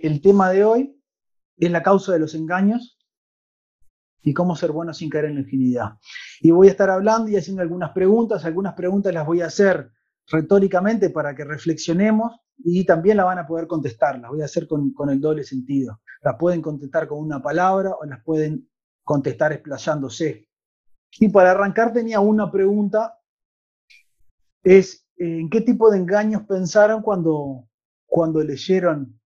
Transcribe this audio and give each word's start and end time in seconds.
El 0.00 0.20
tema 0.20 0.50
de 0.50 0.64
hoy 0.64 1.02
es 1.56 1.70
la 1.72 1.82
causa 1.82 2.12
de 2.12 2.20
los 2.20 2.34
engaños 2.36 2.96
y 4.22 4.32
cómo 4.32 4.54
ser 4.54 4.70
bueno 4.70 4.94
sin 4.94 5.10
caer 5.10 5.24
en 5.24 5.34
la 5.34 5.40
infinidad. 5.40 5.98
Y 6.40 6.52
voy 6.52 6.68
a 6.68 6.70
estar 6.70 6.88
hablando 6.88 7.28
y 7.30 7.36
haciendo 7.36 7.62
algunas 7.62 7.90
preguntas. 7.90 8.44
Algunas 8.44 8.74
preguntas 8.74 9.12
las 9.12 9.26
voy 9.26 9.40
a 9.40 9.46
hacer 9.46 9.90
retóricamente 10.28 11.10
para 11.10 11.34
que 11.34 11.44
reflexionemos 11.44 12.32
y 12.58 12.84
también 12.84 13.16
la 13.16 13.24
van 13.24 13.40
a 13.40 13.46
poder 13.46 13.66
contestar. 13.66 14.20
Las 14.20 14.30
voy 14.30 14.42
a 14.42 14.44
hacer 14.44 14.68
con, 14.68 14.92
con 14.92 15.10
el 15.10 15.20
doble 15.20 15.42
sentido. 15.42 16.00
Las 16.22 16.36
pueden 16.36 16.62
contestar 16.62 17.08
con 17.08 17.18
una 17.18 17.42
palabra 17.42 17.90
o 18.00 18.04
las 18.04 18.22
pueden 18.22 18.68
contestar 19.02 19.52
explayándose. 19.52 20.48
Y 21.18 21.28
para 21.28 21.50
arrancar 21.50 21.92
tenía 21.92 22.20
una 22.20 22.52
pregunta, 22.52 23.18
es 24.62 25.08
¿en 25.16 25.50
qué 25.50 25.60
tipo 25.60 25.90
de 25.90 25.98
engaños 25.98 26.42
pensaron 26.42 27.02
cuando, 27.02 27.68
cuando 28.06 28.42
leyeron 28.44 29.17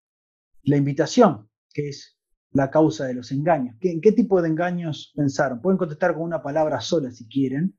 la 0.64 0.78
invitación, 0.78 1.50
que 1.74 1.90
es 1.90 2.18
la 2.52 2.70
causa 2.70 3.06
de 3.06 3.14
los 3.14 3.32
engaños? 3.32 3.76
¿En 3.82 4.02
qué 4.02 4.12
tipo 4.12 4.42
de 4.42 4.50
engaños 4.50 5.14
pensaron? 5.16 5.62
Pueden 5.62 5.78
contestar 5.78 6.14
con 6.14 6.24
una 6.24 6.42
palabra 6.42 6.82
sola 6.82 7.12
si 7.12 7.28
quieren, 7.28 7.78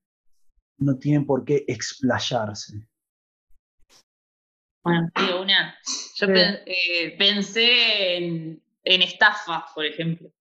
no 0.79 0.99
tienen 0.99 1.27
por 1.27 1.45
qué 1.45 1.65
explayarse. 1.67 2.89
Bueno, 4.83 5.09
digo 5.15 5.43
una. 5.43 5.77
Yo 6.17 6.27
eh, 6.29 7.15
pensé 7.17 8.17
en, 8.17 8.63
en 8.83 9.03
estafa, 9.03 9.67
por 9.75 9.87
ejemplo. 9.87 10.33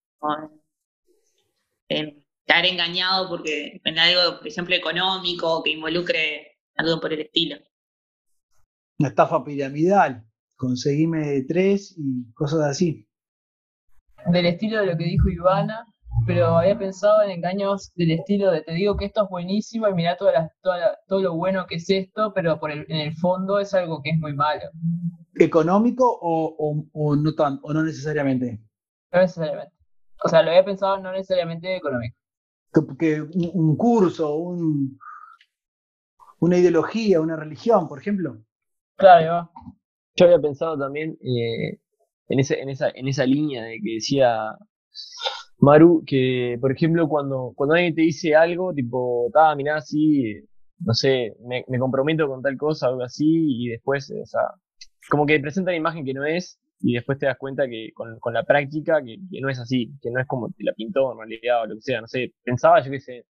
En 1.87 2.25
estar 2.39 2.65
engañado 2.65 3.29
porque 3.29 3.79
en 3.83 3.99
algo, 3.99 4.39
por 4.39 4.47
ejemplo, 4.47 4.75
económico, 4.75 5.61
que 5.63 5.71
involucre 5.71 6.57
algo 6.75 6.99
por 6.99 7.13
el 7.13 7.21
estilo. 7.21 7.57
Una 8.97 9.09
estafa 9.09 9.43
piramidal. 9.43 10.25
Conseguime 10.61 11.43
tres 11.47 11.95
y 11.97 12.31
cosas 12.33 12.61
así. 12.61 13.07
Del 14.27 14.45
estilo 14.45 14.81
de 14.81 14.85
lo 14.85 14.95
que 14.95 15.05
dijo 15.05 15.27
Ivana, 15.27 15.87
pero 16.27 16.55
había 16.55 16.77
pensado 16.77 17.23
en 17.23 17.31
engaños 17.31 17.91
del 17.95 18.11
estilo 18.11 18.51
de 18.51 18.61
te 18.61 18.73
digo 18.73 18.95
que 18.95 19.05
esto 19.05 19.23
es 19.23 19.29
buenísimo 19.31 19.87
y 19.87 20.05
toda 20.19 20.51
todo 21.07 21.19
lo 21.19 21.33
bueno 21.33 21.65
que 21.65 21.77
es 21.77 21.89
esto, 21.89 22.31
pero 22.35 22.59
por 22.59 22.69
en 22.69 22.85
el 22.91 23.11
fondo 23.15 23.57
es 23.57 23.73
algo 23.73 24.03
que 24.03 24.11
es 24.11 24.19
muy 24.19 24.35
malo. 24.35 24.69
¿Económico 25.33 26.05
o, 26.21 26.85
o, 26.93 27.15
no, 27.15 27.33
tan, 27.33 27.59
o 27.63 27.73
no 27.73 27.81
necesariamente? 27.81 28.61
No 29.11 29.19
necesariamente. 29.19 29.73
O 30.23 30.29
sea, 30.29 30.43
lo 30.43 30.51
había 30.51 30.63
pensado 30.63 30.99
no 30.99 31.11
necesariamente 31.11 31.75
económico. 31.75 32.15
Que, 32.99 33.19
un, 33.19 33.75
curso, 33.77 34.35
un, 34.35 34.99
una 36.37 36.57
ideología, 36.59 37.19
una 37.19 37.35
religión, 37.35 37.87
por 37.87 37.97
ejemplo. 37.97 38.37
Claro, 38.97 39.49
Yo 40.21 40.27
había 40.27 40.39
pensado 40.39 40.77
también 40.77 41.17
eh, 41.23 41.79
en, 42.27 42.39
ese, 42.39 42.61
en, 42.61 42.69
esa, 42.69 42.89
en 42.93 43.07
esa 43.07 43.25
línea 43.25 43.63
de 43.63 43.79
que 43.83 43.95
decía 43.95 44.55
Maru, 45.57 46.03
que 46.05 46.59
por 46.61 46.71
ejemplo 46.71 47.09
cuando, 47.09 47.53
cuando 47.55 47.73
alguien 47.73 47.95
te 47.95 48.03
dice 48.03 48.35
algo, 48.35 48.71
tipo, 48.71 49.31
ta, 49.33 49.55
mirá, 49.55 49.81
sí, 49.81 50.35
no 50.77 50.93
sé, 50.93 51.33
me, 51.47 51.65
me, 51.67 51.79
comprometo 51.79 52.27
con 52.27 52.43
tal 52.43 52.55
cosa, 52.55 52.85
algo 52.87 53.01
así, 53.01 53.25
y 53.25 53.69
después, 53.69 54.11
o 54.11 54.25
sea, 54.27 54.41
como 55.09 55.25
que 55.25 55.39
presenta 55.39 55.71
una 55.71 55.77
imagen 55.77 56.05
que 56.05 56.13
no 56.13 56.23
es, 56.23 56.59
y 56.81 56.93
después 56.93 57.17
te 57.17 57.25
das 57.25 57.37
cuenta 57.39 57.67
que 57.67 57.89
con, 57.95 58.19
con 58.19 58.35
la 58.35 58.43
práctica 58.43 59.01
que, 59.03 59.17
que, 59.31 59.41
no 59.41 59.49
es 59.49 59.57
así, 59.57 59.91
que 60.03 60.11
no 60.11 60.19
es 60.19 60.27
como 60.27 60.49
te 60.51 60.63
la 60.63 60.73
pintó 60.73 61.13
en 61.13 61.17
realidad 61.17 61.63
o 61.63 61.65
lo 61.65 61.75
que 61.75 61.81
sea, 61.81 61.99
no 61.99 62.07
sé, 62.07 62.31
pensaba 62.43 62.79
yo 62.83 62.91
que 62.91 62.99
sé, 62.99 63.25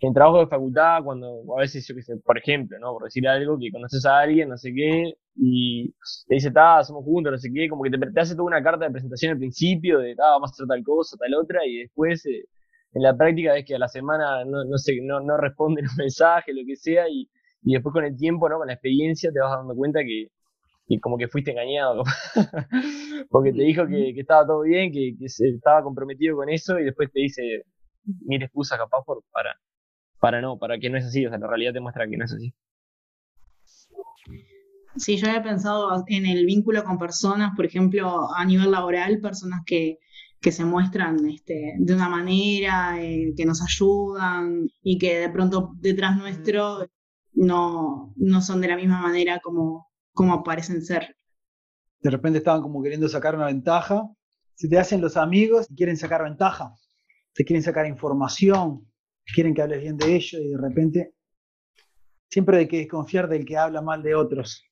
en 0.00 0.12
trabajo 0.12 0.40
de 0.40 0.46
facultad, 0.46 1.02
cuando 1.04 1.42
a 1.56 1.60
veces, 1.60 1.86
yo 1.86 1.94
qué 1.94 2.02
sé, 2.02 2.16
por 2.18 2.38
ejemplo, 2.38 2.78
¿no? 2.78 2.92
Por 2.92 3.04
decir 3.04 3.26
algo, 3.28 3.58
que 3.58 3.70
conoces 3.70 4.04
a 4.06 4.20
alguien, 4.20 4.48
no 4.48 4.56
sé 4.56 4.72
qué, 4.74 5.14
y 5.36 5.90
te 6.28 6.34
dice, 6.34 6.50
ta, 6.50 6.82
somos 6.84 7.04
juntos, 7.04 7.32
no 7.32 7.38
sé 7.38 7.50
qué, 7.52 7.68
como 7.68 7.82
que 7.84 7.90
te, 7.90 8.20
hace 8.20 8.34
toda 8.34 8.46
una 8.46 8.62
carta 8.62 8.84
de 8.86 8.90
presentación 8.90 9.32
al 9.32 9.38
principio, 9.38 9.98
de, 10.00 10.14
vamos 10.16 10.50
a 10.50 10.52
hacer 10.52 10.66
tal 10.66 10.82
cosa, 10.82 11.16
tal 11.18 11.34
otra, 11.34 11.66
y 11.66 11.78
después, 11.78 12.24
eh, 12.26 12.44
en 12.92 13.02
la 13.02 13.16
práctica, 13.16 13.52
ves 13.54 13.64
que 13.64 13.74
a 13.74 13.78
la 13.78 13.88
semana 13.88 14.44
no, 14.44 14.64
no 14.64 14.78
sé, 14.78 14.98
no, 15.02 15.20
no 15.20 15.36
responden 15.36 15.86
un 15.86 15.96
mensaje, 15.96 16.52
lo 16.52 16.62
que 16.66 16.76
sea, 16.76 17.08
y, 17.08 17.28
y 17.62 17.74
después 17.74 17.92
con 17.92 18.04
el 18.04 18.16
tiempo, 18.16 18.48
¿no? 18.48 18.58
Con 18.58 18.66
la 18.68 18.74
experiencia, 18.74 19.30
te 19.32 19.40
vas 19.40 19.52
dando 19.52 19.74
cuenta 19.74 20.00
que, 20.00 20.28
que 20.86 21.00
como 21.00 21.16
que 21.18 21.28
fuiste 21.28 21.52
engañado, 21.52 22.02
porque 23.30 23.52
te 23.52 23.62
dijo 23.62 23.86
que, 23.86 24.12
que, 24.14 24.20
estaba 24.20 24.46
todo 24.46 24.62
bien, 24.62 24.92
que, 24.92 25.14
que 25.18 25.26
estaba 25.26 25.82
comprometido 25.82 26.36
con 26.36 26.48
eso, 26.50 26.78
y 26.78 26.84
después 26.84 27.10
te 27.12 27.20
dice 27.20 27.64
mil 28.26 28.42
excusas 28.42 28.78
capaz 28.78 29.02
por, 29.04 29.22
para, 29.32 29.56
para 30.24 30.40
no, 30.40 30.58
para 30.58 30.78
que 30.78 30.88
no 30.88 30.96
es 30.96 31.04
así, 31.04 31.26
o 31.26 31.28
sea, 31.28 31.36
la 31.36 31.46
realidad 31.46 31.74
te 31.74 31.80
muestra 31.80 32.08
que 32.08 32.16
no 32.16 32.24
es 32.24 32.32
así. 32.32 32.54
Sí, 34.96 35.18
yo 35.18 35.26
había 35.28 35.42
pensado 35.42 36.02
en 36.06 36.24
el 36.24 36.46
vínculo 36.46 36.82
con 36.82 36.96
personas, 36.96 37.52
por 37.54 37.66
ejemplo, 37.66 38.34
a 38.34 38.42
nivel 38.46 38.70
laboral, 38.70 39.20
personas 39.20 39.60
que, 39.66 39.98
que 40.40 40.50
se 40.50 40.64
muestran 40.64 41.28
este, 41.28 41.74
de 41.76 41.94
una 41.94 42.08
manera, 42.08 42.96
eh, 43.02 43.34
que 43.36 43.44
nos 43.44 43.60
ayudan 43.60 44.66
y 44.82 44.96
que 44.96 45.18
de 45.18 45.28
pronto 45.28 45.74
detrás 45.76 46.16
nuestro 46.16 46.88
no, 47.34 48.14
no 48.16 48.40
son 48.40 48.62
de 48.62 48.68
la 48.68 48.76
misma 48.76 49.02
manera 49.02 49.40
como, 49.40 49.90
como 50.14 50.42
parecen 50.42 50.80
ser. 50.80 51.18
De 52.00 52.08
repente 52.08 52.38
estaban 52.38 52.62
como 52.62 52.82
queriendo 52.82 53.10
sacar 53.10 53.36
una 53.36 53.44
ventaja. 53.44 54.08
Se 54.54 54.70
te 54.70 54.78
hacen 54.78 55.02
los 55.02 55.18
amigos 55.18 55.66
y 55.68 55.74
quieren 55.74 55.98
sacar 55.98 56.24
ventaja, 56.24 56.72
te 57.34 57.44
quieren 57.44 57.62
sacar 57.62 57.84
información, 57.84 58.86
quieren 59.32 59.54
que 59.54 59.62
hables 59.62 59.80
bien 59.80 59.96
de 59.96 60.16
ellos 60.16 60.40
y 60.40 60.48
de 60.48 60.58
repente 60.58 61.14
siempre 62.28 62.58
hay 62.58 62.68
que 62.68 62.78
desconfiar 62.78 63.28
del 63.28 63.44
que 63.44 63.56
habla 63.56 63.80
mal 63.80 64.02
de 64.02 64.14
otros, 64.14 64.64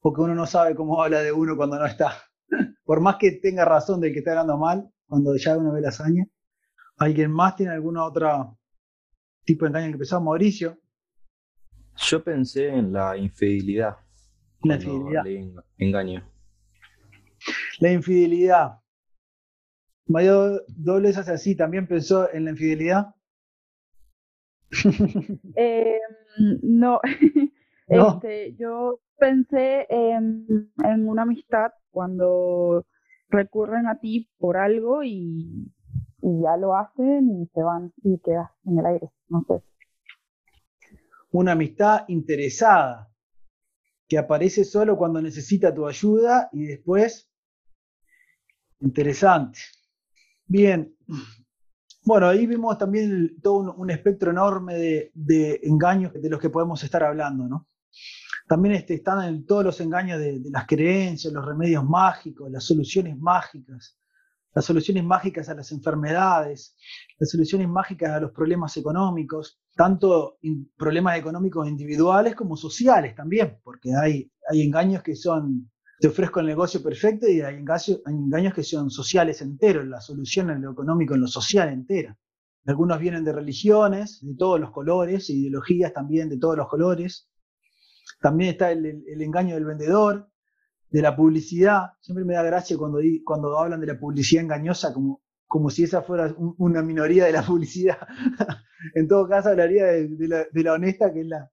porque 0.00 0.20
uno 0.20 0.34
no 0.34 0.46
sabe 0.46 0.74
cómo 0.74 1.02
habla 1.02 1.22
de 1.22 1.32
uno 1.32 1.56
cuando 1.56 1.78
no 1.78 1.86
está. 1.86 2.16
Por 2.84 3.00
más 3.00 3.16
que 3.16 3.32
tenga 3.32 3.64
razón 3.64 4.00
del 4.00 4.12
que 4.12 4.18
está 4.18 4.32
hablando 4.32 4.58
mal, 4.58 4.90
cuando 5.06 5.36
ya 5.36 5.56
uno 5.56 5.72
ve 5.72 5.80
la 5.80 5.90
hazaña. 5.90 6.26
¿Alguien 6.96 7.30
más 7.30 7.56
tiene 7.56 7.72
alguna 7.72 8.04
otra 8.04 8.52
tipo 9.44 9.64
de 9.64 9.68
engaño 9.68 9.86
que 9.86 9.92
empezó? 9.92 10.20
Mauricio. 10.20 10.78
Yo 11.96 12.22
pensé 12.22 12.68
en 12.68 12.92
la 12.92 13.16
infidelidad. 13.16 13.96
La 14.62 14.76
infidelidad. 14.76 15.24
Engaño. 15.78 16.28
La 17.78 17.92
infidelidad. 17.92 18.78
Mario 20.06 20.62
Dobles 20.68 21.16
hace 21.16 21.32
así, 21.32 21.54
¿también 21.56 21.86
pensó 21.86 22.32
en 22.32 22.44
la 22.44 22.50
infidelidad? 22.50 23.14
eh, 25.56 26.00
no, 26.38 27.00
no. 27.88 28.14
Este, 28.16 28.54
yo 28.56 29.00
pensé 29.18 29.86
en, 29.88 30.72
en, 30.82 31.08
una 31.08 31.22
amistad 31.22 31.72
cuando 31.90 32.86
recurren 33.28 33.86
a 33.86 33.98
ti 33.98 34.30
por 34.38 34.56
algo 34.56 35.02
y, 35.02 35.70
y, 36.22 36.42
ya 36.42 36.56
lo 36.56 36.74
hacen 36.74 37.42
y 37.42 37.46
se 37.54 37.62
van 37.62 37.92
y 38.02 38.18
quedas 38.18 38.50
en 38.64 38.78
el 38.78 38.86
aire, 38.86 39.10
no 39.28 39.44
sé. 39.46 39.62
Una 41.32 41.52
amistad 41.52 42.04
interesada 42.08 43.10
que 44.08 44.18
aparece 44.18 44.64
solo 44.64 44.96
cuando 44.96 45.22
necesita 45.22 45.74
tu 45.74 45.86
ayuda 45.86 46.48
y 46.52 46.64
después 46.66 47.30
interesante. 48.80 49.58
Bien, 50.46 50.94
bueno, 52.04 52.28
ahí 52.28 52.46
vimos 52.46 52.76
también 52.78 53.40
todo 53.40 53.54
un, 53.54 53.68
un 53.76 53.90
espectro 53.90 54.30
enorme 54.30 54.74
de, 54.74 55.10
de, 55.14 55.60
engaños 55.62 56.12
de 56.12 56.30
los 56.30 56.40
que 56.40 56.50
podemos 56.50 56.82
estar 56.82 57.02
hablando, 57.04 57.46
¿no? 57.46 57.68
También 58.48 58.74
este, 58.74 58.94
están 58.94 59.24
en 59.28 59.46
todos 59.46 59.64
los 59.64 59.80
engaños 59.80 60.18
de, 60.18 60.40
de, 60.40 60.50
las 60.50 60.66
creencias, 60.66 61.32
los 61.32 61.44
remedios 61.44 61.84
mágicos, 61.84 62.50
las 62.50 62.64
soluciones 62.64 63.16
mágicas, 63.18 63.98
las 64.54 64.64
soluciones 64.64 65.04
mágicas 65.04 65.48
a 65.48 65.54
las 65.54 65.72
enfermedades, 65.72 66.76
las 67.18 67.30
soluciones 67.30 67.68
mágicas 67.68 68.10
a 68.10 68.20
los 68.20 68.32
problemas 68.32 68.76
económicos, 68.76 69.60
tanto 69.74 70.38
problemas 70.76 71.18
económicos 71.18 71.68
individuales 71.68 72.34
como 72.34 72.56
sociales 72.56 73.14
también, 73.14 73.58
porque 73.62 73.94
hay, 73.94 74.30
hay 74.50 74.62
engaños 74.62 75.02
que 75.02 75.16
son 75.16 75.71
te 76.02 76.08
ofrezco 76.08 76.40
el 76.40 76.46
negocio 76.46 76.82
perfecto 76.82 77.28
y 77.28 77.42
hay 77.42 77.54
engaños, 77.54 78.52
que 78.52 78.64
son 78.64 78.90
sociales 78.90 79.40
enteros, 79.40 79.86
la 79.86 80.00
solución 80.00 80.50
en 80.50 80.60
lo 80.60 80.72
económico, 80.72 81.14
en 81.14 81.20
lo 81.20 81.28
social 81.28 81.68
entera. 81.68 82.18
Algunos 82.66 82.98
vienen 82.98 83.22
de 83.24 83.32
religiones, 83.32 84.18
de 84.20 84.34
todos 84.34 84.58
los 84.58 84.72
colores, 84.72 85.30
ideologías 85.30 85.92
también 85.92 86.28
de 86.28 86.38
todos 86.38 86.56
los 86.56 86.66
colores. 86.66 87.30
También 88.20 88.50
está 88.50 88.72
el, 88.72 89.04
engaño 89.22 89.54
del 89.54 89.64
vendedor, 89.64 90.28
de 90.90 91.02
la 91.02 91.14
publicidad. 91.14 91.92
Siempre 92.00 92.24
me 92.24 92.34
da 92.34 92.42
gracia 92.42 92.76
cuando, 92.76 92.98
cuando 93.24 93.56
hablan 93.56 93.78
de 93.78 93.86
la 93.86 93.96
publicidad 94.00 94.42
engañosa 94.42 94.92
como, 94.92 95.22
como 95.46 95.70
si 95.70 95.84
esa 95.84 96.02
fuera 96.02 96.34
un, 96.36 96.56
una 96.58 96.82
minoría 96.82 97.26
de 97.26 97.32
la 97.32 97.42
publicidad. 97.46 97.98
en 98.96 99.06
todo 99.06 99.28
caso, 99.28 99.50
hablaría 99.50 99.84
de, 99.84 100.08
de, 100.08 100.26
la, 100.26 100.46
de 100.50 100.62
la 100.64 100.72
honesta, 100.72 101.12
que 101.12 101.20
es 101.20 101.28
la, 101.28 101.48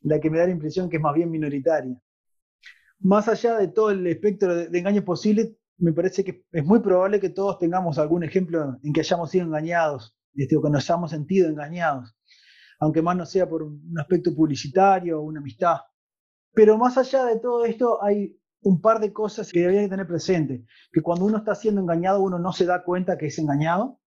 la 0.00 0.18
que 0.18 0.30
me 0.30 0.38
da 0.38 0.46
la 0.46 0.50
impresión 0.50 0.90
que 0.90 0.96
es 0.96 1.02
más 1.02 1.14
bien 1.14 1.30
minoritaria 1.30 1.96
más 3.02 3.28
allá 3.28 3.58
de 3.58 3.68
todo 3.68 3.90
el 3.90 4.06
espectro 4.06 4.54
de, 4.54 4.78
engaños 4.78 5.04
posibles, 5.04 5.52
me 5.78 5.92
parece 5.92 6.24
que 6.24 6.44
es 6.52 6.64
muy 6.64 6.80
probable 6.80 7.20
que 7.20 7.30
todos 7.30 7.58
tengamos 7.58 7.98
algún 7.98 8.22
ejemplo 8.22 8.78
en 8.82 8.92
que 8.92 9.00
hayamos 9.00 9.30
sido 9.30 9.46
engañados, 9.46 10.16
este, 10.34 10.56
o 10.56 10.62
que 10.62 10.70
nos 10.70 10.88
hayamos 10.88 11.10
sentido 11.10 11.48
engañados, 11.48 12.16
aunque 12.78 13.02
más 13.02 13.16
no 13.16 13.26
sea 13.26 13.48
por 13.48 13.62
un 13.62 13.98
aspecto 13.98 14.34
publicitario 14.34 15.20
o 15.20 15.22
una 15.22 15.40
amistad. 15.40 15.78
Pero 16.54 16.78
más 16.78 16.96
allá 16.96 17.24
de 17.24 17.40
todo 17.40 17.64
esto, 17.64 18.02
hay 18.02 18.38
un 18.60 18.80
par 18.80 19.00
de 19.00 19.12
cosas 19.12 19.50
que 19.50 19.66
había 19.66 19.82
que 19.82 19.88
tener 19.88 20.06
presente, 20.06 20.64
que 20.92 21.02
cuando 21.02 21.24
uno 21.24 21.38
está 21.38 21.54
siendo 21.54 21.80
engañado 21.80 22.22
uno 22.22 22.38
no 22.38 22.52
se 22.52 22.64
da 22.64 22.84
cuenta 22.84 23.18
que 23.18 23.26
es 23.26 23.38
engañado, 23.38 23.98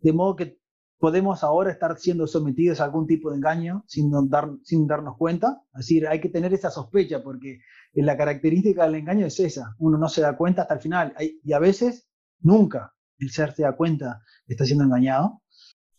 de 0.00 0.12
modo 0.12 0.36
que 0.36 0.57
podemos 0.98 1.44
ahora 1.44 1.70
estar 1.70 1.98
siendo 1.98 2.26
sometidos 2.26 2.80
a 2.80 2.84
algún 2.84 3.06
tipo 3.06 3.30
de 3.30 3.36
engaño 3.36 3.84
sin, 3.86 4.10
dar, 4.28 4.50
sin 4.64 4.86
darnos 4.86 5.16
cuenta. 5.16 5.62
Es 5.74 5.86
decir, 5.86 6.06
hay 6.06 6.20
que 6.20 6.28
tener 6.28 6.52
esa 6.52 6.70
sospecha 6.70 7.22
porque 7.22 7.60
la 7.94 8.16
característica 8.16 8.84
del 8.84 8.96
engaño 8.96 9.26
es 9.26 9.40
esa, 9.40 9.74
uno 9.78 9.98
no 9.98 10.08
se 10.08 10.20
da 10.20 10.36
cuenta 10.36 10.62
hasta 10.62 10.74
el 10.74 10.80
final 10.80 11.14
y 11.18 11.52
a 11.52 11.58
veces 11.58 12.08
nunca 12.40 12.94
el 13.18 13.30
ser 13.30 13.52
se 13.52 13.62
da 13.62 13.76
cuenta 13.76 14.22
que 14.46 14.54
está 14.54 14.64
siendo 14.64 14.84
engañado. 14.84 15.42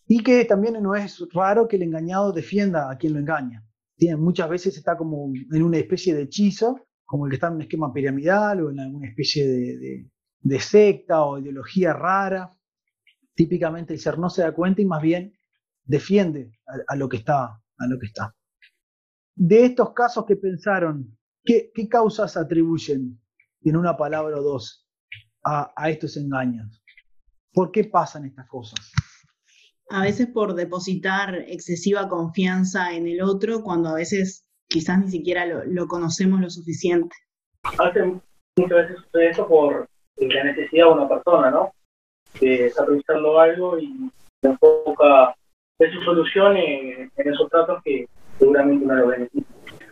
Y 0.08 0.24
que 0.24 0.44
también 0.46 0.82
no 0.82 0.96
es 0.96 1.24
raro 1.34 1.68
que 1.68 1.76
el 1.76 1.84
engañado 1.84 2.32
defienda 2.32 2.90
a 2.90 2.98
quien 2.98 3.14
lo 3.14 3.20
engaña. 3.20 3.64
Muchas 4.18 4.50
veces 4.50 4.78
está 4.78 4.98
como 4.98 5.32
en 5.52 5.62
una 5.62 5.78
especie 5.78 6.16
de 6.16 6.24
hechizo 6.24 6.78
como 7.10 7.26
el 7.26 7.32
que 7.32 7.36
está 7.38 7.48
en 7.48 7.56
un 7.56 7.62
esquema 7.64 7.92
piramidal 7.92 8.62
o 8.62 8.70
en 8.70 8.80
alguna 8.80 9.08
especie 9.08 9.48
de, 9.48 10.60
secta 10.60 11.24
o 11.24 11.40
ideología 11.40 11.92
rara. 11.92 12.52
Típicamente 13.40 13.94
el 13.94 14.02
ser 14.02 14.20
no 14.20 14.30
se 14.30 14.42
da 14.42 14.52
cuenta 14.52 14.82
y 14.82 14.86
más 14.86 15.02
bien 15.02 15.34
defiende 15.86 16.52
a, 16.90 16.96
lo, 16.98 17.08
que 17.08 17.16
está, 17.16 17.46
a 17.46 17.88
lo 17.88 17.98
que 17.98 18.08
está. 18.08 18.36
De 19.34 19.64
estos 19.64 19.94
casos 19.94 20.26
que 20.26 20.36
pensaron, 20.36 21.18
¿qué, 21.46 21.72
causas 21.90 22.36
atribuyen 22.36 23.18
en 23.62 23.78
una 23.78 23.96
palabra 23.96 24.36
o 24.40 24.44
dos 24.44 24.86
a, 25.46 25.72
a 25.74 25.90
estos 25.90 26.18
engaños? 26.18 26.84
¿Por 27.54 27.72
qué 27.72 27.86
pasan 27.86 28.26
estas 28.26 28.46
cosas? 28.50 28.92
A 29.90 30.02
veces 30.02 30.28
por 30.28 30.54
depositar 30.54 31.34
excesiva 31.48 32.10
confianza 32.10 32.92
en 32.92 33.08
el 33.08 33.22
otro, 33.22 33.64
cuando 33.64 33.88
a 33.88 33.94
veces 33.94 34.50
quizás 34.68 35.00
ni 35.00 35.10
siquiera 35.10 35.46
lo, 35.46 35.88
conocemos 35.88 36.42
lo 36.42 36.50
suficiente. 36.50 37.16
Hace 37.64 38.04
muchas 38.58 38.78
veces 38.80 38.98
sucede 38.98 39.30
eso 39.30 39.48
por 39.48 39.90
la 40.18 40.44
necesidad 40.44 40.88
de 40.88 40.92
una 40.92 41.08
persona, 41.08 41.52
¿no? 41.52 41.72
Que 42.34 42.68
está 42.68 42.86
revisando 42.86 43.40
algo 43.40 43.80
y 43.80 44.12
enfoca 44.42 45.36
de 45.80 45.92
su 45.92 46.02
solución 46.02 46.58
en, 46.58 47.12
esos 47.16 47.50
tratos 47.50 47.82
que 47.84 48.08
seguramente 48.38 48.86
no 48.86 48.96
lo 48.96 49.08
benefician. 49.08 49.46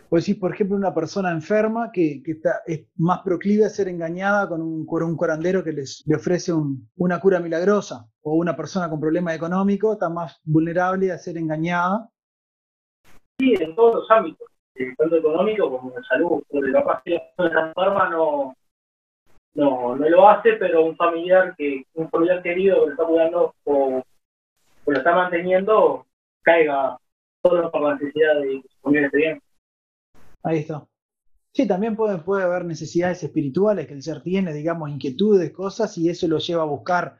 Pues 0.08 0.24
sí, 0.24 0.34
por 0.34 0.54
ejemplo, 0.54 0.76
una 0.76 0.94
persona 0.94 1.30
enferma 1.30 1.90
que, 1.92 2.22
está, 2.24 2.62
es 2.66 2.86
más 2.96 3.20
proclive 3.20 3.66
a 3.66 3.68
ser 3.68 3.88
engañada 3.88 4.48
con 4.48 4.62
un, 4.62 4.86
un 4.88 5.16
curandero 5.16 5.62
que 5.62 5.72
les, 5.72 6.02
le 6.06 6.16
ofrece 6.16 6.52
una 6.96 7.20
cura 7.20 7.40
milagrosa, 7.40 8.06
o 8.22 8.34
una 8.34 8.56
persona 8.56 8.88
con 8.88 9.00
problemas 9.00 9.36
económicos 9.36 9.94
está 9.94 10.08
más 10.08 10.40
vulnerable 10.44 11.12
a 11.12 11.18
ser 11.18 11.36
engañada. 11.36 12.08
Sí, 13.38 13.54
en 13.60 13.74
todos 13.74 13.96
los 13.96 14.10
ámbitos 14.10 14.48
tanto 14.96 15.16
económico 15.16 15.70
como 15.70 15.90
de 15.90 16.02
salud, 16.04 16.42
porque 16.48 16.72
capaz 16.72 17.02
que 17.04 17.16
esa 17.16 17.72
forma 17.74 18.08
no, 18.10 18.54
no, 19.54 19.96
no 19.96 20.08
lo 20.08 20.28
hace, 20.28 20.54
pero 20.54 20.84
un 20.84 20.96
familiar 20.96 21.54
que, 21.56 21.84
un 21.94 22.08
familiar 22.10 22.42
querido 22.42 22.80
que 22.80 22.86
lo 22.86 22.92
está 22.92 23.04
cuidando 23.04 23.54
o, 23.64 24.02
lo 24.86 24.96
está 24.96 25.14
manteniendo, 25.14 26.06
caiga 26.42 26.98
solo 27.42 27.70
por 27.70 27.82
la 27.82 27.94
necesidad 27.94 28.40
de 28.40 28.62
esté 29.04 29.16
bien. 29.16 29.42
Ahí 30.42 30.58
está. 30.58 30.86
Sí, 31.52 31.66
también 31.66 31.96
puede, 31.96 32.18
puede 32.18 32.44
haber 32.44 32.64
necesidades 32.64 33.22
espirituales 33.22 33.86
que 33.86 33.94
el 33.94 34.02
ser 34.02 34.22
tiene, 34.22 34.52
digamos, 34.52 34.90
inquietudes, 34.90 35.50
cosas, 35.52 35.96
y 35.98 36.08
eso 36.08 36.28
lo 36.28 36.38
lleva 36.38 36.62
a 36.62 36.66
buscar 36.66 37.18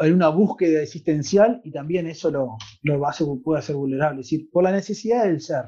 en 0.00 0.14
una 0.14 0.28
búsqueda 0.28 0.82
existencial 0.82 1.60
y 1.64 1.70
también 1.70 2.06
eso 2.06 2.30
lo, 2.30 2.56
lo 2.82 3.06
hace, 3.06 3.24
puede 3.42 3.60
hacer 3.60 3.76
vulnerable. 3.76 4.20
Es 4.20 4.26
decir, 4.26 4.50
por 4.50 4.64
la 4.64 4.72
necesidad 4.72 5.24
del 5.24 5.40
ser. 5.40 5.64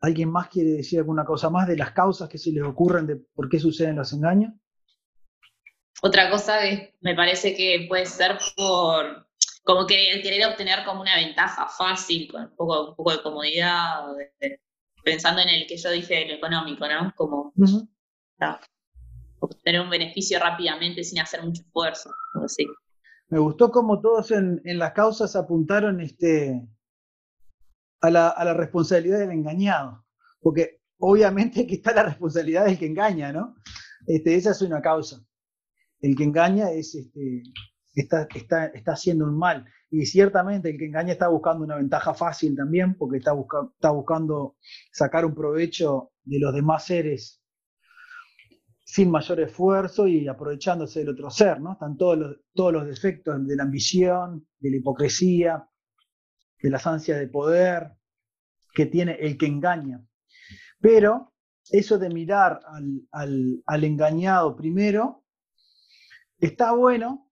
¿Alguien 0.00 0.30
más 0.30 0.48
quiere 0.48 0.70
decir 0.70 0.98
alguna 0.98 1.24
cosa 1.24 1.50
más 1.50 1.68
de 1.68 1.76
las 1.76 1.92
causas 1.92 2.28
que 2.28 2.38
se 2.38 2.52
les 2.52 2.64
ocurren 2.64 3.06
de 3.06 3.16
por 3.16 3.48
qué 3.48 3.58
suceden 3.58 3.96
los 3.96 4.12
engaños? 4.12 4.52
Otra 6.02 6.30
cosa 6.30 6.60
que 6.60 6.94
me 7.00 7.14
parece 7.14 7.54
que 7.54 7.84
puede 7.88 8.06
ser 8.06 8.38
por 8.56 9.26
como 9.62 9.86
que 9.86 10.10
el 10.10 10.22
querer 10.22 10.46
obtener 10.46 10.84
como 10.84 11.02
una 11.02 11.16
ventaja 11.16 11.68
fácil, 11.68 12.30
con 12.30 12.42
un 12.42 12.56
poco, 12.56 12.90
un 12.90 12.96
poco 12.96 13.12
de 13.12 13.22
comodidad, 13.22 14.04
pensando 15.04 15.42
en 15.42 15.50
el 15.50 15.66
que 15.66 15.76
yo 15.76 15.90
dije 15.90 16.26
lo 16.26 16.34
económico, 16.34 16.86
¿no? 16.88 17.12
Como 17.14 17.52
obtener 19.40 19.80
un 19.80 19.90
beneficio 19.90 20.38
rápidamente 20.38 21.04
sin 21.04 21.20
hacer 21.20 21.42
mucho 21.42 21.62
esfuerzo, 21.62 22.10
así. 22.42 22.66
Me 23.28 23.38
gustó 23.38 23.70
como 23.70 24.00
todos 24.00 24.30
en, 24.32 24.60
en 24.64 24.78
las 24.78 24.92
causas 24.92 25.36
apuntaron 25.36 26.00
este, 26.00 26.66
a 28.00 28.10
la, 28.10 28.54
responsabilidad 28.54 29.18
del 29.18 29.32
engañado, 29.32 30.04
porque 30.40 30.80
obviamente 30.98 31.66
que 31.66 31.74
está 31.74 31.92
la 31.92 32.04
responsabilidad 32.04 32.64
del 32.64 32.78
que 32.78 32.86
engaña, 32.86 33.32
¿no? 33.32 33.56
Este, 34.06 34.34
esa 34.34 34.52
es 34.52 34.62
una 34.62 34.80
causa. 34.80 35.22
El 36.00 36.16
que 36.16 36.24
engaña 36.24 36.70
es, 36.70 36.94
este, 36.94 37.42
está, 37.94 38.72
haciendo 38.86 39.26
un 39.26 39.36
mal. 39.38 39.66
Y 39.90 40.06
ciertamente 40.06 40.70
el 40.70 40.78
que 40.78 40.86
engaña 40.86 41.12
está 41.12 41.28
buscando 41.28 41.64
una 41.64 41.76
ventaja 41.76 42.14
fácil 42.14 42.56
también, 42.56 42.94
porque 42.96 43.18
está, 43.18 43.32
buscando 43.32 44.56
sacar 44.92 45.24
un 45.24 45.34
provecho 45.34 46.12
de 46.24 46.38
los 46.38 46.54
demás 46.54 46.86
seres 46.86 47.42
sin 48.84 49.10
mayor 49.10 49.40
esfuerzo 49.40 50.08
y 50.08 50.26
aprovechándose 50.26 51.00
del 51.00 51.10
otro 51.10 51.30
ser, 51.30 51.60
¿no? 51.60 51.72
Están 51.72 51.96
todos 51.96 52.38
los 52.72 52.86
defectos 52.86 53.46
de 53.46 53.56
la 53.56 53.62
ambición, 53.62 54.48
de 54.58 54.70
la 54.70 54.76
hipocresía, 54.78 55.69
de 56.62 56.70
las 56.70 56.86
ansias 56.86 57.18
de 57.18 57.28
poder 57.28 57.92
que 58.74 58.86
tiene 58.86 59.12
el 59.20 59.36
que 59.36 59.46
engaña. 59.46 60.04
Pero 60.80 61.32
eso 61.70 61.98
de 61.98 62.08
mirar 62.08 62.60
al, 63.12 63.84
engañado 63.84 64.56
primero 64.56 65.24
está 66.38 66.72
bueno 66.72 67.30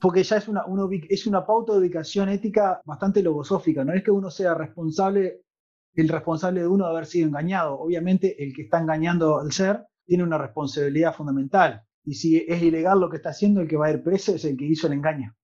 porque 0.00 0.22
ya 0.22 0.36
es 0.36 0.46
una, 0.48 0.64
es 1.08 1.26
una 1.26 1.44
pauta 1.44 1.72
de 1.72 1.80
ubicación 1.80 2.28
ética 2.28 2.80
bastante 2.84 3.22
logosófica. 3.22 3.84
No 3.84 3.92
es 3.92 4.04
que 4.04 4.12
uno 4.12 4.30
sea 4.30 4.54
responsable, 4.54 5.42
el 5.94 6.08
responsable 6.08 6.60
de 6.60 6.68
uno 6.68 6.84
de 6.84 6.90
haber 6.92 7.06
sido 7.06 7.26
engañado. 7.26 7.80
Obviamente 7.80 8.40
el 8.42 8.54
que 8.54 8.62
está 8.62 8.78
engañando 8.78 9.40
al 9.40 9.50
ser 9.50 9.86
tiene 10.04 10.22
una 10.22 10.38
responsabilidad 10.38 11.14
fundamental. 11.14 11.82
Y 12.04 12.14
si 12.14 12.36
es 12.36 12.62
ilegal 12.62 13.00
lo 13.00 13.10
que 13.10 13.16
está 13.16 13.30
haciendo, 13.30 13.60
el 13.60 13.68
que 13.68 13.76
va 13.76 13.86
a 13.86 13.90
ir 13.90 14.02
preso 14.02 14.34
es 14.34 14.44
el 14.44 14.56
que 14.56 14.66
hizo 14.66 14.86
el 14.86 14.94
engaño. 14.94 15.34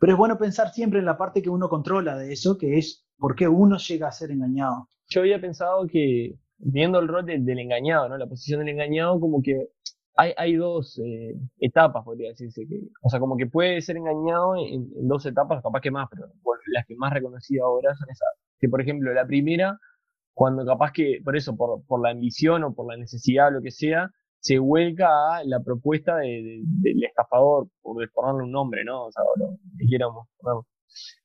Pero 0.00 0.14
es 0.14 0.18
bueno 0.18 0.38
pensar 0.38 0.70
siempre 0.70 0.98
en 0.98 1.04
la 1.04 1.18
parte 1.18 1.42
que 1.42 1.50
uno 1.50 1.68
controla 1.68 2.16
de 2.16 2.32
eso, 2.32 2.56
que 2.56 2.78
es 2.78 3.06
por 3.18 3.36
qué 3.36 3.46
uno 3.46 3.76
llega 3.76 4.08
a 4.08 4.12
ser 4.12 4.30
engañado. 4.30 4.88
Yo 5.08 5.20
había 5.20 5.40
pensado 5.40 5.86
que, 5.86 6.36
viendo 6.56 6.98
el 6.98 7.06
rol 7.06 7.26
del, 7.26 7.46
engañado, 7.58 8.08
¿no? 8.08 8.16
la 8.16 8.26
posición 8.26 8.60
del 8.60 8.70
engañado, 8.70 9.20
como 9.20 9.42
que 9.42 9.68
hay, 10.16 10.56
dos 10.56 10.98
eh, 10.98 11.34
etapas, 11.58 12.04
podría 12.04 12.30
decirse. 12.30 12.66
Que, 12.66 12.80
o 13.02 13.10
sea, 13.10 13.20
como 13.20 13.36
que 13.36 13.46
puede 13.46 13.80
ser 13.82 13.98
engañado 13.98 14.54
en, 14.56 14.90
dos 15.06 15.24
etapas, 15.26 15.62
capaz 15.62 15.80
que 15.80 15.90
más, 15.90 16.08
pero 16.10 16.26
las 16.72 16.86
que 16.86 16.96
más 16.96 17.12
reconocidas 17.12 17.64
ahora 17.64 17.94
son 17.94 18.08
esas. 18.10 18.28
Que, 18.58 18.68
por 18.68 18.80
ejemplo, 18.80 19.12
la 19.12 19.26
primera, 19.26 19.78
cuando 20.32 20.64
capaz 20.64 20.92
que, 20.92 21.20
por 21.22 21.36
eso, 21.36 21.56
por, 21.56 21.84
por 21.86 22.02
la 22.02 22.10
ambición 22.10 22.64
o 22.64 22.74
por 22.74 22.86
la 22.86 22.96
necesidad 22.96 23.48
o 23.48 23.50
lo 23.50 23.62
que 23.62 23.70
sea, 23.70 24.10
se 24.40 24.58
vuelca 24.58 25.36
a 25.36 25.44
la 25.44 25.60
propuesta 25.60 26.16
de, 26.16 26.62
del 26.64 27.04
estafador, 27.04 27.68
por 27.82 28.10
ponerle 28.12 28.44
un 28.44 28.52
nombre, 28.52 28.84
¿no? 28.84 29.06
O 29.06 29.12
sea, 29.12 29.22
lo 29.36 29.56
que 29.78 29.86
quieramos 29.86 30.26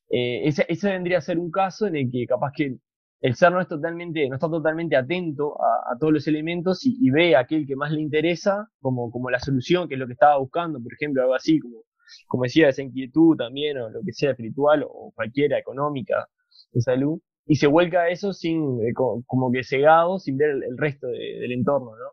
eh, 0.10 0.48
ese, 0.48 0.90
vendría 0.90 1.18
a 1.18 1.22
ser 1.22 1.40
un 1.40 1.50
caso 1.50 1.88
en 1.88 1.96
el 1.96 2.12
que 2.12 2.28
capaz 2.28 2.52
que 2.56 2.78
el 3.22 3.36
ser 3.36 3.52
no, 3.52 3.60
es 3.60 3.68
totalmente, 3.68 4.28
no 4.30 4.36
está 4.36 4.50
totalmente 4.50 4.96
atento 4.96 5.56
a, 5.60 5.98
todos 6.00 6.14
los 6.14 6.28
elementos 6.28 6.86
y, 6.86 7.10
ve 7.10 7.36
aquel 7.36 7.66
que 7.66 7.76
más 7.76 7.92
le 7.92 8.02
interesa 8.02 8.70
como, 8.82 9.10
como 9.10 9.32
la 9.32 9.40
solución, 9.40 9.88
que 9.88 9.96
es 9.96 10.00
lo 10.00 10.06
que 10.06 10.14
estaba 10.14 10.38
buscando, 10.38 10.80
por 10.80 10.94
ejemplo, 10.94 11.24
algo 11.24 11.34
así, 11.34 11.60
como, 11.60 11.78
como 12.28 12.44
decía, 12.44 12.70
esa 12.70 12.84
inquietud 12.84 13.36
también, 13.38 13.78
o 13.78 13.90
lo 13.90 14.02
que 14.06 14.14
sea 14.14 14.32
espiritual, 14.32 14.86
o 14.88 15.12
cualquiera 15.16 15.58
económica, 15.58 16.28
de 16.72 16.82
salud, 16.82 17.20
y 17.48 17.56
se 17.56 17.68
vuelca 17.68 18.02
a 18.02 18.10
eso 18.10 18.34
sin, 18.34 18.80
eh, 18.86 18.94
como, 18.94 19.52
que 19.52 19.64
cegado, 19.64 20.20
sin 20.20 20.38
ver 20.38 20.52
el, 20.52 20.78
resto 20.78 21.08
del 21.08 21.52
entorno, 21.52 21.92
¿no? 21.92 22.12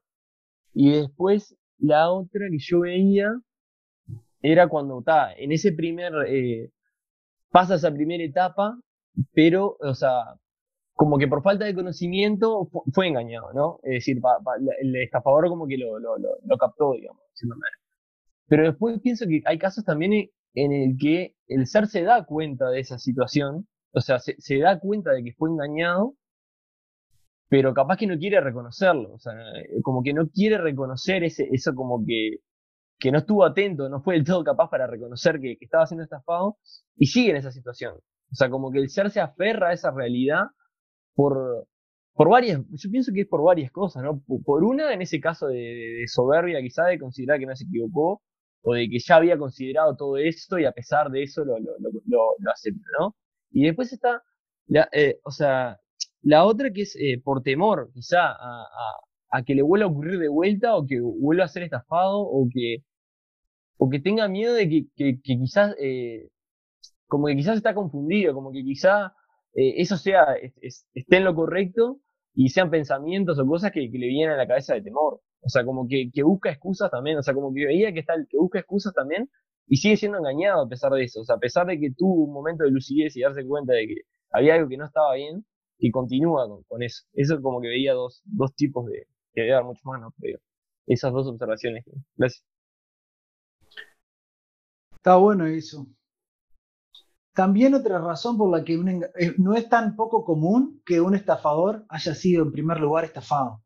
Y 0.74 0.92
después 0.92 1.56
la 1.78 2.10
otra 2.10 2.46
que 2.50 2.58
yo 2.58 2.80
veía 2.80 3.32
era 4.42 4.68
cuando 4.68 5.00
está 5.00 5.32
en 5.34 5.52
ese 5.52 5.72
primer, 5.72 6.12
eh, 6.26 6.70
pasa 7.50 7.76
esa 7.76 7.92
primera 7.92 8.24
etapa, 8.24 8.78
pero, 9.32 9.76
o 9.80 9.94
sea, 9.94 10.36
como 10.94 11.18
que 11.18 11.28
por 11.28 11.42
falta 11.42 11.64
de 11.64 11.74
conocimiento 11.74 12.68
fue 12.92 13.08
engañado, 13.08 13.52
¿no? 13.52 13.80
Es 13.82 13.92
decir, 13.94 14.20
el 14.80 14.96
estafador 14.96 15.48
como 15.48 15.66
que 15.66 15.78
lo, 15.78 15.98
lo, 15.98 16.16
lo, 16.18 16.56
captó, 16.58 16.92
digamos, 16.92 17.22
Pero 18.48 18.64
después 18.64 19.00
pienso 19.00 19.26
que 19.26 19.42
hay 19.44 19.58
casos 19.58 19.84
también 19.84 20.30
en 20.54 20.72
el 20.72 20.96
que 20.98 21.34
el 21.48 21.66
ser 21.66 21.86
se 21.86 22.02
da 22.02 22.24
cuenta 22.24 22.70
de 22.70 22.80
esa 22.80 22.98
situación, 22.98 23.66
o 23.92 24.00
sea, 24.00 24.18
se, 24.18 24.36
se 24.38 24.58
da 24.58 24.78
cuenta 24.80 25.12
de 25.12 25.24
que 25.24 25.32
fue 25.32 25.50
engañado 25.50 26.14
pero 27.52 27.75
capaz 27.75 27.99
que 27.99 28.06
no 28.06 28.16
quiere 28.16 28.40
reconocerlo, 28.40 29.12
o 29.12 29.18
sea, 29.18 29.35
como 29.82 30.02
que 30.02 30.14
no 30.14 30.26
quiere 30.30 30.56
reconocer 30.56 31.23
ese, 31.23 31.50
eso 31.52 31.75
como 31.75 32.02
que, 32.02 32.38
que 32.99 33.12
no 33.12 33.18
estuvo 33.18 33.44
atento, 33.44 33.90
no 33.90 34.00
fue 34.00 34.14
del 34.14 34.25
todo 34.25 34.42
capaz 34.42 34.71
para 34.71 34.87
reconocer 34.87 35.38
que, 35.38 35.59
estaba 35.61 35.87
siendo 35.87 36.02
estafado 36.02 36.56
y 36.97 37.09
sigue 37.09 37.28
en 37.28 37.37
esa 37.37 37.52
situación. 37.52 37.97
O 37.97 38.35
sea, 38.35 38.49
como 38.49 38.73
que 38.73 38.78
el 38.78 38.88
ser 38.88 39.11
se 39.11 39.21
aferra 39.21 39.68
a 39.68 39.73
esa 39.75 39.90
realidad 39.90 40.44
por, 41.14 41.68
por 42.14 42.30
varias, 42.30 42.59
yo 42.71 42.90
pienso 42.90 43.12
que 43.12 43.21
es 43.21 43.28
por 43.28 43.44
varias 43.44 43.71
cosas, 43.71 44.02
¿no? 44.02 44.23
Por 44.47 44.64
una, 44.64 44.94
en 44.94 45.02
ese 45.02 45.21
caso 45.21 45.49
de, 45.49 46.04
soberbia, 46.06 46.62
quizá 46.62 46.87
de 46.87 46.99
considerar 46.99 47.38
que 47.38 47.44
no 47.44 47.54
se 47.54 47.64
equivocó, 47.64 48.23
o 48.62 48.73
de 48.73 48.88
que 48.88 48.99
ya 48.99 49.16
había 49.16 49.37
considerado 49.37 49.94
todo 49.94 50.16
esto 50.16 50.59
y 50.59 50.64
a 50.64 50.73
pesar 50.73 51.11
de 51.11 51.23
eso 51.25 51.44
lo, 51.44 51.59
lo, 51.59 51.75
lo, 52.06 52.50
acepta, 52.50 52.88
¿no? 52.99 53.14
Y 53.50 53.66
después 53.66 53.92
está, 53.92 54.23
la, 54.68 54.88
eh, 54.90 55.21
o 55.23 55.30
sea, 55.30 55.78
la 56.22 56.44
otra 56.44 56.70
que 56.72 56.82
es 56.82 56.96
eh, 56.96 57.20
por 57.22 57.42
temor, 57.42 57.90
quizá, 57.92 58.30
a, 58.32 58.66
a, 59.30 59.42
que 59.44 59.54
le 59.54 59.62
vuelva 59.62 59.86
a 59.86 59.90
ocurrir 59.90 60.18
de 60.18 60.28
vuelta, 60.28 60.76
o 60.76 60.86
que 60.86 61.00
vuelva 61.00 61.44
a 61.44 61.48
ser 61.48 61.64
estafado, 61.64 62.20
o 62.20 62.48
que, 62.52 62.78
o 63.78 63.90
que 63.90 64.00
tenga 64.00 64.28
miedo 64.28 64.54
de 64.54 64.68
que, 64.68 64.86
que, 64.96 65.20
quizás, 65.22 65.74
eh, 65.80 66.28
como 67.08 67.26
que 67.26 67.36
quizás 67.36 67.56
está 67.56 67.74
confundido, 67.74 68.34
como 68.34 68.52
que 68.52 68.62
quizá 68.62 69.12
eh, 69.54 69.74
eso 69.78 69.96
sea, 69.96 70.36
esté 70.94 71.16
en 71.16 71.24
lo 71.24 71.34
correcto 71.34 72.00
y 72.34 72.48
sean 72.50 72.70
pensamientos 72.70 73.38
o 73.38 73.46
cosas 73.46 73.72
que, 73.72 73.80
le 73.80 73.88
vienen 74.08 74.30
a 74.30 74.36
la 74.36 74.46
cabeza 74.46 74.74
de 74.74 74.82
temor. 74.82 75.20
O 75.40 75.48
sea, 75.48 75.64
como 75.64 75.86
que, 75.88 76.10
busca 76.22 76.50
excusas 76.50 76.90
también, 76.90 77.18
o 77.18 77.22
sea, 77.22 77.34
como 77.34 77.52
que 77.52 77.66
veía 77.66 77.92
que 77.92 78.00
está 78.00 78.14
que 78.28 78.38
busca 78.38 78.60
excusas 78.60 78.94
también 78.94 79.28
y 79.66 79.76
sigue 79.76 79.96
siendo 79.96 80.18
engañado 80.18 80.62
a 80.62 80.68
pesar 80.68 80.92
de 80.92 81.04
eso. 81.04 81.20
O 81.20 81.24
sea, 81.24 81.36
a 81.36 81.38
pesar 81.38 81.66
de 81.66 81.78
que 81.78 81.90
tuvo 81.96 82.24
un 82.24 82.32
momento 82.32 82.64
de 82.64 82.70
lucidez 82.70 83.16
y 83.16 83.22
darse 83.22 83.44
cuenta 83.44 83.74
de 83.74 83.86
que 83.88 83.96
había 84.30 84.54
algo 84.54 84.68
que 84.68 84.76
no 84.76 84.86
estaba 84.86 85.14
bien, 85.14 85.44
y 85.82 85.90
continúa 85.90 86.46
con, 86.68 86.82
eso. 86.82 87.02
Eso 87.12 87.42
como 87.42 87.60
que 87.60 87.66
veía 87.66 87.92
dos, 87.92 88.22
dos 88.24 88.54
tipos 88.54 88.86
de, 88.86 89.08
que 89.34 89.48
dar 89.48 89.64
mucho 89.64 89.80
más, 89.84 90.00
¿no? 90.00 90.14
esas 90.86 91.12
dos 91.12 91.26
observaciones. 91.26 91.84
Gracias. 92.16 92.44
Está 94.94 95.16
bueno 95.16 95.44
eso. 95.46 95.88
También 97.34 97.74
otra 97.74 97.98
razón 97.98 98.38
por 98.38 98.56
la 98.56 98.62
que 98.62 98.74
eh, 98.74 99.34
no 99.38 99.54
es 99.54 99.68
tan 99.68 99.96
poco 99.96 100.24
común 100.24 100.80
que 100.86 101.00
un 101.00 101.16
estafador 101.16 101.84
haya 101.88 102.14
sido 102.14 102.44
en 102.44 102.52
primer 102.52 102.78
lugar 102.78 103.04
estafado. 103.04 103.60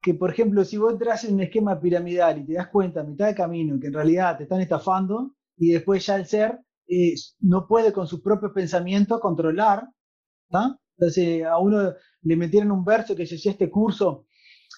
Que 0.00 0.14
por 0.14 0.30
ejemplo, 0.30 0.64
si 0.64 0.78
vos 0.78 0.94
entras 0.94 1.24
en 1.24 1.34
un 1.34 1.42
esquema 1.42 1.78
piramidal 1.78 2.38
y 2.38 2.46
te 2.46 2.54
das 2.54 2.68
cuenta 2.68 3.00
a 3.00 3.04
mitad 3.04 3.26
de 3.26 3.34
camino 3.34 3.78
que 3.78 3.88
en 3.88 3.92
realidad 3.92 4.38
te 4.38 4.44
están 4.44 4.62
estafando 4.62 5.34
y 5.58 5.72
después 5.72 6.06
ya 6.06 6.16
el 6.16 6.24
ser 6.24 6.60
eh, 6.86 7.14
no 7.40 7.66
puede 7.66 7.92
con 7.92 8.06
sus 8.06 8.22
propios 8.22 8.52
pensamientos 8.52 9.20
controlar, 9.20 9.86
entonces 10.96 11.44
a 11.44 11.58
uno 11.58 11.92
le 12.22 12.36
metieron 12.36 12.70
un 12.72 12.84
verso 12.84 13.14
que 13.14 13.26
decía 13.26 13.52
este 13.52 13.70
curso 13.70 14.26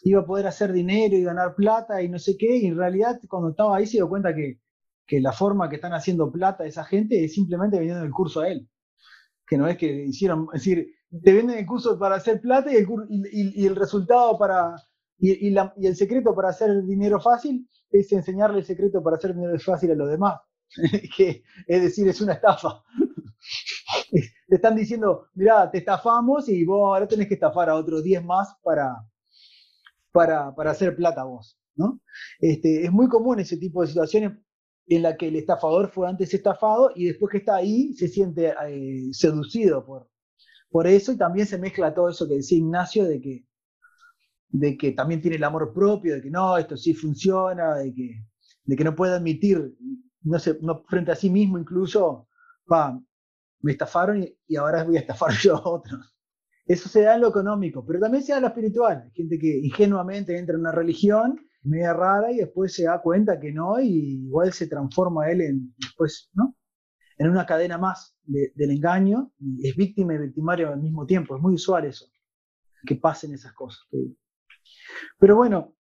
iba 0.02 0.20
a 0.20 0.26
poder 0.26 0.46
hacer 0.46 0.72
dinero 0.72 1.16
y 1.16 1.22
ganar 1.22 1.54
plata 1.54 2.02
y 2.02 2.08
no 2.08 2.18
sé 2.18 2.36
qué, 2.36 2.56
y 2.58 2.66
en 2.66 2.76
realidad 2.76 3.20
cuando 3.28 3.50
estaba 3.50 3.76
ahí 3.76 3.86
se 3.86 3.98
dio 3.98 4.08
cuenta 4.08 4.34
que 4.34 4.60
que 5.06 5.20
la 5.20 5.32
forma 5.32 5.68
que 5.68 5.76
están 5.76 5.94
haciendo 5.94 6.30
plata 6.30 6.66
esa 6.66 6.84
gente 6.84 7.24
es 7.24 7.34
simplemente 7.34 7.78
vendiendo 7.78 8.04
el 8.04 8.10
curso 8.10 8.40
a 8.40 8.48
él. 8.48 8.68
Que 9.46 9.56
no 9.56 9.68
es 9.68 9.76
que 9.76 10.04
hicieron, 10.06 10.48
es 10.52 10.64
decir, 10.64 10.88
te 11.22 11.32
venden 11.32 11.58
el 11.58 11.66
curso 11.66 11.98
para 11.98 12.16
hacer 12.16 12.40
plata 12.40 12.72
y 12.72 12.76
el, 12.76 12.86
y, 13.30 13.66
el 13.66 13.76
resultado 13.76 14.36
para, 14.36 14.74
y, 15.18 15.50
la, 15.50 15.72
y, 15.76 15.86
el 15.86 15.94
secreto 15.94 16.34
para 16.34 16.48
hacer 16.48 16.82
dinero 16.82 17.20
fácil 17.20 17.68
es 17.90 18.10
enseñarle 18.12 18.58
el 18.58 18.64
secreto 18.64 19.02
para 19.02 19.16
hacer 19.16 19.34
dinero 19.34 19.58
fácil 19.60 19.92
a 19.92 19.94
los 19.94 20.10
demás. 20.10 20.40
que, 21.16 21.44
es 21.68 21.82
decir, 21.82 22.08
es 22.08 22.20
una 22.20 22.32
estafa. 22.32 22.82
te 24.48 24.56
están 24.56 24.76
diciendo, 24.76 25.28
mira, 25.34 25.70
te 25.70 25.78
estafamos 25.78 26.48
y 26.48 26.64
vos 26.64 26.80
ahora 26.94 27.08
tenés 27.08 27.28
que 27.28 27.34
estafar 27.34 27.68
a 27.70 27.76
otros 27.76 28.02
10 28.02 28.24
más 28.24 28.54
para, 28.62 28.96
para, 30.12 30.54
para 30.54 30.70
hacer 30.70 30.96
plata 30.96 31.24
vos. 31.24 31.58
¿no? 31.74 32.00
Este, 32.40 32.84
es 32.84 32.92
muy 32.92 33.08
común 33.08 33.38
ese 33.38 33.58
tipo 33.58 33.82
de 33.82 33.88
situaciones 33.88 34.32
en 34.88 35.02
la 35.02 35.16
que 35.16 35.28
el 35.28 35.36
estafador 35.36 35.90
fue 35.90 36.08
antes 36.08 36.32
estafado 36.32 36.90
y 36.94 37.06
después 37.06 37.30
que 37.30 37.38
está 37.38 37.56
ahí 37.56 37.92
se 37.94 38.08
siente 38.08 38.54
eh, 38.68 39.08
seducido 39.12 39.84
por, 39.84 40.08
por 40.70 40.86
eso 40.86 41.12
y 41.12 41.16
también 41.16 41.46
se 41.46 41.58
mezcla 41.58 41.94
todo 41.94 42.08
eso 42.08 42.26
que 42.28 42.36
decía 42.36 42.58
Ignacio 42.58 43.04
de 43.04 43.20
que, 43.20 43.46
de 44.48 44.76
que 44.76 44.92
también 44.92 45.20
tiene 45.20 45.36
el 45.36 45.44
amor 45.44 45.72
propio, 45.74 46.14
de 46.14 46.22
que 46.22 46.30
no, 46.30 46.56
esto 46.56 46.76
sí 46.76 46.94
funciona, 46.94 47.74
de 47.76 47.92
que, 47.92 48.24
de 48.64 48.76
que 48.76 48.84
no 48.84 48.94
puede 48.94 49.14
admitir, 49.14 49.74
no 50.22 50.38
sé, 50.38 50.58
no, 50.62 50.84
frente 50.88 51.12
a 51.12 51.16
sí 51.16 51.30
mismo 51.30 51.58
incluso, 51.58 52.28
pa, 52.66 53.00
me 53.60 53.72
estafaron 53.72 54.22
y, 54.22 54.56
ahora 54.56 54.84
voy 54.84 54.96
a 54.96 55.00
estafar 55.00 55.32
yo 55.42 55.56
a 55.56 55.68
otros. 55.68 56.14
Eso 56.66 56.88
se 56.88 57.02
da 57.02 57.14
en 57.14 57.20
lo 57.20 57.28
económico, 57.28 57.84
pero 57.86 58.00
también 58.00 58.24
se 58.24 58.32
da 58.32 58.38
en 58.38 58.42
lo 58.42 58.48
espiritual. 58.48 59.02
Hay 59.04 59.10
gente 59.12 59.38
que 59.38 59.58
ingenuamente 59.58 60.36
entra 60.36 60.54
en 60.54 60.60
una 60.60 60.72
religión 60.72 61.40
media 61.62 61.92
rara 61.92 62.30
y 62.30 62.36
después 62.36 62.74
se 62.74 62.84
da 62.84 63.00
cuenta 63.02 63.40
que 63.40 63.52
no 63.52 63.80
y 63.80 64.24
igual 64.26 64.52
se 64.52 64.68
transforma 64.68 65.30
él 65.30 65.40
en, 65.40 65.74
después, 65.78 66.30
¿no? 66.34 66.56
en 67.18 67.30
una 67.30 67.46
cadena 67.46 67.78
más 67.78 68.16
del 68.24 68.70
engaño 68.70 69.32
y 69.38 69.68
es 69.68 69.76
víctima 69.76 70.14
y 70.14 70.18
victimario 70.18 70.68
al 70.68 70.80
mismo 70.80 71.06
tiempo. 71.06 71.36
Es 71.36 71.42
muy 71.42 71.54
usual 71.54 71.86
eso, 71.86 72.06
que 72.84 72.96
pasen 72.96 73.32
esas 73.34 73.52
cosas. 73.52 73.86
Pero 75.18 75.36
bueno, 75.36 75.75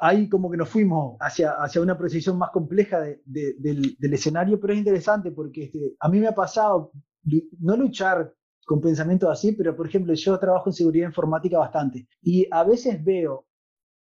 ahí 0.00 0.28
como 0.28 0.50
que 0.50 0.56
nos 0.56 0.68
fuimos 0.68 1.16
hacia, 1.20 1.52
hacia 1.52 1.80
una 1.80 1.96
precisión 1.96 2.38
más 2.38 2.50
compleja 2.50 3.00
del, 3.24 3.96
escenario, 4.00 4.60
pero 4.60 4.72
es 4.72 4.78
interesante 4.78 5.30
porque 5.30 5.64
este, 5.64 5.94
a 5.98 6.08
mí 6.08 6.20
me 6.20 6.28
ha 6.28 6.34
pasado 6.34 6.92
no 7.60 7.76
luchar 7.76 8.34
con 8.64 8.80
pensamientos 8.80 9.30
así, 9.30 9.52
pero 9.52 9.74
por 9.74 9.88
ejemplo 9.88 10.14
yo 10.14 10.38
trabajo 10.38 10.68
en 10.68 10.74
seguridad 10.74 11.08
informática 11.08 11.58
bastante 11.58 12.06
y 12.22 12.46
a 12.50 12.64
veces 12.64 13.02
veo 13.02 13.46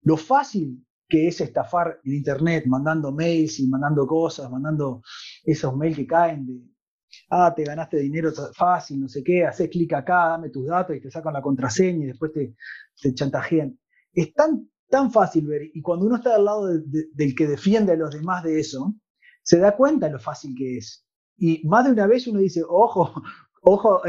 lo 0.02 0.18
fácil 0.18 0.86
que 1.08 1.28
es 1.28 1.42
estafar 1.42 2.00
en 2.04 2.14
Internet, 2.14 2.66
mandando 2.68 3.12
mails 3.12 3.60
y 3.60 3.68
mandando 3.68 4.06
cosas, 4.06 4.50
mandando 4.52 5.02
esos 5.44 5.76
mails 5.76 5.98
que 5.98 6.06
caen 6.06 6.46
de, 6.46 6.62
ah, 7.32 7.52
te 7.56 7.64
ganaste 7.64 7.98
dinero 7.98 8.32
fácil, 8.54 9.02
no 9.02 9.10
sé 9.10 9.24
qué, 9.24 9.44
haces 9.44 9.70
clic 9.70 9.92
acá, 9.94 10.30
dame 10.30 10.52
tus 10.52 10.68
datos 10.68 10.96
y 10.96 11.02
te 11.02 11.10
sacan 11.10 11.34
la 11.34 11.42
contraseña 11.42 12.04
y 12.04 12.08
después 12.10 12.32
te, 12.32 12.56
te 13.02 13.14
chantajean. 13.14 13.78
Es 14.14 14.34
tan, 14.34 14.70
tan 14.90 15.12
fácil 15.12 15.48
ver, 15.48 15.70
y 15.74 15.82
cuando 15.82 16.06
uno 16.06 16.18
está 16.18 16.36
al 16.36 16.46
lado 16.46 16.68
del 16.68 17.36
que 17.36 17.48
defiende 17.48 17.94
a 17.94 17.98
los 17.98 18.12
demás 18.12 18.44
de 18.44 18.60
eso, 18.60 18.96
se 19.44 19.60
da 19.60 19.76
cuenta 19.76 20.10
lo 20.10 20.20
fácil 20.20 20.54
que 20.58 20.78
es. 20.78 21.06
Y 21.38 21.66
más 21.68 21.86
de 21.86 21.92
una 21.92 22.08
vez 22.08 22.28
uno 22.28 22.40
dice, 22.40 22.62
ojo, 22.68 23.14
ojo, 23.62 24.02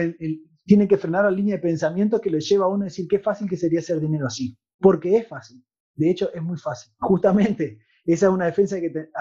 tiene 0.65 0.89
que 0.89 0.99
frenar 0.99 1.25
la 1.25 1.31
línea 1.31 1.57
de 1.57 1.63
pensamiento 1.63 2.21
que 2.21 2.31
lo 2.31 2.39
lleva 2.39 2.65
a 2.65 2.69
uno 2.69 2.83
a 2.83 2.85
decir 2.85 3.07
qué 3.09 3.19
fácil 3.19 3.49
que 3.49 3.57
sería 3.57 3.81
hacer 3.81 4.01
dinero 4.01 4.27
así, 4.27 4.57
porque 4.79 5.17
es 5.17 5.29
fácil. 5.29 5.65
De 5.95 6.11
hecho, 6.11 6.33
es 6.33 6.43
muy 6.43 6.59
fácil. 6.59 6.93
Justamente, 6.99 7.79
esa 8.05 8.27
es 8.27 8.33
una, 8.33 8.47
defensa 8.47 8.77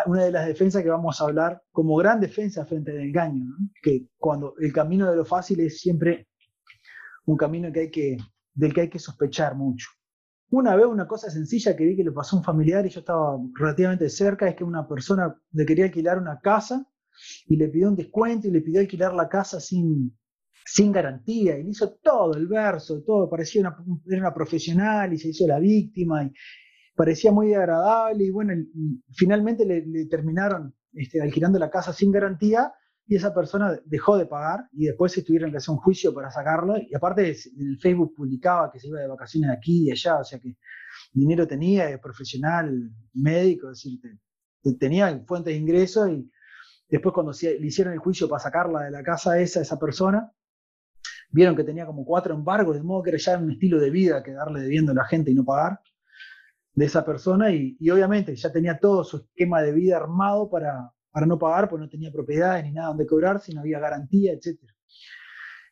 una 0.05 0.23
de 0.23 0.31
las 0.31 0.47
defensas 0.47 0.81
que 0.81 0.89
vamos 0.89 1.19
a 1.19 1.25
hablar 1.25 1.61
como 1.71 1.95
gran 1.97 2.19
defensa 2.19 2.65
frente 2.65 2.91
al 2.91 3.01
engaño, 3.01 3.45
que 3.81 4.07
cuando 4.17 4.55
el 4.59 4.71
camino 4.71 5.09
de 5.09 5.17
lo 5.17 5.25
fácil 5.25 5.59
es 5.59 5.79
siempre 5.79 6.27
un 7.25 7.37
camino 7.37 7.71
que 7.71 7.79
hay 7.81 7.91
que, 7.91 8.17
del 8.53 8.73
que 8.73 8.81
hay 8.81 8.89
que 8.89 8.99
sospechar 8.99 9.55
mucho. 9.55 9.89
Una 10.51 10.75
vez 10.75 10.85
una 10.85 11.07
cosa 11.07 11.29
sencilla 11.29 11.75
que 11.75 11.85
vi 11.85 11.95
que 11.95 12.03
le 12.03 12.11
pasó 12.11 12.35
a 12.35 12.39
un 12.39 12.45
familiar 12.45 12.85
y 12.85 12.89
yo 12.89 13.01
estaba 13.01 13.37
relativamente 13.53 14.09
cerca 14.09 14.47
es 14.47 14.55
que 14.55 14.63
una 14.63 14.87
persona 14.87 15.35
le 15.51 15.65
quería 15.65 15.85
alquilar 15.85 16.17
una 16.17 16.39
casa 16.39 16.87
y 17.47 17.55
le 17.55 17.67
pidió 17.67 17.89
un 17.89 17.95
descuento 17.95 18.47
y 18.47 18.51
le 18.51 18.61
pidió 18.61 18.79
alquilar 18.79 19.13
la 19.13 19.29
casa 19.29 19.59
sin, 19.59 20.17
sin 20.65 20.91
garantía 20.91 21.57
y 21.57 21.63
le 21.63 21.69
hizo 21.69 21.97
todo 22.01 22.33
el 22.33 22.47
verso, 22.47 23.03
todo, 23.03 23.29
parecía 23.29 23.61
una, 23.61 23.77
era 24.07 24.21
una 24.21 24.33
profesional 24.33 25.13
y 25.13 25.17
se 25.17 25.29
hizo 25.29 25.45
la 25.45 25.59
víctima 25.59 26.23
y, 26.23 26.31
parecía 26.99 27.31
muy 27.31 27.53
agradable 27.53 28.25
y 28.25 28.29
bueno, 28.29 28.53
finalmente 29.13 29.65
le, 29.65 30.05
terminaron 30.07 30.75
este, 30.91 31.21
alquilando 31.21 31.57
la 31.57 31.69
casa 31.69 31.93
sin 31.93 32.11
garantía 32.11 32.73
y 33.09 33.15
esa 33.15 33.33
persona 33.33 33.75
dejó 33.85 34.17
de 34.19 34.27
pagar 34.27 34.69
y 34.71 34.85
después 34.85 35.11
se 35.11 35.23
tuvieron 35.23 35.49
que 35.49 35.57
hacer 35.57 35.73
un 35.73 35.79
juicio 35.79 36.13
para 36.13 36.29
sacarlo. 36.29 36.77
Y 36.77 36.93
aparte 36.93 37.35
en 37.57 37.67
el 37.67 37.79
Facebook 37.79 38.13
publicaba 38.15 38.71
que 38.71 38.79
se 38.79 38.87
iba 38.87 38.99
de 38.99 39.07
vacaciones 39.07 39.49
aquí 39.49 39.87
y 39.87 39.91
allá, 39.91 40.19
o 40.19 40.23
sea 40.23 40.37
que 40.37 40.57
dinero 41.11 41.47
tenía, 41.47 41.99
profesional, 41.99 42.91
médico, 43.13 43.71
es 43.71 43.83
decir, 43.83 43.99
tenía 44.79 45.23
fuentes 45.25 45.55
de 45.55 45.59
ingresos 45.59 46.07
y 46.11 46.31
después 46.87 47.11
cuando 47.11 47.31
le 47.41 47.65
hicieron 47.65 47.93
el 47.93 47.99
juicio 47.99 48.29
para 48.29 48.43
sacarla 48.43 48.81
de 48.81 48.91
la 48.91 49.01
casa 49.01 49.39
esa, 49.39 49.59
esa 49.59 49.79
persona, 49.79 50.31
vieron 51.31 51.55
que 51.55 51.63
tenía 51.63 51.87
como 51.87 52.05
cuatro 52.05 52.35
embargos, 52.35 52.75
de 52.75 52.83
modo 52.83 53.01
que 53.01 53.09
era 53.09 53.17
ya 53.17 53.39
un 53.39 53.53
estilo 53.53 53.79
de 53.79 53.89
vida 53.89 54.21
que 54.21 54.33
darle 54.33 54.61
debiendo 54.61 54.91
a 54.91 54.95
la 54.95 55.05
gente 55.05 55.31
y 55.31 55.33
no 55.33 55.43
pagar 55.43 55.81
de 56.75 56.85
esa 56.85 57.03
persona 57.03 57.51
y, 57.51 57.75
obviamente 57.89 58.35
ya 58.35 58.51
tenía 58.51 58.77
todo 58.77 59.03
su 59.03 59.17
esquema 59.17 59.63
de 59.63 59.71
vida 59.71 59.97
armado 59.97 60.47
para, 60.47 60.93
para 61.11 61.25
no 61.25 61.37
pagar, 61.37 61.69
pues 61.69 61.79
no 61.81 61.89
tenía 61.89 62.11
propiedades 62.11 62.63
ni 62.63 62.71
nada 62.71 62.89
donde 62.89 63.05
cobrar, 63.05 63.39
si 63.39 63.53
no 63.53 63.61
había 63.61 63.79
garantía, 63.79 64.33
etc. 64.33 64.59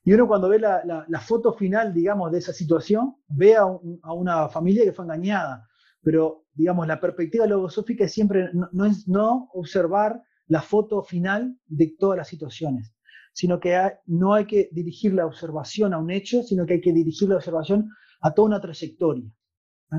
Y 0.04 0.14
uno 0.14 0.28
cuando 0.28 0.48
ve 0.48 0.60
la, 0.60 1.22
foto 1.22 1.54
final, 1.54 1.94
digamos, 1.94 2.32
de 2.32 2.40
esa 2.40 2.54
situación, 2.54 3.16
ve 3.28 3.56
a, 3.56 3.66
una 3.66 4.48
familia 4.48 4.86
que 4.86 4.94
fue 4.94 5.06
engañada, 5.06 5.68
pero, 6.02 6.46
digamos, 6.54 6.88
la 6.88 7.00
perspectiva 7.00 7.46
logosófica 7.46 8.06
es 8.06 8.14
siempre 8.14 8.50
no, 8.54 8.86
es 8.86 9.08
no 9.08 9.50
observar 9.54 10.22
la 10.48 10.62
foto 10.62 11.04
final 11.04 11.60
de 11.66 11.94
todas 12.00 12.18
las 12.18 12.30
situaciones, 12.30 12.96
sino 13.34 13.60
que 13.60 13.78
no 14.06 14.34
hay 14.34 14.46
que 14.46 14.70
dirigir 14.72 15.14
la 15.14 15.26
observación 15.26 15.94
a 15.94 15.98
un 15.98 16.10
hecho, 16.10 16.42
sino 16.42 16.66
que 16.66 16.76
hay 16.76 16.82
que 16.82 16.94
dirigir 16.94 17.28
la 17.28 17.36
observación 17.36 17.90
a 18.22 18.34
toda 18.34 18.48
una 18.48 18.62
trayectoria. 18.62 19.30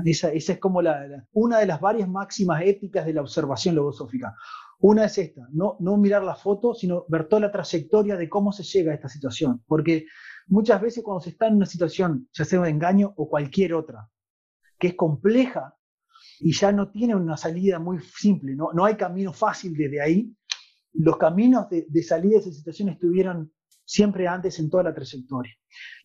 Esa, 0.05 0.31
es 0.31 0.59
como 0.59 0.81
una 1.33 1.59
de 1.59 1.65
las 1.65 1.81
varias 1.81 2.09
máximas 2.09 2.61
éticas 2.63 3.05
de 3.05 3.13
la 3.13 3.21
observación 3.21 3.75
logosófica. 3.75 4.35
Una 4.81 5.05
es 5.05 5.17
esta, 5.17 5.47
no, 5.51 5.75
no 5.79 5.97
mirar 5.97 6.23
la 6.23 6.35
foto, 6.35 6.73
sino 6.73 7.05
ver 7.09 7.27
toda 7.27 7.41
la 7.41 7.51
trayectoria 7.51 8.15
de 8.15 8.29
cómo 8.29 8.51
se 8.53 8.63
llega 8.63 8.91
a 8.91 8.95
esta 8.95 9.09
situación. 9.09 9.61
Porque 9.67 10.05
muchas 10.47 10.81
veces 10.81 11.03
cuando 11.03 11.21
se 11.21 11.31
está 11.31 11.47
en 11.47 11.55
una 11.55 11.65
situación, 11.65 12.29
ya 12.31 12.45
sea 12.45 12.61
un 12.61 12.67
engaño 12.67 13.13
o 13.17 13.29
cualquier 13.29 13.73
otra, 13.73 14.09
que 14.77 14.87
es 14.87 14.93
compleja 14.95 15.75
y 16.39 16.53
ya 16.53 16.71
no 16.71 16.91
tiene 16.91 17.15
una 17.15 17.35
salida 17.35 17.79
muy 17.79 17.99
simple, 17.99 18.55
no, 18.55 18.71
no 18.73 18.85
hay 18.85 18.95
camino 18.95 19.33
fácil 19.33 19.73
desde 19.75 20.01
ahí, 20.01 20.33
los 20.93 21.17
caminos 21.17 21.69
de, 21.69 21.85
de 21.89 22.03
salida 22.03 22.35
de 22.35 22.39
esa 22.39 22.51
situación 22.51 22.87
estuvieron 22.89 23.51
siempre 23.83 24.27
antes 24.27 24.59
en 24.59 24.69
toda 24.69 24.83
la 24.83 24.93
trayectoria. 24.93 25.53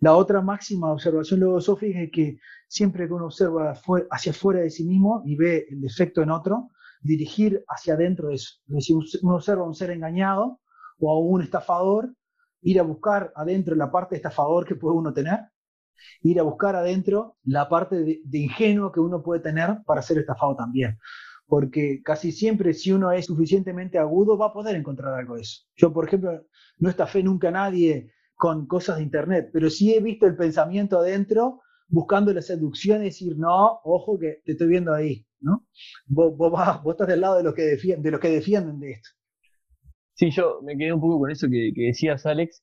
La 0.00 0.16
otra 0.16 0.40
máxima 0.40 0.92
observación 0.92 1.40
logosófica 1.40 2.00
es 2.00 2.10
que 2.10 2.38
siempre 2.66 3.06
que 3.06 3.12
uno 3.12 3.26
observa 3.26 3.74
hacia 4.10 4.32
afuera 4.32 4.60
de 4.60 4.70
sí 4.70 4.84
mismo 4.84 5.22
y 5.24 5.36
ve 5.36 5.66
el 5.70 5.80
defecto 5.80 6.22
en 6.22 6.30
otro, 6.30 6.70
dirigir 7.04 7.64
hacia 7.68 7.94
adentro 7.94 8.28
de 8.28 8.34
eso. 8.34 8.58
Es 8.68 8.74
decir, 8.74 8.96
uno 9.22 9.36
observa 9.36 9.62
a 9.62 9.66
un 9.66 9.74
ser 9.74 9.90
engañado 9.90 10.60
o 10.98 11.10
a 11.10 11.18
un 11.20 11.42
estafador, 11.42 12.12
ir 12.62 12.80
a 12.80 12.82
buscar 12.82 13.32
adentro 13.36 13.76
la 13.76 13.92
parte 13.92 14.14
de 14.14 14.16
estafador 14.16 14.66
que 14.66 14.74
puede 14.74 14.96
uno 14.96 15.12
tener, 15.12 15.38
ir 16.22 16.40
a 16.40 16.42
buscar 16.42 16.74
adentro 16.74 17.36
la 17.44 17.68
parte 17.68 17.96
de, 17.96 18.38
ingenuo 18.38 18.90
que 18.90 19.00
uno 19.00 19.22
puede 19.22 19.40
tener 19.40 19.82
para 19.86 20.02
ser 20.02 20.18
estafado 20.18 20.56
también 20.56 20.98
porque 21.46 22.00
casi 22.02 22.32
siempre 22.32 22.72
si 22.72 22.90
uno 22.90 23.12
es 23.12 23.26
suficientemente 23.26 23.98
agudo 23.98 24.38
va 24.38 24.46
a 24.46 24.52
poder 24.52 24.76
encontrar 24.76 25.12
algo 25.12 25.34
de 25.34 25.42
eso. 25.42 25.64
Yo, 25.76 25.92
por 25.92 26.06
ejemplo, 26.06 26.42
no 26.78 26.88
estafé 26.88 27.22
nunca 27.22 27.48
a 27.48 27.50
nadie 27.50 28.10
con 28.34 28.66
cosas 28.66 28.96
de 28.96 29.02
internet, 29.02 29.50
pero 29.52 29.68
sí 29.68 29.94
he 29.94 30.00
visto 30.00 30.26
el 30.26 30.36
pensamiento 30.36 30.98
adentro 30.98 31.60
buscando 31.86 32.32
la 32.32 32.40
seducción 32.40 33.02
y 33.02 33.06
decir, 33.06 33.36
no, 33.36 33.80
ojo 33.84 34.18
que 34.18 34.40
te 34.44 34.52
estoy 34.52 34.68
viendo 34.68 34.94
ahí, 34.94 35.26
¿no? 35.44 35.66
Vos, 36.06 36.36
vos, 36.36 36.52
estás 36.86 37.08
del 37.08 37.20
lado 37.20 37.36
de 37.36 37.44
los, 37.44 37.54
que 37.54 37.62
defienden, 37.62 38.02
de 38.02 38.10
los 38.10 38.20
que 38.20 38.30
defienden 38.30 38.80
de 38.80 38.92
esto. 38.92 39.10
Sí, 40.14 40.30
yo 40.30 40.60
me 40.62 40.76
quedé 40.76 40.92
un 40.92 41.00
poco 41.00 41.20
con 41.20 41.30
eso 41.30 41.48
que, 41.48 41.72
decías, 41.74 42.24
Alex, 42.26 42.62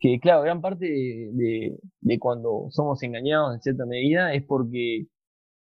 que 0.00 0.18
claro, 0.20 0.42
gran 0.42 0.60
parte 0.60 0.86
de, 0.86 2.18
cuando 2.18 2.66
somos 2.70 3.02
engañados 3.02 3.54
en 3.54 3.60
cierta 3.60 3.86
medida 3.86 4.32
es 4.34 4.44
porque 4.44 5.06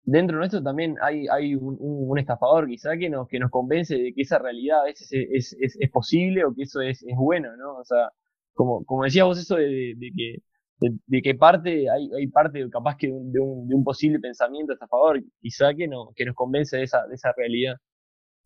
dentro 0.04 0.38
de 0.38 0.40
nuestro 0.40 0.64
también 0.64 0.98
hay, 1.02 1.28
hay 1.28 1.56
un, 1.56 2.20
estafador 2.20 2.68
quizá 2.68 2.98
que 2.98 3.10
nos, 3.10 3.28
que 3.28 3.40
nos 3.40 3.52
convence 3.52 3.96
de 3.98 4.14
que 4.14 4.22
esa 4.22 4.40
realidad 4.40 4.82
a 4.82 4.86
veces 4.86 5.10
es, 5.12 5.56
es, 5.60 5.92
posible 5.92 6.46
o 6.46 6.54
que 6.54 6.64
eso 6.64 6.82
es, 6.82 7.04
bueno, 7.18 7.56
¿no? 7.58 7.78
O 7.78 7.84
sea, 7.86 8.10
como, 8.54 8.86
como 8.86 9.04
decías 9.04 9.26
vos 9.26 9.40
eso 9.40 9.56
de 9.56 9.96
que, 10.16 10.38
de, 10.80 11.22
que 11.22 11.36
parte, 11.36 11.90
hay, 11.90 12.10
hay 12.18 12.28
parte 12.28 12.70
capaz 12.70 12.98
que 12.98 13.08
de 13.08 13.40
un, 13.40 13.68
de 13.68 13.76
un 13.76 13.84
posible 13.84 14.20
pensamiento 14.20 14.74
estafador, 14.74 15.22
quizá 15.42 15.74
que, 15.74 15.88
no, 15.88 16.12
que 16.16 16.26
nos 16.26 16.36
convence 16.36 16.78
de 16.78 16.84
esa, 16.84 17.06
de 17.08 17.16
esa 17.16 17.32
realidad. 17.36 17.76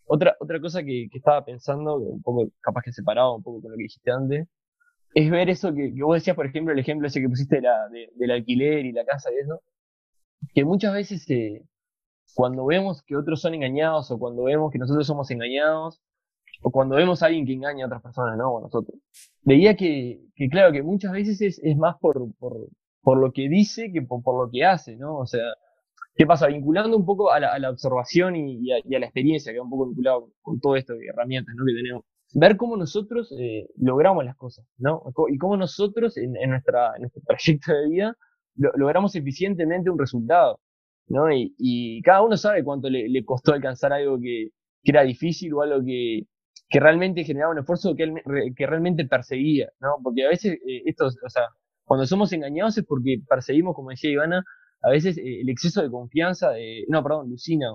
Otra, 0.05 0.35
otra 0.39 0.59
cosa 0.59 0.83
que, 0.83 1.07
que 1.11 1.17
estaba 1.17 1.43
pensando, 1.45 1.97
un 1.97 2.21
poco 2.21 2.49
capaz 2.61 2.81
que 2.83 2.91
separado 2.91 3.35
un 3.35 3.43
poco 3.43 3.61
con 3.61 3.71
lo 3.71 3.77
que 3.77 3.83
dijiste 3.83 4.11
antes, 4.11 4.47
es 5.13 5.31
ver 5.31 5.49
eso 5.49 5.73
que, 5.73 5.93
que 5.93 6.03
vos 6.03 6.15
decías, 6.15 6.35
por 6.35 6.45
ejemplo, 6.45 6.73
el 6.73 6.79
ejemplo 6.79 7.07
ese 7.07 7.21
que 7.21 7.29
pusiste 7.29 7.57
de 7.57 7.61
la, 7.63 7.89
del 8.15 8.31
alquiler 8.31 8.85
y 8.85 8.91
la 8.91 9.05
casa 9.05 9.31
y 9.31 9.37
eso, 9.43 9.61
que 10.53 10.65
muchas 10.65 10.93
veces 10.93 11.29
eh, 11.29 11.63
cuando 12.35 12.65
vemos 12.65 13.01
que 13.03 13.15
otros 13.15 13.41
son 13.41 13.53
engañados 13.55 14.11
o 14.11 14.19
cuando 14.19 14.43
vemos 14.43 14.71
que 14.71 14.79
nosotros 14.79 15.05
somos 15.07 15.29
engañados 15.31 16.01
o 16.61 16.71
cuando 16.71 16.95
vemos 16.95 17.23
a 17.23 17.27
alguien 17.27 17.45
que 17.45 17.53
engaña 17.53 17.85
a 17.85 17.87
otras 17.87 18.01
personas, 18.01 18.37
¿no? 18.37 18.51
O 18.51 18.61
nosotros. 18.61 18.99
Veía 19.43 19.75
que, 19.75 20.21
que 20.35 20.49
claro, 20.49 20.71
que 20.71 20.83
muchas 20.83 21.11
veces 21.11 21.41
es, 21.41 21.59
es 21.63 21.77
más 21.77 21.97
por, 21.99 22.33
por, 22.37 22.67
por, 23.01 23.17
lo 23.17 23.31
que 23.31 23.47
dice 23.49 23.91
que 23.91 24.01
por, 24.01 24.21
por, 24.23 24.45
lo 24.45 24.51
que 24.51 24.65
hace, 24.65 24.97
¿no? 24.97 25.17
O 25.17 25.25
sea, 25.25 25.45
¿qué 26.15 26.25
pasa? 26.25 26.47
Vinculando 26.47 26.97
un 26.97 27.05
poco 27.05 27.31
a 27.31 27.39
la, 27.39 27.53
a 27.53 27.59
la 27.59 27.69
observación 27.69 28.35
y, 28.35 28.71
a, 28.71 28.79
y, 28.83 28.95
a, 28.95 28.99
la 28.99 29.05
experiencia, 29.05 29.51
que 29.53 29.59
va 29.59 29.63
un 29.63 29.69
poco 29.69 29.87
vinculado 29.87 30.31
con 30.41 30.59
todo 30.59 30.75
esto 30.75 30.93
de 30.93 31.07
herramientas, 31.07 31.55
¿no? 31.57 31.65
Que 31.65 31.73
tenemos. 31.73 32.03
Ver 32.33 32.57
cómo 32.57 32.77
nosotros 32.77 33.33
eh, 33.39 33.67
logramos 33.77 34.23
las 34.23 34.35
cosas, 34.35 34.65
¿no? 34.77 35.01
Y 35.29 35.37
cómo 35.37 35.57
nosotros 35.57 36.15
en, 36.17 36.35
en, 36.37 36.51
nuestra, 36.51 36.93
en 36.95 37.01
nuestro 37.03 37.21
trayecto 37.25 37.73
de 37.73 37.89
vida 37.89 38.17
logramos 38.55 39.15
eficientemente 39.15 39.89
un 39.89 39.97
resultado, 39.97 40.59
¿no? 41.07 41.31
Y, 41.31 41.55
y 41.57 42.01
cada 42.01 42.21
uno 42.21 42.37
sabe 42.37 42.63
cuánto 42.63 42.89
le, 42.89 43.07
le 43.07 43.23
costó 43.23 43.53
alcanzar 43.53 43.93
algo 43.93 44.19
que, 44.19 44.49
que, 44.83 44.91
era 44.91 45.03
difícil 45.03 45.53
o 45.53 45.61
algo 45.61 45.83
que, 45.83 46.23
que 46.69 46.79
realmente 46.79 47.23
generaba 47.23 47.51
un 47.51 47.59
esfuerzo 47.59 47.95
que, 47.95 48.13
que 48.55 48.67
realmente 48.67 49.05
perseguía, 49.05 49.69
¿no? 49.81 49.95
Porque 50.03 50.25
a 50.25 50.29
veces 50.29 50.53
eh, 50.67 50.83
esto, 50.85 51.07
o 51.07 51.29
sea, 51.29 51.43
cuando 51.83 52.05
somos 52.05 52.31
engañados 52.31 52.77
es 52.77 52.85
porque 52.85 53.17
perseguimos, 53.27 53.75
como 53.75 53.89
decía 53.89 54.11
Ivana, 54.11 54.43
a 54.81 54.89
veces 54.91 55.17
eh, 55.17 55.41
el 55.41 55.49
exceso 55.49 55.81
de 55.81 55.89
confianza, 55.89 56.51
de, 56.51 56.85
no, 56.87 57.01
perdón, 57.01 57.29
Lucina, 57.29 57.67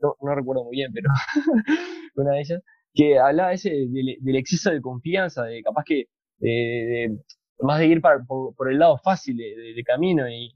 no, 0.00 0.16
no 0.20 0.34
recuerdo 0.34 0.64
muy 0.64 0.76
bien, 0.76 0.92
pero 0.92 1.10
una 2.16 2.32
de 2.34 2.40
ellas, 2.40 2.62
que 2.94 3.18
hablaba 3.18 3.52
ese 3.52 3.70
del, 3.70 4.16
del, 4.20 4.36
exceso 4.36 4.70
de 4.70 4.80
confianza, 4.80 5.44
de 5.44 5.62
capaz 5.62 5.82
que 5.84 6.00
eh, 6.00 6.06
de, 6.40 7.18
más 7.60 7.80
de 7.80 7.86
ir 7.86 8.00
por, 8.00 8.70
el 8.70 8.78
lado 8.78 8.98
fácil 8.98 9.36
de, 9.36 9.82
camino 9.84 10.28
y, 10.28 10.54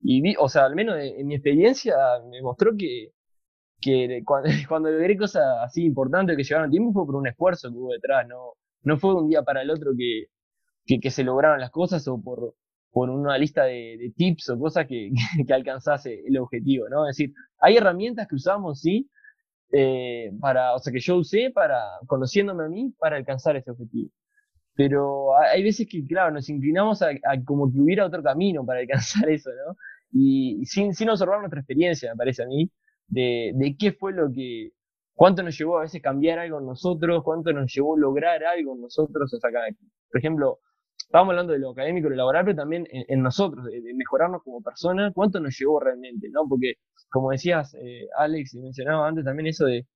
y 0.00 0.34
o 0.38 0.48
sea, 0.48 0.66
al 0.66 0.76
menos 0.76 0.96
en 1.00 1.26
mi 1.26 1.34
experiencia 1.34 1.94
me 2.30 2.40
mostró 2.40 2.72
que, 2.76 3.10
que 3.82 4.22
cuando, 4.68 4.90
logré 4.90 5.16
cosas 5.16 5.42
así 5.62 5.84
importantes 5.84 6.36
que 6.36 6.44
llevaron 6.44 6.70
tiempo 6.70 6.92
fue 6.92 7.06
por 7.06 7.16
un 7.16 7.26
esfuerzo 7.26 7.70
que 7.70 7.76
hubo 7.76 7.92
detrás, 7.92 8.26
no, 8.28 8.54
no 8.84 8.98
fue 8.98 9.10
de 9.10 9.16
un 9.20 9.28
día 9.28 9.42
para 9.42 9.62
el 9.62 9.70
otro 9.70 9.92
que, 9.96 10.26
que, 11.00 11.10
se 11.10 11.24
lograron 11.24 11.60
las 11.60 11.70
cosas 11.70 12.06
o 12.08 12.20
por, 12.22 12.54
por 12.90 13.10
una 13.10 13.36
lista 13.36 13.64
de, 13.64 14.12
tips 14.16 14.50
o 14.50 14.58
cosas 14.58 14.86
que, 14.88 15.10
que, 15.46 15.52
alcanzase 15.52 16.22
el 16.26 16.38
objetivo, 16.38 16.88
¿no? 16.88 17.08
Es 17.08 17.16
decir, 17.16 17.34
hay 17.58 17.76
herramientas 17.76 18.28
que 18.28 18.36
usamos, 18.36 18.80
sí, 18.80 19.10
eh, 19.72 20.30
para, 20.40 20.74
o 20.74 20.78
sea, 20.78 20.92
que 20.92 21.00
yo 21.00 21.16
usé 21.16 21.50
para, 21.50 21.80
conociéndome 22.06 22.64
a 22.64 22.68
mí, 22.68 22.94
para 22.98 23.16
alcanzar 23.16 23.56
ese 23.56 23.70
objetivo. 23.70 24.10
Pero 24.74 25.36
hay 25.38 25.62
veces 25.62 25.86
que, 25.90 26.04
claro, 26.06 26.32
nos 26.32 26.48
inclinamos 26.48 27.02
a, 27.02 27.10
como 27.44 27.70
que 27.70 27.78
hubiera 27.78 28.06
otro 28.06 28.22
camino 28.22 28.64
para 28.64 28.80
alcanzar 28.82 29.28
eso, 29.30 29.50
¿no? 29.66 29.76
Y, 30.12 30.64
sin, 30.66 30.94
sin 30.94 31.08
observar 31.10 31.40
nuestra 31.40 31.60
experiencia, 31.60 32.10
me 32.12 32.16
parece 32.16 32.42
a 32.42 32.46
mí, 32.46 32.70
de, 33.12 33.52
de 33.54 33.76
qué 33.76 33.92
fue 33.92 34.12
lo 34.12 34.30
que, 34.32 34.70
cuánto 35.14 35.42
nos 35.42 35.56
llevó 35.56 35.78
a 35.78 35.82
veces 35.82 36.02
cambiar 36.02 36.38
algo 36.38 36.58
en 36.58 36.66
nosotros, 36.66 37.22
cuánto 37.22 37.52
nos 37.52 37.72
llevó 37.72 37.96
lograr 37.96 38.42
algo 38.44 38.74
en 38.74 38.82
nosotros, 38.82 39.32
o 39.32 39.38
sea, 39.38 39.50
por 40.10 40.18
ejemplo, 40.18 40.58
estábamos 40.98 41.32
hablando 41.32 41.52
de 41.52 41.58
lo 41.58 41.70
académico, 41.70 42.08
lo 42.08 42.16
laboral, 42.16 42.44
pero 42.44 42.56
también 42.56 42.86
en, 42.90 43.22
nosotros, 43.22 43.66
de, 43.66 43.94
mejorarnos 43.94 44.42
como 44.42 44.62
persona, 44.62 45.12
cuánto 45.14 45.40
nos 45.40 45.58
llevó 45.58 45.80
realmente, 45.80 46.28
¿no? 46.30 46.48
Porque, 46.48 46.74
como 47.10 47.30
decías, 47.30 47.74
eh, 47.74 48.08
Alex, 48.16 48.54
y 48.54 48.60
mencionaba 48.60 49.06
antes 49.06 49.24
también 49.24 49.48
eso 49.48 49.66
de, 49.66 49.86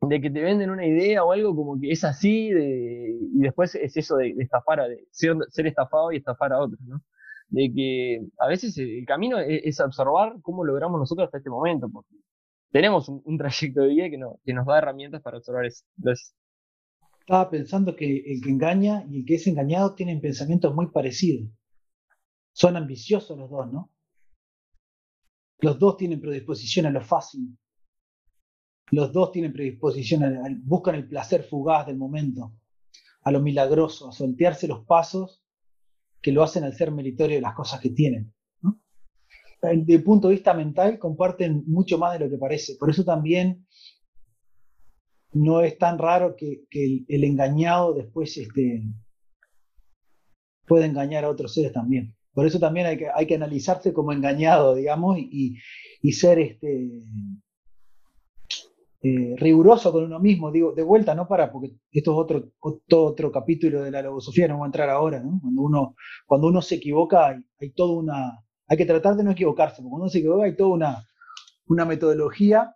de 0.00 0.20
que 0.20 0.30
te 0.30 0.40
venden 0.40 0.70
una 0.70 0.86
idea 0.86 1.24
o 1.24 1.32
algo 1.32 1.54
como 1.54 1.78
que 1.78 1.90
es 1.90 2.04
así 2.04 2.50
de, 2.50 3.18
y 3.34 3.38
después 3.40 3.74
es 3.74 3.96
eso 3.96 4.16
de, 4.16 4.34
estafar, 4.38 4.80
a, 4.80 4.88
de 4.88 5.06
ser, 5.10 5.36
estafado 5.66 6.12
y 6.12 6.16
estafar 6.16 6.52
a 6.52 6.58
otros, 6.58 6.80
¿no? 6.86 7.00
De 7.48 7.72
que 7.74 8.26
a 8.38 8.48
veces 8.48 8.76
el 8.78 9.04
camino 9.06 9.38
es, 9.38 9.80
observar 9.80 10.36
cómo 10.42 10.64
logramos 10.64 10.98
nosotros 10.98 11.26
hasta 11.26 11.38
este 11.38 11.50
momento, 11.50 11.88
porque 11.88 12.16
tenemos 12.70 13.08
un, 13.08 13.22
trayecto 13.38 13.82
de 13.82 13.88
vida 13.88 14.10
que, 14.10 14.18
no, 14.18 14.40
que 14.44 14.52
nos 14.52 14.66
da 14.66 14.78
herramientas 14.78 15.22
para 15.22 15.38
observar 15.38 15.66
eso. 15.66 15.84
Estaba 17.20 17.50
pensando 17.50 17.94
que 17.96 18.18
el 18.26 18.40
que 18.42 18.50
engaña 18.50 19.04
y 19.08 19.20
el 19.20 19.24
que 19.24 19.36
es 19.36 19.46
engañado 19.46 19.94
tienen 19.94 20.20
pensamientos 20.20 20.74
muy 20.74 20.90
parecidos. 20.90 21.48
Son 22.52 22.76
ambiciosos 22.76 23.38
los 23.38 23.50
dos, 23.50 23.72
¿no? 23.72 23.90
Los 25.60 25.78
dos 25.78 25.96
tienen 25.96 26.20
predisposición 26.20 26.86
a 26.86 26.90
lo 26.90 27.00
fácil, 27.00 27.56
los 28.90 29.12
dos 29.12 29.32
tienen 29.32 29.52
predisposición, 29.52 30.62
buscan 30.64 30.96
el 30.96 31.08
placer 31.08 31.44
fugaz 31.44 31.86
del 31.86 31.96
momento, 31.96 32.52
a 33.22 33.30
lo 33.30 33.40
milagroso, 33.40 34.08
a 34.08 34.12
soltearse 34.12 34.68
los 34.68 34.84
pasos 34.84 35.43
que 36.24 36.32
lo 36.32 36.42
hacen 36.42 36.64
al 36.64 36.74
ser 36.74 36.90
meritorio 36.90 37.36
de 37.36 37.42
las 37.42 37.54
cosas 37.54 37.80
que 37.82 37.90
tienen. 37.90 38.32
Desde 39.60 39.94
el 39.94 40.02
punto 40.02 40.28
de 40.28 40.34
vista 40.34 40.54
mental 40.54 40.98
comparten 40.98 41.64
mucho 41.66 41.98
más 41.98 42.14
de 42.14 42.24
lo 42.24 42.30
que 42.30 42.38
parece. 42.38 42.76
Por 42.76 42.88
eso 42.88 43.04
también 43.04 43.66
no 45.32 45.60
es 45.60 45.76
tan 45.76 45.98
raro 45.98 46.34
que, 46.34 46.64
el, 46.70 47.24
engañado 47.24 47.92
después 47.92 48.38
este, 48.38 48.84
pueda 50.66 50.86
engañar 50.86 51.26
a 51.26 51.30
otros 51.30 51.52
seres 51.52 51.74
también. 51.74 52.16
Por 52.32 52.46
eso 52.46 52.58
también 52.58 52.86
hay 52.86 52.96
que, 52.96 53.08
hay 53.14 53.26
que 53.26 53.34
analizarse 53.34 53.92
como 53.92 54.10
engañado, 54.10 54.74
digamos, 54.74 55.18
y, 55.18 55.58
y 56.00 56.12
ser 56.12 56.38
este, 56.38 57.02
eh, 59.06 59.34
riguroso 59.36 59.92
con 59.92 60.04
uno 60.04 60.18
mismo, 60.18 60.50
digo, 60.50 60.72
de 60.72 60.82
vuelta, 60.82 61.14
no 61.14 61.28
para, 61.28 61.52
porque 61.52 61.76
esto 61.92 62.12
es 62.12 62.16
otro, 62.16 62.52
otro, 62.58 63.30
capítulo 63.30 63.82
de 63.82 63.90
la 63.90 64.00
logosofía, 64.00 64.48
no 64.48 64.56
voy 64.56 64.64
a 64.64 64.68
entrar 64.68 64.88
ahora, 64.88 65.20
¿no? 65.20 65.38
Cuando 65.42 65.60
uno, 65.60 65.96
cuando 66.24 66.46
uno 66.46 66.62
se 66.62 66.76
equivoca, 66.76 67.26
hay, 67.26 67.44
hay 67.60 67.70
toda 67.72 67.98
una, 67.98 68.42
hay 68.66 68.76
que 68.78 68.86
tratar 68.86 69.14
de 69.16 69.24
no 69.24 69.32
equivocarse, 69.32 69.82
porque 69.82 69.90
cuando 69.90 70.04
uno 70.04 70.10
se 70.10 70.20
equivoca 70.20 70.46
hay 70.46 70.56
toda 70.56 70.70
una, 70.70 71.06
una 71.66 71.84
metodología 71.84 72.74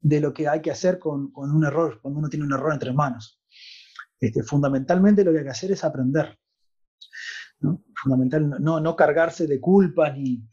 de 0.00 0.20
lo 0.22 0.32
que 0.32 0.48
hay 0.48 0.62
que 0.62 0.70
hacer 0.70 0.98
con, 0.98 1.30
con, 1.32 1.50
un 1.50 1.66
error, 1.66 2.00
cuando 2.00 2.20
uno 2.20 2.30
tiene 2.30 2.46
un 2.46 2.54
error 2.54 2.72
entre 2.72 2.94
manos. 2.94 3.42
Este, 4.18 4.42
fundamentalmente 4.42 5.22
lo 5.22 5.32
que 5.32 5.40
hay 5.40 5.44
que 5.44 5.50
hacer 5.50 5.72
es 5.72 5.84
aprender. 5.84 6.38
¿no? 7.58 7.84
Fundamental, 7.94 8.48
no, 8.58 8.80
no 8.80 8.96
cargarse 8.96 9.46
de 9.46 9.60
culpas 9.60 10.16
ni, 10.16 10.48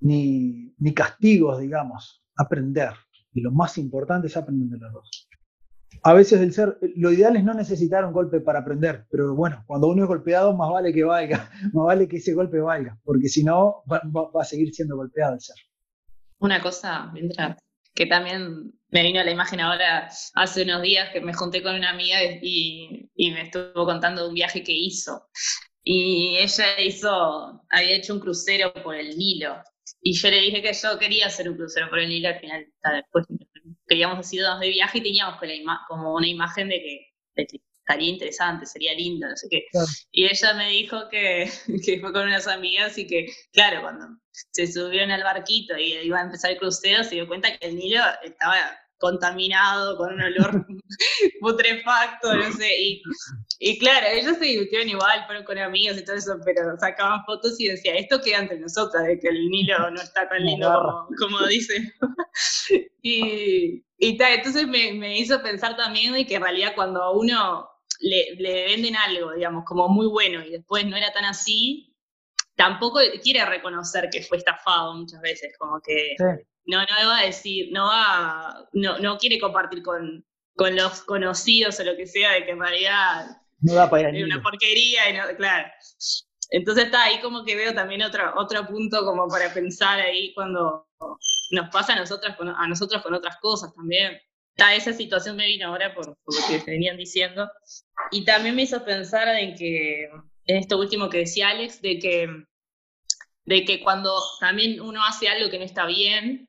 ni, 0.00 0.74
ni 0.76 0.92
castigos, 0.92 1.60
digamos, 1.60 2.24
aprender. 2.36 2.94
Y 3.38 3.40
lo 3.40 3.52
más 3.52 3.78
importante 3.78 4.26
es 4.26 4.36
aprender 4.36 4.68
de 4.68 4.78
los 4.78 4.92
dos. 4.92 5.28
a 6.02 6.12
veces 6.12 6.40
el 6.40 6.52
ser, 6.52 6.78
lo 6.96 7.12
ideal 7.12 7.36
es 7.36 7.44
no 7.44 7.54
necesitar 7.54 8.04
un 8.04 8.12
golpe 8.12 8.40
para 8.40 8.60
aprender, 8.60 9.06
pero 9.10 9.34
bueno, 9.34 9.62
cuando 9.66 9.86
uno 9.88 10.02
es 10.02 10.08
golpeado, 10.08 10.56
más 10.56 10.70
vale 10.70 10.92
que 10.92 11.04
valga, 11.04 11.48
más 11.72 11.86
vale 11.86 12.08
que 12.08 12.16
ese 12.16 12.34
golpe 12.34 12.58
valga, 12.58 12.98
porque 13.04 13.28
si 13.28 13.44
no, 13.44 13.82
va, 13.90 14.00
va 14.04 14.42
a 14.42 14.44
seguir 14.44 14.74
siendo 14.74 14.96
golpeado 14.96 15.34
el 15.34 15.40
ser. 15.40 15.56
Una 16.40 16.60
cosa, 16.60 17.10
mientras 17.12 17.56
que 17.94 18.06
también 18.06 18.72
me 18.90 19.02
vino 19.02 19.20
a 19.20 19.24
la 19.24 19.30
imagen 19.30 19.60
ahora 19.60 20.08
hace 20.34 20.62
unos 20.62 20.82
días 20.82 21.10
que 21.12 21.20
me 21.20 21.34
junté 21.34 21.62
con 21.62 21.74
una 21.74 21.90
amiga 21.90 22.18
y, 22.42 23.10
y 23.14 23.30
me 23.32 23.42
estuvo 23.42 23.84
contando 23.84 24.22
de 24.22 24.28
un 24.28 24.34
viaje 24.34 24.62
que 24.62 24.72
hizo. 24.72 25.28
Y 25.82 26.36
ella 26.38 26.80
hizo, 26.80 27.62
había 27.70 27.96
hecho 27.96 28.14
un 28.14 28.20
crucero 28.20 28.72
por 28.84 28.94
el 28.94 29.16
Nilo. 29.16 29.56
Y 30.02 30.12
yo 30.14 30.30
le 30.30 30.40
dije 30.40 30.62
que 30.62 30.72
yo 30.72 30.98
quería 30.98 31.26
hacer 31.26 31.48
un 31.48 31.56
crucero 31.56 31.88
por 31.88 31.98
el 31.98 32.08
Nilo, 32.08 32.28
al 32.28 32.40
final 32.40 32.66
después 32.94 33.26
queríamos 33.86 34.18
hacer 34.18 34.40
dos 34.40 34.60
de 34.60 34.68
viaje 34.68 34.98
y 34.98 35.02
teníamos 35.02 35.38
como 35.88 36.14
una 36.14 36.26
imagen 36.26 36.68
de 36.68 36.80
que, 37.36 37.60
estaría 37.88 38.10
interesante, 38.10 38.66
sería 38.66 38.92
lindo, 38.92 39.26
no 39.26 39.36
sé 39.36 39.48
qué. 39.50 39.64
Y 40.12 40.26
ella 40.26 40.52
me 40.54 40.68
dijo 40.68 41.08
que, 41.08 41.50
que, 41.84 42.00
fue 42.00 42.12
con 42.12 42.26
unas 42.26 42.46
amigas 42.46 42.98
y 42.98 43.06
que, 43.06 43.26
claro, 43.52 43.80
cuando 43.80 44.06
se 44.30 44.66
subieron 44.66 45.10
al 45.10 45.22
barquito 45.22 45.76
y 45.78 45.94
iba 45.94 46.18
a 46.18 46.24
empezar 46.24 46.50
el 46.50 46.58
crucero, 46.58 47.02
se 47.02 47.14
dio 47.14 47.26
cuenta 47.26 47.56
que 47.56 47.66
el 47.66 47.76
Nilo 47.76 48.02
estaba 48.22 48.56
contaminado, 48.98 49.96
con 49.96 50.14
un 50.14 50.20
olor 50.20 50.66
putrefacto, 51.40 52.34
no 52.34 52.52
sé, 52.52 52.68
y, 52.78 53.02
y, 53.58 53.78
claro, 53.78 54.06
ellos 54.12 54.36
se 54.36 54.44
divirtieron 54.44 54.88
igual, 54.88 55.24
fueron 55.26 55.44
con 55.44 55.58
amigos 55.58 55.98
y 55.98 56.04
todo 56.04 56.16
eso, 56.16 56.36
pero 56.44 56.76
sacaban 56.78 57.24
fotos 57.24 57.58
y 57.60 57.68
decía, 57.68 57.94
esto 57.94 58.20
queda 58.20 58.38
entre 58.38 58.58
nosotras, 58.58 59.06
de 59.06 59.18
que 59.18 59.28
el 59.28 59.48
Nilo 59.48 59.90
no 59.90 60.00
está 60.00 60.28
tan 60.28 60.44
lindo 60.44 60.68
como, 60.68 61.08
como 61.18 61.46
dicen. 61.46 61.92
y, 63.02 63.84
y 63.96 64.16
tal, 64.18 64.34
entonces 64.34 64.66
me, 64.66 64.92
me, 64.92 65.18
hizo 65.18 65.42
pensar 65.42 65.76
también 65.76 66.12
de 66.12 66.26
que 66.26 66.36
en 66.36 66.42
realidad 66.42 66.72
cuando 66.74 67.02
a 67.02 67.12
uno 67.12 67.68
le, 68.00 68.34
le 68.36 68.64
venden 68.66 68.96
algo, 68.96 69.32
digamos, 69.32 69.64
como 69.64 69.88
muy 69.88 70.06
bueno 70.06 70.44
y 70.44 70.50
después 70.50 70.86
no 70.86 70.96
era 70.96 71.12
tan 71.12 71.24
así, 71.24 71.94
tampoco 72.56 72.98
quiere 73.22 73.44
reconocer 73.44 74.08
que 74.10 74.22
fue 74.22 74.38
estafado 74.38 74.94
muchas 74.94 75.20
veces, 75.20 75.56
como 75.58 75.80
que 75.80 76.16
no, 76.68 76.80
no 76.80 77.08
va 77.08 77.18
a 77.18 77.26
decir, 77.26 77.70
no 77.72 77.86
va, 77.86 78.68
no, 78.72 78.98
no 78.98 79.18
quiere 79.18 79.40
compartir 79.40 79.82
con, 79.82 80.24
con 80.54 80.76
los 80.76 81.02
conocidos 81.02 81.80
o 81.80 81.84
lo 81.84 81.96
que 81.96 82.06
sea 82.06 82.32
de 82.32 82.44
que 82.44 82.52
en 82.52 82.60
realidad 82.60 83.26
no 83.60 83.74
da 83.74 83.90
para 83.90 84.10
es 84.10 84.24
una 84.24 84.42
porquería 84.42 85.10
y 85.10 85.16
no, 85.16 85.36
claro. 85.36 85.68
Entonces 86.50 86.86
está 86.86 87.04
ahí 87.04 87.20
como 87.20 87.44
que 87.44 87.56
veo 87.56 87.74
también 87.74 88.02
otro, 88.02 88.32
otro 88.36 88.66
punto 88.66 89.04
como 89.04 89.28
para 89.28 89.52
pensar 89.52 89.98
ahí 89.98 90.32
cuando 90.34 90.86
nos 91.50 91.68
pasa 91.70 91.94
a 91.94 91.98
nosotras 91.98 92.36
con, 92.36 92.48
a 92.48 92.66
nosotros 92.68 93.02
con 93.02 93.14
otras 93.14 93.36
cosas 93.38 93.74
también. 93.74 94.18
Está, 94.56 94.74
esa 94.74 94.92
situación 94.92 95.36
me 95.36 95.46
vino 95.46 95.68
ahora 95.68 95.94
por, 95.94 96.16
por 96.24 96.34
lo 96.34 96.46
que 96.64 96.70
venían 96.70 96.96
diciendo. 96.96 97.50
Y 98.10 98.24
también 98.24 98.54
me 98.54 98.62
hizo 98.62 98.84
pensar 98.84 99.28
en 99.28 99.54
que, 99.54 100.04
en 100.46 100.56
esto 100.56 100.78
último 100.78 101.08
que 101.10 101.18
decía 101.18 101.50
Alex, 101.50 101.82
de 101.82 101.98
que, 101.98 102.28
de 103.44 103.64
que 103.64 103.80
cuando 103.80 104.20
también 104.40 104.80
uno 104.80 105.04
hace 105.04 105.28
algo 105.28 105.50
que 105.50 105.58
no 105.58 105.64
está 105.64 105.86
bien, 105.86 106.47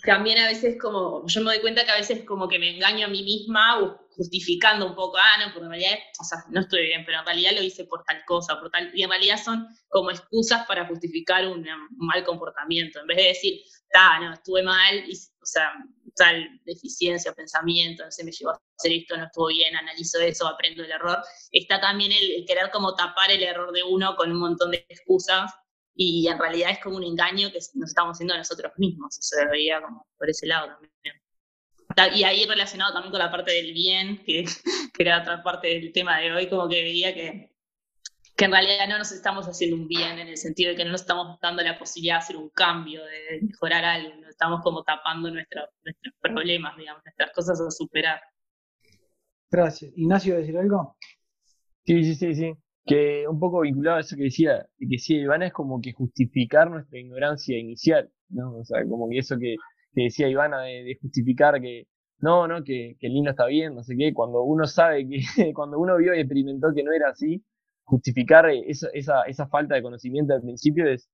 también 0.00 0.38
a 0.38 0.46
veces 0.46 0.76
como, 0.80 1.26
yo 1.26 1.40
me 1.42 1.52
doy 1.52 1.60
cuenta 1.60 1.84
que 1.84 1.90
a 1.90 1.96
veces 1.96 2.24
como 2.24 2.48
que 2.48 2.58
me 2.58 2.74
engaño 2.74 3.06
a 3.06 3.10
mí 3.10 3.22
misma 3.22 3.98
justificando 4.16 4.86
un 4.86 4.94
poco, 4.94 5.18
ah, 5.18 5.38
no, 5.38 5.52
porque 5.52 5.64
en 5.64 5.70
realidad, 5.70 5.98
o 6.20 6.24
sea, 6.24 6.44
no 6.48 6.60
estoy 6.60 6.86
bien, 6.86 7.04
pero 7.04 7.20
en 7.20 7.26
realidad 7.26 7.52
lo 7.52 7.62
hice 7.62 7.84
por 7.84 8.02
tal 8.04 8.24
cosa, 8.26 8.58
por 8.58 8.70
tal, 8.70 8.90
y 8.94 9.02
en 9.02 9.10
realidad 9.10 9.42
son 9.42 9.66
como 9.88 10.10
excusas 10.10 10.66
para 10.66 10.86
justificar 10.86 11.46
un, 11.46 11.66
mal 11.96 12.24
comportamiento, 12.24 13.00
en 13.00 13.06
vez 13.06 13.16
de 13.16 13.22
decir, 13.24 13.60
ah, 13.94 14.18
no, 14.20 14.32
estuve 14.32 14.62
mal, 14.62 15.04
o 15.08 15.46
sea, 15.46 15.72
tal 16.16 16.60
deficiencia, 16.64 17.32
pensamiento, 17.32 18.04
no 18.04 18.10
sé, 18.10 18.24
me 18.24 18.32
llevó 18.32 18.52
a 18.52 18.60
hacer 18.78 18.92
esto, 18.92 19.16
no 19.16 19.24
estuvo 19.24 19.46
bien, 19.48 19.76
analizo 19.76 20.20
eso, 20.20 20.46
aprendo 20.46 20.84
el 20.84 20.90
error, 20.90 21.18
está 21.50 21.80
también 21.80 22.12
el 22.12 22.44
querer 22.46 22.70
como 22.70 22.94
tapar 22.94 23.30
el 23.30 23.42
error 23.42 23.72
de 23.72 23.82
uno 23.82 24.14
con 24.16 24.30
un 24.30 24.38
montón 24.38 24.70
de 24.70 24.84
excusas 24.88 25.52
y 25.94 26.26
en 26.26 26.38
realidad 26.38 26.70
es 26.70 26.78
como 26.78 26.96
un 26.96 27.04
engaño 27.04 27.50
que 27.50 27.58
nos 27.74 27.90
estamos 27.90 28.16
haciendo 28.16 28.34
a 28.34 28.38
nosotros 28.38 28.72
mismos, 28.76 29.18
eso 29.18 29.36
se 29.36 29.46
veía 29.46 29.80
como 29.82 30.06
por 30.16 30.30
ese 30.30 30.46
lado 30.46 30.68
también. 30.68 30.92
Y 32.14 32.24
ahí 32.24 32.46
relacionado 32.46 32.94
también 32.94 33.10
con 33.10 33.18
la 33.18 33.30
parte 33.30 33.52
del 33.52 33.74
bien, 33.74 34.22
que, 34.24 34.44
que 34.94 35.02
era 35.02 35.20
otra 35.20 35.42
parte 35.42 35.68
del 35.68 35.92
tema 35.92 36.18
de 36.18 36.32
hoy, 36.32 36.48
como 36.48 36.68
que 36.68 36.82
veía 36.82 37.12
que, 37.12 37.54
que 38.34 38.44
en 38.46 38.52
realidad 38.52 38.88
no 38.88 38.98
nos 38.98 39.12
estamos 39.12 39.46
haciendo 39.46 39.76
un 39.76 39.86
bien 39.86 40.18
en 40.18 40.28
el 40.28 40.38
sentido 40.38 40.70
de 40.70 40.76
que 40.76 40.84
no 40.84 40.92
nos 40.92 41.02
estamos 41.02 41.38
dando 41.40 41.62
la 41.62 41.78
posibilidad 41.78 42.14
de 42.14 42.18
hacer 42.18 42.36
un 42.36 42.48
cambio, 42.48 43.04
de 43.04 43.42
mejorar 43.42 43.84
algo, 43.84 44.14
no 44.20 44.28
estamos 44.28 44.62
como 44.62 44.82
tapando 44.84 45.30
nuestros 45.30 45.68
problemas, 46.22 46.76
digamos, 46.78 47.04
nuestras 47.04 47.30
cosas 47.32 47.60
a 47.60 47.70
superar. 47.70 48.20
Gracias. 49.50 49.92
Ignacio, 49.94 50.36
¿decir 50.36 50.56
algo? 50.56 50.96
Sí, 51.84 52.02
sí, 52.04 52.14
sí, 52.14 52.34
sí 52.34 52.56
que 52.84 53.26
un 53.28 53.38
poco 53.38 53.60
vinculado 53.60 53.98
a 53.98 54.00
eso 54.00 54.16
que 54.16 54.24
decía, 54.24 54.66
que 54.78 54.98
sí, 54.98 55.16
Ivana 55.16 55.46
es 55.46 55.52
como 55.52 55.80
que 55.80 55.92
justificar 55.92 56.70
nuestra 56.70 56.98
ignorancia 56.98 57.58
inicial, 57.58 58.10
¿no? 58.28 58.56
O 58.58 58.64
sea, 58.64 58.84
como 58.88 59.08
que 59.08 59.18
eso 59.18 59.38
que, 59.38 59.56
decía 59.92 60.28
Ivana 60.28 60.62
de, 60.62 60.98
justificar 61.00 61.60
que 61.60 61.86
no, 62.18 62.46
no, 62.48 62.64
que, 62.64 62.96
que, 62.98 63.06
el 63.08 63.14
niño 63.14 63.30
está 63.30 63.46
bien, 63.46 63.74
no 63.74 63.82
sé 63.82 63.96
qué, 63.96 64.12
cuando 64.12 64.42
uno 64.42 64.66
sabe 64.66 65.06
que, 65.08 65.20
cuando 65.54 65.78
uno 65.78 65.96
vio 65.96 66.14
y 66.14 66.20
experimentó 66.20 66.68
que 66.74 66.82
no 66.82 66.92
era 66.92 67.10
así, 67.10 67.44
justificar 67.84 68.48
esa, 68.50 68.88
esa, 68.94 69.22
esa 69.22 69.46
falta 69.48 69.74
de 69.74 69.82
conocimiento 69.82 70.34
al 70.34 70.42
principio 70.42 70.88
es, 70.88 71.08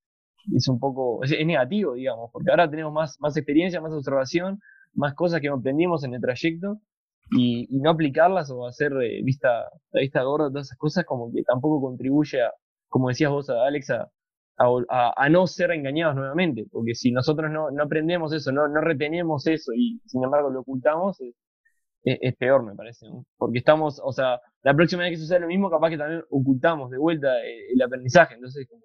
es 0.54 0.68
un 0.68 0.78
poco, 0.78 1.22
es, 1.24 1.30
negativo, 1.46 1.94
digamos, 1.94 2.30
porque 2.32 2.50
ahora 2.50 2.70
tenemos 2.70 2.92
más, 2.92 3.16
más 3.20 3.36
experiencia, 3.36 3.80
más 3.80 3.92
observación, 3.92 4.60
más 4.94 5.14
cosas 5.14 5.40
que 5.40 5.48
aprendimos 5.48 6.04
en 6.04 6.14
el 6.14 6.20
trayecto, 6.20 6.80
y, 7.30 7.66
no 7.70 7.90
aplicarlas 7.90 8.50
o 8.50 8.66
hacer 8.66 8.92
eh, 9.02 9.22
vista, 9.22 9.70
vista 9.92 10.22
gorda, 10.22 10.48
todas 10.48 10.68
esas 10.68 10.78
cosas, 10.78 11.04
como 11.04 11.32
que 11.32 11.42
tampoco 11.42 11.80
contribuye 11.80 12.42
a, 12.42 12.52
como 12.88 13.08
decías 13.08 13.30
vos, 13.30 13.48
Alex, 13.50 13.90
a, 13.90 14.10
a, 14.88 15.28
no 15.28 15.46
ser 15.46 15.70
engañados 15.70 16.16
nuevamente, 16.16 16.66
porque 16.70 16.94
si 16.94 17.12
nosotros 17.12 17.50
no, 17.50 17.70
no 17.70 17.84
aprendemos 17.84 18.32
eso, 18.32 18.50
no, 18.52 18.68
no 18.68 18.80
retenemos 18.80 19.46
eso 19.46 19.72
y 19.74 20.00
sin 20.06 20.24
embargo 20.24 20.50
lo 20.50 20.60
ocultamos, 20.60 21.20
es, 21.20 21.34
es, 22.02 22.36
peor, 22.36 22.64
me 22.64 22.74
parece, 22.74 23.06
porque 23.36 23.58
estamos, 23.58 24.00
o 24.02 24.12
sea, 24.12 24.40
la 24.62 24.74
próxima 24.74 25.02
vez 25.02 25.12
que 25.12 25.16
suceda 25.18 25.40
lo 25.40 25.46
mismo, 25.46 25.70
capaz 25.70 25.90
que 25.90 25.98
también 25.98 26.22
ocultamos 26.30 26.90
de 26.90 26.98
vuelta 26.98 27.38
eh, 27.44 27.72
el, 27.72 27.82
aprendizaje, 27.82 28.34
entonces 28.34 28.66
como 28.68 28.82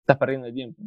estás 0.00 0.18
perdiendo 0.18 0.48
el 0.48 0.54
tiempo. 0.54 0.82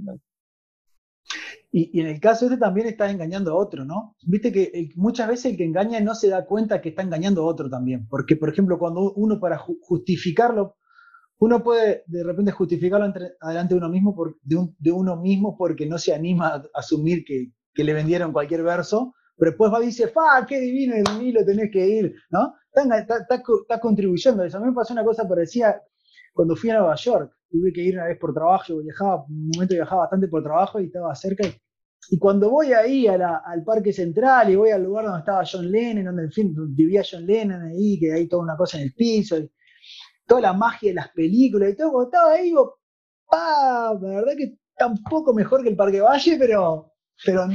Y, 1.72 2.00
en 2.00 2.08
el 2.08 2.20
caso 2.20 2.46
este 2.46 2.58
también 2.58 2.88
estás 2.88 3.12
engañando 3.12 3.52
a 3.52 3.56
otro, 3.56 3.86
¿no? 3.86 4.16
Viste 4.26 4.52
que 4.52 4.90
muchas 4.96 5.28
veces 5.28 5.52
el 5.52 5.58
que 5.58 5.66
engaña 5.66 6.00
no 6.00 6.16
se 6.16 6.30
da 6.30 6.46
cuenta 6.46 6.82
que 6.82 6.90
está 6.90 7.04
engañando 7.04 7.44
a 7.44 7.46
otro 7.46 7.70
también. 7.70 8.08
Porque, 8.08 8.36
por 8.36 8.50
ejemplo, 8.50 8.80
cuando 8.80 9.14
uno 9.14 9.40
para 9.40 9.58
justificarlo, 9.58 10.78
uno 11.40 11.64
puede 11.64 12.04
de 12.08 12.24
repente 12.24 12.52
justificarlo 12.52 13.06
entre, 13.06 13.34
adelante 13.40 13.74
de 13.74 13.78
uno 13.78 13.90
mismo, 13.90 14.16
por, 14.16 14.38
de, 14.42 14.92
uno 14.92 15.16
mismo 15.18 15.56
porque 15.58 15.86
no 15.86 15.98
se 15.98 16.14
anima 16.14 16.48
a 16.48 16.64
asumir 16.74 17.24
que, 17.24 17.52
le 17.82 17.94
vendieron 17.94 18.34
cualquier 18.34 18.62
verso, 18.62 19.14
pero 19.38 19.52
después 19.52 19.72
va 19.72 19.82
y 19.82 19.86
dice, 19.86 20.10
¡fa! 20.10 20.46
¡Qué 20.46 20.60
divino 20.60 20.96
el 20.96 21.34
lo 21.34 21.46
tenés 21.46 21.70
que 21.72 21.88
ir! 21.88 22.14
¿No? 22.30 22.54
Estás 22.74 23.22
está, 23.22 23.80
contribuyendo 23.80 24.44
a 24.44 24.48
eso. 24.48 24.58
A 24.58 24.60
mí 24.60 24.68
me 24.68 24.74
pasó 24.74 24.92
una 24.92 25.06
cosa 25.06 25.26
parecida 25.26 25.82
cuando 26.40 26.56
fui 26.56 26.70
a 26.70 26.80
Nueva 26.80 26.96
York 26.96 27.34
tuve 27.52 27.74
que 27.74 27.82
ir 27.82 27.96
una 27.96 28.06
vez 28.06 28.18
por 28.18 28.34
trabajo, 28.34 28.78
viajaba, 28.78 29.26
un 29.26 29.50
momento 29.54 29.74
viajaba 29.74 30.04
bastante 30.04 30.30
por 30.30 30.42
trabajo 30.42 30.80
y 30.80 30.86
estaba 30.86 31.14
cerca. 31.14 31.46
Y, 32.10 32.18
cuando 32.18 32.50
voy 32.50 32.72
ahí 32.72 33.08
al 33.08 33.62
Parque 33.66 33.92
Central 33.92 34.50
y 34.50 34.56
voy 34.56 34.70
al 34.70 34.82
lugar 34.82 35.04
donde 35.04 35.20
estaba 35.20 35.44
John 35.44 35.70
Lennon, 35.70 36.06
donde 36.06 36.24
en 36.24 36.32
fin 36.32 36.56
vivía 36.74 37.04
John 37.04 37.26
Lennon 37.26 37.64
ahí, 37.64 38.00
que 38.00 38.14
hay 38.14 38.30
toda 38.30 38.44
una 38.44 38.56
cosa 38.56 38.78
en 38.78 38.84
el 38.84 38.94
piso, 38.94 39.38
y 39.38 39.52
toda 40.26 40.40
la 40.40 40.54
magia 40.54 40.92
de 40.92 40.96
las 40.96 41.10
películas 41.10 41.72
y 41.72 41.76
todo, 41.76 41.92
cuando 41.92 42.10
estaba 42.10 42.32
ahí, 42.32 42.44
digo, 42.46 42.80
¡pa! 43.30 44.00
La 44.02 44.10
verdad 44.22 44.34
que 44.38 44.58
tampoco 44.78 45.34
mejor 45.34 45.62
que 45.62 45.72
el 45.72 45.76
Parque 45.76 46.00
Valle, 46.00 46.38
pero, 46.40 46.94
pero 47.26 47.50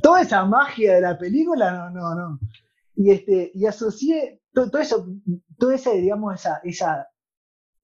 toda 0.00 0.22
esa 0.22 0.44
magia 0.44 0.94
de 0.94 1.00
la 1.00 1.18
película, 1.18 1.72
no, 1.72 1.90
no, 1.90 2.14
no. 2.14 2.38
Y, 2.94 3.10
este, 3.10 3.50
y 3.52 3.66
asocié 3.66 4.42
todo, 4.52 4.70
todo 4.70 4.80
eso, 4.80 5.08
toda 5.58 5.74
esa, 5.74 5.90
digamos, 5.90 6.36
esa, 6.36 6.60
esa 6.62 7.08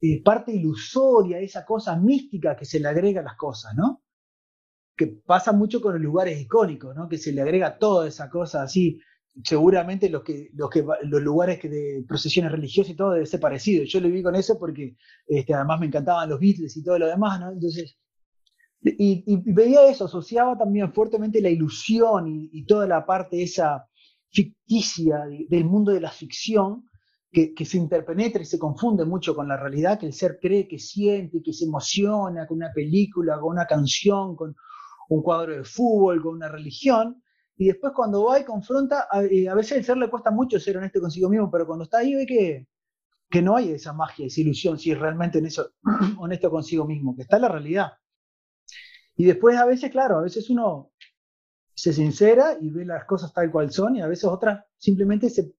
eh, 0.00 0.22
parte 0.22 0.52
ilusoria, 0.52 1.40
esa 1.40 1.64
cosa 1.64 1.96
mística 1.96 2.56
que 2.56 2.64
se 2.64 2.78
le 2.78 2.88
agrega 2.88 3.20
a 3.20 3.24
las 3.24 3.36
cosas, 3.36 3.74
¿no? 3.76 4.02
Que 4.96 5.06
pasa 5.26 5.52
mucho 5.52 5.80
con 5.80 5.94
los 5.94 6.02
lugares 6.02 6.40
icónicos, 6.40 6.94
¿no? 6.94 7.08
Que 7.08 7.18
se 7.18 7.32
le 7.32 7.42
agrega 7.42 7.78
toda 7.78 8.06
esa 8.08 8.30
cosa 8.30 8.62
así. 8.62 9.00
Seguramente 9.44 10.08
los, 10.08 10.22
que, 10.22 10.50
los, 10.54 10.70
que, 10.70 10.84
los 11.02 11.22
lugares 11.22 11.60
que 11.60 11.68
de 11.68 12.04
procesiones 12.06 12.50
religiosas 12.52 12.92
y 12.92 12.96
todo 12.96 13.12
debe 13.12 13.26
ser 13.26 13.40
parecido. 13.40 13.84
Yo 13.84 14.00
lo 14.00 14.08
vi 14.08 14.22
con 14.22 14.34
eso 14.34 14.58
porque 14.58 14.96
este, 15.26 15.54
además 15.54 15.80
me 15.80 15.86
encantaban 15.86 16.28
los 16.28 16.40
Beatles 16.40 16.76
y 16.76 16.82
todo 16.82 16.98
lo 16.98 17.06
demás, 17.06 17.40
¿no? 17.40 17.52
Entonces, 17.52 17.98
y, 18.80 19.52
veía 19.52 19.88
eso, 19.88 20.04
asociaba 20.04 20.56
también 20.56 20.92
fuertemente 20.92 21.40
la 21.40 21.50
ilusión 21.50 22.26
y, 22.28 22.64
toda 22.64 22.86
la 22.86 23.04
parte 23.04 23.42
esa 23.42 23.86
ficticia 24.30 25.24
del 25.48 25.64
mundo 25.64 25.92
de 25.92 26.00
la 26.00 26.10
ficción 26.10 26.87
que, 27.30 27.64
se 27.64 27.76
interpenetra 27.76 28.42
y 28.42 28.46
se 28.46 28.58
confunde 28.58 29.04
mucho 29.04 29.34
con 29.34 29.48
la 29.48 29.56
realidad, 29.56 29.98
que 29.98 30.06
el 30.06 30.12
ser 30.12 30.38
cree, 30.40 30.66
que 30.66 30.78
siente, 30.78 31.42
que 31.42 31.52
se 31.52 31.66
emociona 31.66 32.46
con 32.46 32.58
una 32.58 32.72
película, 32.72 33.38
con 33.38 33.50
una 33.50 33.66
canción, 33.66 34.34
con 34.34 34.56
un 35.10 35.22
cuadro 35.22 35.54
de 35.54 35.64
fútbol, 35.64 36.22
con 36.22 36.34
una 36.34 36.48
religión, 36.48 37.22
y 37.56 37.66
después 37.66 37.92
cuando 37.94 38.24
va 38.24 38.40
y 38.40 38.44
confronta, 38.44 39.08
a, 39.10 39.22
eh, 39.24 39.48
a 39.48 39.54
veces 39.54 39.78
el 39.78 39.84
ser 39.84 39.96
le 39.96 40.08
cuesta 40.08 40.30
mucho 40.30 40.58
ser 40.58 40.78
honesto 40.78 41.00
consigo 41.00 41.28
mismo, 41.28 41.50
pero 41.50 41.66
cuando 41.66 41.84
está 41.84 41.98
ahí 41.98 42.14
ve 42.14 42.24
que, 42.24 42.68
que 43.28 43.42
no 43.42 43.56
hay 43.56 43.72
esa 43.72 43.92
magia, 43.92 44.26
esa 44.26 44.40
ilusión, 44.40 44.78
si 44.78 44.92
es 44.92 44.98
realmente 44.98 45.38
en 45.38 45.46
eso 45.46 45.72
honesto 46.18 46.50
consigo 46.50 46.86
mismo, 46.86 47.14
que 47.14 47.22
está 47.22 47.38
la 47.38 47.48
realidad. 47.48 47.92
Y 49.16 49.24
después 49.24 49.56
a 49.56 49.66
veces, 49.66 49.90
claro, 49.90 50.18
a 50.18 50.22
veces 50.22 50.48
uno 50.48 50.92
se 51.74 51.92
sincera 51.92 52.56
y 52.60 52.70
ve 52.70 52.84
las 52.84 53.04
cosas 53.04 53.32
tal 53.32 53.50
cual 53.50 53.70
son, 53.70 53.96
y 53.96 54.00
a 54.00 54.06
veces 54.06 54.24
otras 54.24 54.64
simplemente 54.78 55.28
se 55.28 55.52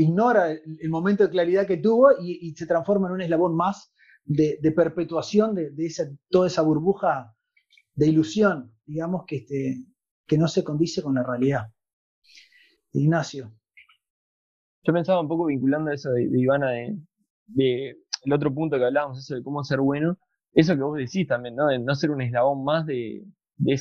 ignora 0.00 0.50
el, 0.50 0.88
momento 0.88 1.24
de 1.24 1.30
claridad 1.30 1.66
que 1.66 1.76
tuvo 1.76 2.10
y, 2.20 2.54
se 2.54 2.66
transforma 2.66 3.08
en 3.08 3.14
un 3.14 3.20
eslabón 3.20 3.56
más 3.56 3.92
de, 4.24 4.72
perpetuación 4.74 5.54
de, 5.54 5.72
esa, 5.78 6.04
toda 6.28 6.46
esa 6.46 6.62
burbuja 6.62 7.34
de 7.94 8.08
ilusión, 8.08 8.72
digamos, 8.86 9.24
que, 9.26 9.36
este, 9.36 9.84
que 10.26 10.38
no 10.38 10.48
se 10.48 10.64
condice 10.64 11.02
con 11.02 11.14
la 11.14 11.22
realidad. 11.22 11.72
Ignacio. 12.92 13.52
Yo 14.82 14.92
pensaba 14.92 15.20
un 15.20 15.28
poco 15.28 15.46
vinculando 15.46 15.90
eso 15.90 16.10
de, 16.10 16.28
de 16.28 16.40
Ivana, 16.40 16.70
de, 17.46 17.96
el 18.24 18.32
otro 18.32 18.52
punto 18.54 18.78
que 18.78 18.84
hablábamos, 18.84 19.18
eso 19.18 19.34
de 19.34 19.42
cómo 19.42 19.62
ser 19.64 19.80
bueno, 19.80 20.18
eso 20.52 20.74
que 20.74 20.82
vos 20.82 20.96
decís 20.96 21.28
también, 21.28 21.56
¿no? 21.56 21.66
De 21.66 21.78
no 21.78 21.94
ser 21.94 22.10
un 22.10 22.22
eslabón 22.22 22.64
más 22.64 22.86
de, 22.86 23.24
de, 23.56 23.74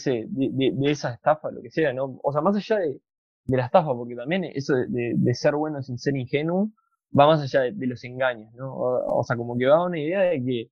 esa 0.84 1.14
estafa, 1.14 1.52
lo 1.52 1.62
que 1.62 1.72
sea, 1.72 1.94
¿no? 1.94 2.20
O 2.24 2.32
sea, 2.32 2.42
más 2.42 2.56
allá 2.56 2.80
de, 2.80 3.02
de 3.50 3.58
la 3.58 3.66
estafa, 3.66 3.94
porque 3.94 4.16
también 4.16 4.44
eso 4.46 4.76
de, 4.76 5.14
de, 5.16 5.34
ser 5.34 5.56
bueno 5.56 5.82
sin 5.82 5.98
ser 5.98 6.16
ingenuo 6.16 6.70
va 7.18 7.28
más 7.28 7.42
allá 7.42 7.62
de, 7.72 7.88
los 7.88 8.04
engaños, 8.04 8.54
¿no? 8.54 8.74
O, 8.74 9.20
o, 9.20 9.24
sea, 9.24 9.36
como 9.36 9.58
que 9.58 9.66
va 9.66 9.86
una 9.86 10.00
idea 10.00 10.22
de 10.22 10.44
que 10.44 10.72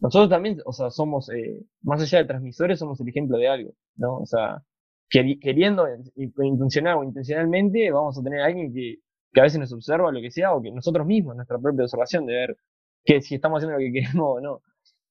nosotros 0.00 0.30
también, 0.30 0.58
o 0.64 0.72
sea, 0.72 0.90
somos, 0.90 1.28
eh, 1.30 1.64
más 1.82 2.00
allá 2.02 2.18
de 2.18 2.26
transmisores, 2.26 2.78
somos 2.78 3.00
el 3.00 3.08
ejemplo 3.08 3.38
de 3.38 3.48
algo, 3.48 3.72
¿no? 3.96 4.18
O 4.18 4.26
sea, 4.26 4.62
queriendo, 5.08 5.86
intencional 6.16 6.98
o 6.98 7.04
intencionalmente, 7.04 7.90
vamos 7.90 8.18
a 8.18 8.22
tener 8.22 8.40
a 8.40 8.46
alguien 8.46 8.72
que, 8.72 8.96
que 9.32 9.40
a 9.40 9.44
veces 9.44 9.58
nos 9.58 9.72
observa 9.72 10.12
lo 10.12 10.20
que 10.20 10.30
sea, 10.30 10.54
o 10.54 10.62
que 10.62 10.70
nosotros 10.70 11.06
mismos, 11.06 11.34
nuestra 11.36 11.58
propia 11.58 11.84
observación 11.84 12.26
de 12.26 12.34
ver 12.34 12.56
que 13.04 13.20
si 13.22 13.36
estamos 13.36 13.58
haciendo 13.58 13.78
lo 13.78 13.84
que 13.84 13.92
queremos 13.92 14.38
o 14.38 14.40
no. 14.40 14.62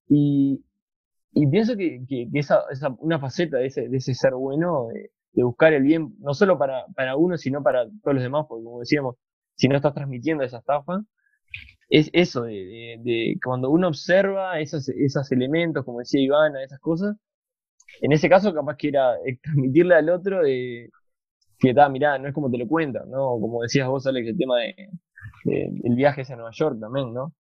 Y, 0.08 0.64
y 1.34 1.48
pienso 1.48 1.76
que, 1.76 2.06
que, 2.08 2.28
que 2.32 2.40
esa, 2.40 2.64
esa, 2.72 2.90
una 3.00 3.20
faceta 3.20 3.58
de 3.58 3.68
ese, 3.68 3.90
de 3.90 3.98
ese 3.98 4.14
ser 4.14 4.34
bueno, 4.36 4.88
de, 4.94 5.12
de, 5.36 5.44
buscar 5.44 5.74
el 5.74 5.84
bien, 5.84 6.16
no 6.20 6.34
solo 6.34 6.58
para, 6.58 6.86
para 6.96 7.16
uno, 7.16 7.38
sino 7.38 7.64
para 7.64 7.86
todos 8.04 8.16
los 8.16 8.24
demás, 8.24 8.46
porque 8.48 8.64
como 8.64 8.80
decíamos, 8.80 9.16
si 9.56 9.68
no 9.68 9.76
estás 9.76 9.94
transmitiendo 9.94 10.44
esa 10.44 10.60
estafa, 10.60 11.02
es 11.90 12.10
eso, 12.14 12.44
de, 12.44 13.00
de, 13.04 13.38
cuando 13.44 13.70
uno 13.70 13.88
observa 13.90 14.60
esos, 14.60 14.90
esos 14.90 15.32
elementos, 15.32 15.86
como 15.86 16.00
decía 16.00 16.22
Ivana, 16.22 16.64
esas 16.64 16.80
cosas, 16.80 17.16
en 18.02 18.12
ese 18.12 18.30
caso 18.30 18.54
capaz 18.54 18.78
que 18.78 18.90
era 18.90 19.14
transmitirle 19.44 19.96
al 19.96 20.10
otro 20.10 20.44
de 20.44 20.90
que 21.60 21.70
está, 21.70 21.90
mirá, 21.90 22.18
no 22.18 22.28
es 22.28 22.34
como 22.34 22.52
te 22.52 22.58
lo 22.58 22.68
cuentan, 22.68 23.10
¿no? 23.10 23.40
Como 23.40 23.62
decías 23.62 23.88
vos, 23.88 24.06
Alex, 24.08 24.28
el 24.28 24.38
tema 24.38 24.56
de, 24.60 24.90
del 25.46 25.96
viaje 25.96 26.22
hacia 26.22 26.36
Nueva 26.36 26.52
York 26.54 26.80
también, 26.80 27.14
¿no? 27.14 27.34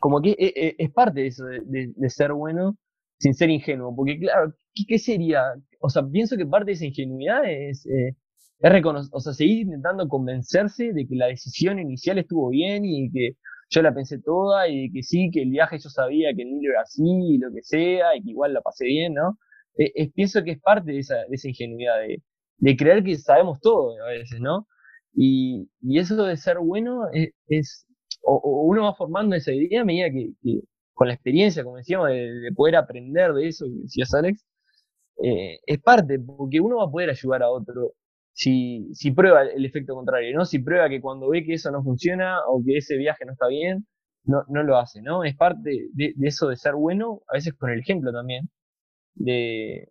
Como 0.00 0.20
que 0.22 0.36
es, 0.38 0.52
e, 0.54 0.76
es 0.78 0.90
parte 0.92 1.20
de 1.20 1.26
eso, 1.28 1.44
de, 1.46 1.92
de, 1.94 2.10
ser 2.10 2.32
bueno 2.32 2.76
sin 3.18 3.34
ser 3.34 3.50
ingenuo, 3.50 3.94
porque 3.94 4.18
claro, 4.18 4.54
¿qué, 4.74 4.84
¿qué, 4.86 4.98
sería? 4.98 5.42
O 5.80 5.88
sea, 5.90 6.02
pienso 6.06 6.36
que 6.36 6.46
parte 6.46 6.66
de 6.66 6.72
esa 6.72 6.86
ingenuidad 6.86 7.44
es, 7.44 7.86
eh, 7.86 8.16
reconocer, 8.60 9.10
o 9.12 9.20
sea, 9.20 9.32
seguir 9.32 9.60
intentando 9.60 10.08
convencerse 10.08 10.92
de 10.92 11.06
que 11.06 11.16
la 11.16 11.26
decisión 11.26 11.78
inicial 11.78 12.18
estuvo 12.18 12.50
bien 12.50 12.84
y 12.84 13.10
que 13.10 13.36
yo 13.70 13.82
la 13.82 13.94
pensé 13.94 14.20
toda 14.20 14.68
y 14.68 14.90
que 14.92 15.02
sí, 15.02 15.30
que 15.32 15.42
el 15.42 15.50
viaje 15.50 15.78
yo 15.78 15.88
sabía 15.88 16.34
que 16.34 16.42
el 16.42 16.50
Nilo 16.52 16.72
era 16.72 16.82
así 16.82 17.02
y 17.02 17.38
lo 17.38 17.50
que 17.52 17.62
sea, 17.62 18.16
y 18.16 18.22
que 18.22 18.30
igual 18.30 18.52
la 18.54 18.60
pasé 18.60 18.84
bien, 18.86 19.14
¿no? 19.14 19.38
Eh, 19.78 20.10
pienso 20.12 20.44
que 20.44 20.52
es 20.52 20.60
parte 20.60 20.92
de 20.92 20.98
esa, 20.98 21.16
ingenuidad, 21.44 21.98
de, 22.00 22.22
de, 22.58 22.76
creer 22.76 23.02
que 23.02 23.16
sabemos 23.16 23.60
todo 23.60 23.94
a 24.04 24.10
veces, 24.10 24.40
¿no? 24.40 24.68
Y, 25.14 25.68
y 25.80 25.98
eso 25.98 26.22
de 26.24 26.36
ser 26.36 26.58
bueno 26.58 27.08
es, 27.12 27.30
es 27.48 27.86
o, 28.22 28.64
uno 28.66 28.84
va 28.84 28.94
formando 28.94 29.34
esa 29.36 29.52
idea 29.52 29.82
a 29.82 29.84
medida 29.84 30.10
que, 30.10 30.32
que 30.42 30.60
con 30.94 31.08
la 31.08 31.14
experiencia, 31.14 31.64
como 31.64 31.76
decíamos, 31.78 32.08
de, 32.08 32.32
de, 32.40 32.52
poder 32.52 32.76
aprender 32.76 33.32
de 33.32 33.48
eso, 33.48 33.66
que 33.66 33.82
decías 33.82 34.12
Alex, 34.14 34.44
eh, 35.22 35.60
es 35.66 35.80
parte, 35.80 36.18
porque 36.20 36.60
uno 36.60 36.78
va 36.78 36.84
a 36.84 36.90
poder 36.90 37.10
ayudar 37.10 37.42
a 37.42 37.50
otro 37.50 37.92
si, 38.32 38.88
si 38.94 39.12
prueba 39.12 39.42
el 39.44 39.64
efecto 39.64 39.94
contrario, 39.94 40.36
¿no? 40.36 40.44
Si 40.44 40.58
prueba 40.60 40.88
que 40.88 41.00
cuando 41.00 41.28
ve 41.28 41.44
que 41.44 41.54
eso 41.54 41.70
no 41.70 41.82
funciona 41.82 42.40
o 42.48 42.62
que 42.64 42.78
ese 42.78 42.96
viaje 42.96 43.24
no 43.26 43.32
está 43.32 43.48
bien, 43.48 43.86
no, 44.24 44.44
no 44.48 44.62
lo 44.62 44.78
hace, 44.78 45.02
¿no? 45.02 45.24
Es 45.24 45.36
parte 45.36 45.88
de, 45.92 46.14
eso 46.22 46.48
de 46.48 46.56
ser 46.56 46.74
bueno, 46.74 47.22
a 47.28 47.34
veces 47.34 47.54
con 47.54 47.70
el 47.70 47.80
ejemplo 47.80 48.12
también, 48.12 48.48
de, 49.14 49.88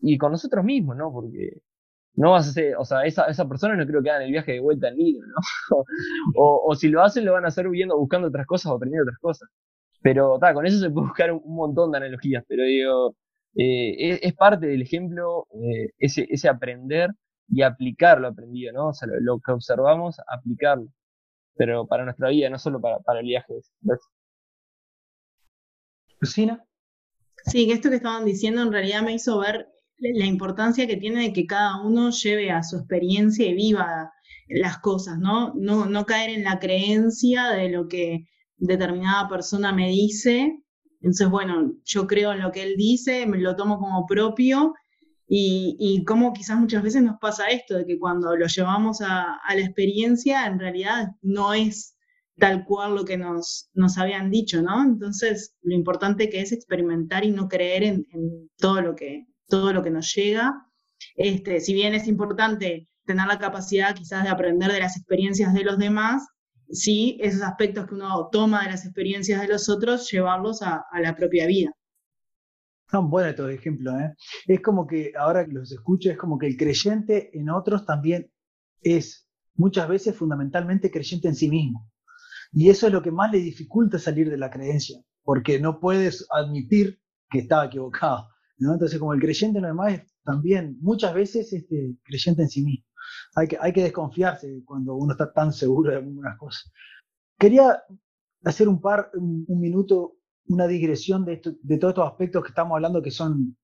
y 0.00 0.18
con 0.18 0.32
nosotros 0.32 0.64
mismos, 0.64 0.96
¿no? 0.96 1.12
Porque 1.12 1.60
no 2.14 2.32
vas 2.32 2.48
a 2.48 2.50
hacer, 2.50 2.76
o 2.76 2.84
sea, 2.84 3.04
esa, 3.04 3.26
esa 3.26 3.48
persona 3.48 3.76
no 3.76 3.86
creo 3.86 4.02
que 4.02 4.10
hagan 4.10 4.22
el 4.22 4.32
viaje 4.32 4.52
de 4.52 4.60
vuelta 4.60 4.88
al 4.88 4.96
Nilo, 4.96 5.26
¿no? 5.26 5.36
o, 6.36 6.64
o, 6.68 6.74
si 6.76 6.88
lo 6.88 7.02
hacen, 7.02 7.24
lo 7.24 7.32
van 7.34 7.44
a 7.44 7.48
hacer 7.48 7.68
viendo, 7.70 7.98
buscando 7.98 8.28
otras 8.28 8.46
cosas 8.46 8.72
o 8.72 8.76
aprendiendo 8.76 9.04
otras 9.04 9.18
cosas. 9.20 9.48
Pero, 10.02 10.38
ta, 10.40 10.54
con 10.54 10.66
eso 10.66 10.78
se 10.78 10.90
puede 10.90 11.08
buscar 11.08 11.32
un 11.32 11.54
montón 11.56 11.92
de 11.92 11.98
analogías, 11.98 12.44
pero 12.48 12.64
digo, 12.64 13.16
eh, 13.56 13.94
es, 13.98 14.20
es, 14.22 14.34
parte 14.34 14.66
del 14.66 14.82
ejemplo, 14.82 15.46
eh, 15.54 15.90
ese, 15.98 16.26
ese 16.30 16.48
aprender 16.48 17.10
y 17.48 17.62
aplicar 17.62 18.20
lo 18.20 18.28
aprendido, 18.28 18.72
¿no? 18.72 18.88
O 18.88 18.94
sea, 18.94 19.08
lo, 19.08 19.20
lo, 19.20 19.40
que 19.40 19.52
observamos, 19.52 20.16
aplicarlo. 20.26 20.88
Pero 21.56 21.86
para 21.86 22.04
nuestra 22.04 22.30
vida, 22.30 22.48
no 22.48 22.58
solo 22.58 22.80
para, 22.80 22.98
para 23.00 23.20
el 23.20 23.26
viaje. 23.26 23.54
Lucina. 26.20 26.64
Sí, 27.44 27.66
que 27.66 27.74
esto 27.74 27.90
que 27.90 27.96
estaban 27.96 28.24
diciendo 28.24 28.62
en 28.62 28.72
realidad 28.72 29.02
me 29.02 29.14
hizo 29.14 29.38
ver 29.40 29.68
la 29.98 30.26
importancia 30.26 30.86
que 30.86 30.96
tiene 30.96 31.22
de 31.22 31.32
que 31.32 31.46
cada 31.46 31.82
uno 31.82 32.10
lleve 32.10 32.50
a 32.50 32.62
su 32.62 32.76
experiencia 32.76 33.46
y 33.46 33.54
viva 33.54 34.12
las 34.48 34.78
cosas, 34.78 35.18
¿no? 35.18 35.54
No, 35.54 35.86
no 35.86 36.06
caer 36.06 36.30
en 36.30 36.44
la 36.44 36.58
creencia 36.58 37.50
de 37.50 37.68
lo 37.68 37.88
que 37.88 38.28
determinada 38.56 39.28
persona 39.28 39.72
me 39.72 39.88
dice. 39.88 40.61
Entonces, 41.02 41.28
bueno, 41.28 41.74
yo 41.84 42.06
creo 42.06 42.32
en 42.32 42.40
lo 42.40 42.52
que 42.52 42.62
él 42.62 42.76
dice, 42.76 43.26
me 43.26 43.38
lo 43.38 43.56
tomo 43.56 43.78
como 43.78 44.06
propio 44.06 44.72
y, 45.26 45.76
y 45.80 46.04
como 46.04 46.32
quizás 46.32 46.60
muchas 46.60 46.82
veces 46.82 47.02
nos 47.02 47.18
pasa 47.18 47.48
esto, 47.48 47.76
de 47.76 47.86
que 47.86 47.98
cuando 47.98 48.36
lo 48.36 48.46
llevamos 48.46 49.00
a, 49.00 49.40
la 49.48 49.60
experiencia, 49.60 50.46
en 50.46 50.60
realidad 50.60 51.08
no 51.20 51.54
es 51.54 51.96
tal 52.38 52.64
cual 52.64 52.94
lo 52.94 53.04
que 53.04 53.18
nos, 53.18 53.68
nos 53.74 53.98
habían 53.98 54.30
dicho, 54.30 54.62
¿no? 54.62 54.82
Entonces, 54.82 55.56
lo 55.62 55.74
importante 55.74 56.30
que 56.30 56.40
es 56.40 56.52
experimentar 56.52 57.24
y 57.24 57.32
no 57.32 57.48
creer 57.48 57.82
en, 57.82 58.06
en 58.12 58.48
todo, 58.58 58.80
lo 58.80 58.94
que, 58.94 59.26
todo 59.48 59.72
lo 59.72 59.82
que 59.82 59.90
nos 59.90 60.14
llega. 60.14 60.54
Este, 61.16 61.60
si 61.60 61.74
bien 61.74 61.94
es 61.94 62.06
importante 62.06 62.88
tener 63.06 63.26
la 63.26 63.38
capacidad 63.38 63.94
quizás 63.94 64.22
de 64.22 64.30
aprender 64.30 64.70
de 64.70 64.80
las 64.80 64.96
experiencias 64.96 65.52
de 65.52 65.64
los 65.64 65.78
demás, 65.78 66.28
sí, 66.72 67.18
esos 67.20 67.42
aspectos 67.42 67.86
que 67.86 67.94
uno 67.94 68.28
toma 68.32 68.64
de 68.64 68.70
las 68.70 68.84
experiencias 68.84 69.40
de 69.40 69.48
los 69.48 69.68
otros, 69.68 70.10
llevarlos 70.10 70.62
a, 70.62 70.84
la 71.00 71.14
propia 71.14 71.46
vida. 71.46 71.70
No, 72.92 73.08
bueno 73.08 73.34
todo 73.34 73.48
ejemplo, 73.48 73.98
¿eh? 73.98 74.14
Es 74.46 74.60
como 74.60 74.86
que, 74.86 75.12
ahora 75.16 75.46
que 75.46 75.52
los 75.52 75.72
escucho, 75.72 76.10
es 76.10 76.18
como 76.18 76.38
que 76.38 76.46
el 76.46 76.56
creyente 76.56 77.30
en 77.38 77.48
otros 77.48 77.86
también 77.86 78.30
es 78.80 79.28
muchas 79.54 79.88
veces 79.88 80.16
fundamentalmente 80.16 80.90
creyente 80.90 81.28
en 81.28 81.34
sí 81.34 81.48
mismo. 81.48 81.88
Y 82.52 82.68
eso 82.68 82.86
es 82.86 82.92
lo 82.92 83.02
que 83.02 83.10
más 83.10 83.32
le 83.32 83.38
dificulta 83.38 83.98
salir 83.98 84.28
de 84.28 84.36
la 84.36 84.50
creencia, 84.50 85.00
porque 85.22 85.58
no 85.58 85.80
puedes 85.80 86.26
admitir 86.30 87.00
que 87.30 87.38
estaba 87.38 87.66
equivocado. 87.66 88.28
Entonces, 88.58 88.98
como 88.98 89.14
el 89.14 89.20
creyente 89.20 89.60
no 89.60 89.68
demás 89.68 89.94
es 89.94 90.02
también 90.24 90.76
muchas 90.80 91.14
veces 91.14 91.52
este, 91.52 91.96
creyente 92.04 92.42
en 92.42 92.48
sí 92.48 92.62
mismo. 92.62 92.86
Hay 93.34 93.72
que, 93.72 93.82
desconfiarse 93.82 94.62
cuando 94.64 94.94
uno 94.94 95.12
está 95.12 95.32
tan 95.32 95.52
seguro 95.52 95.90
de 95.90 95.96
algunas 95.96 96.36
cosas. 96.38 96.70
Quería 97.38 97.82
hacer 98.44 98.68
un 98.68 98.80
par, 98.80 99.10
un, 99.14 99.46
minuto, 99.58 100.16
una 100.46 100.66
digresión 100.66 101.24
de, 101.24 101.38
todos 101.38 101.92
estos 101.92 102.06
aspectos 102.06 102.42
que 102.42 102.50
estamos 102.50 102.76
hablando 102.76 103.02
que 103.02 103.10
son 103.10 103.56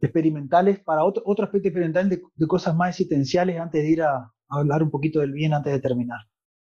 experimentales 0.00 0.80
para 0.80 1.04
otro, 1.04 1.22
aspecto 1.44 1.68
experimental 1.68 2.08
de, 2.08 2.22
de 2.34 2.46
cosas 2.46 2.76
más 2.76 2.90
existenciales 2.90 3.58
antes 3.58 3.82
de 3.82 3.90
ir 3.90 4.02
a, 4.02 4.16
a, 4.16 4.32
hablar 4.48 4.82
un 4.82 4.90
poquito 4.90 5.20
del 5.20 5.32
bien 5.32 5.52
antes 5.52 5.72
de 5.72 5.80
terminar. 5.80 6.20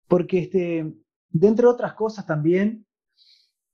Porque 0.07 0.39
este, 0.39 0.93
Dentro 1.29 1.67
de 1.67 1.73
otras 1.73 1.93
cosas 1.93 2.25
también, 2.25 2.85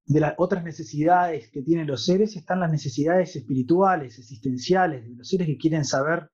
de 0.05 0.19
las 0.19 0.33
otras 0.37 0.63
necesidades 0.63 1.49
que 1.51 1.61
tienen 1.61 1.87
los 1.87 2.05
seres, 2.05 2.35
están 2.35 2.59
las 2.59 2.71
necesidades 2.71 3.35
espirituales, 3.35 4.17
existenciales, 4.17 5.07
de 5.07 5.15
los 5.15 5.27
seres 5.27 5.47
que 5.47 5.57
quieren 5.57 5.85
saber, 5.85 6.29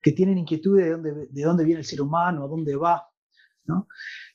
que 0.00 0.12
tienen 0.12 0.38
inquietud 0.38 0.78
de 0.78 0.90
dónde, 0.90 1.28
de 1.30 1.42
dónde 1.42 1.64
viene 1.64 1.80
el 1.80 1.86
ser 1.86 2.00
humano, 2.00 2.44
a 2.44 2.48
dónde 2.48 2.76
va. 2.76 3.08
¿no? 3.64 3.86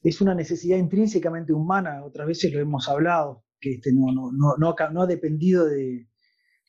Es 0.01 0.21
una 0.21 0.35
necesidad 0.35 0.77
intrínsecamente 0.77 1.53
humana, 1.53 2.03
otras 2.05 2.27
veces 2.27 2.53
lo 2.53 2.59
hemos 2.59 2.87
hablado, 2.87 3.43
que 3.59 3.75
este 3.75 3.91
no, 3.93 4.31
no, 4.31 4.55
no, 4.57 5.01
ha 5.01 5.07
dependido 5.07 5.65
de, 5.65 6.07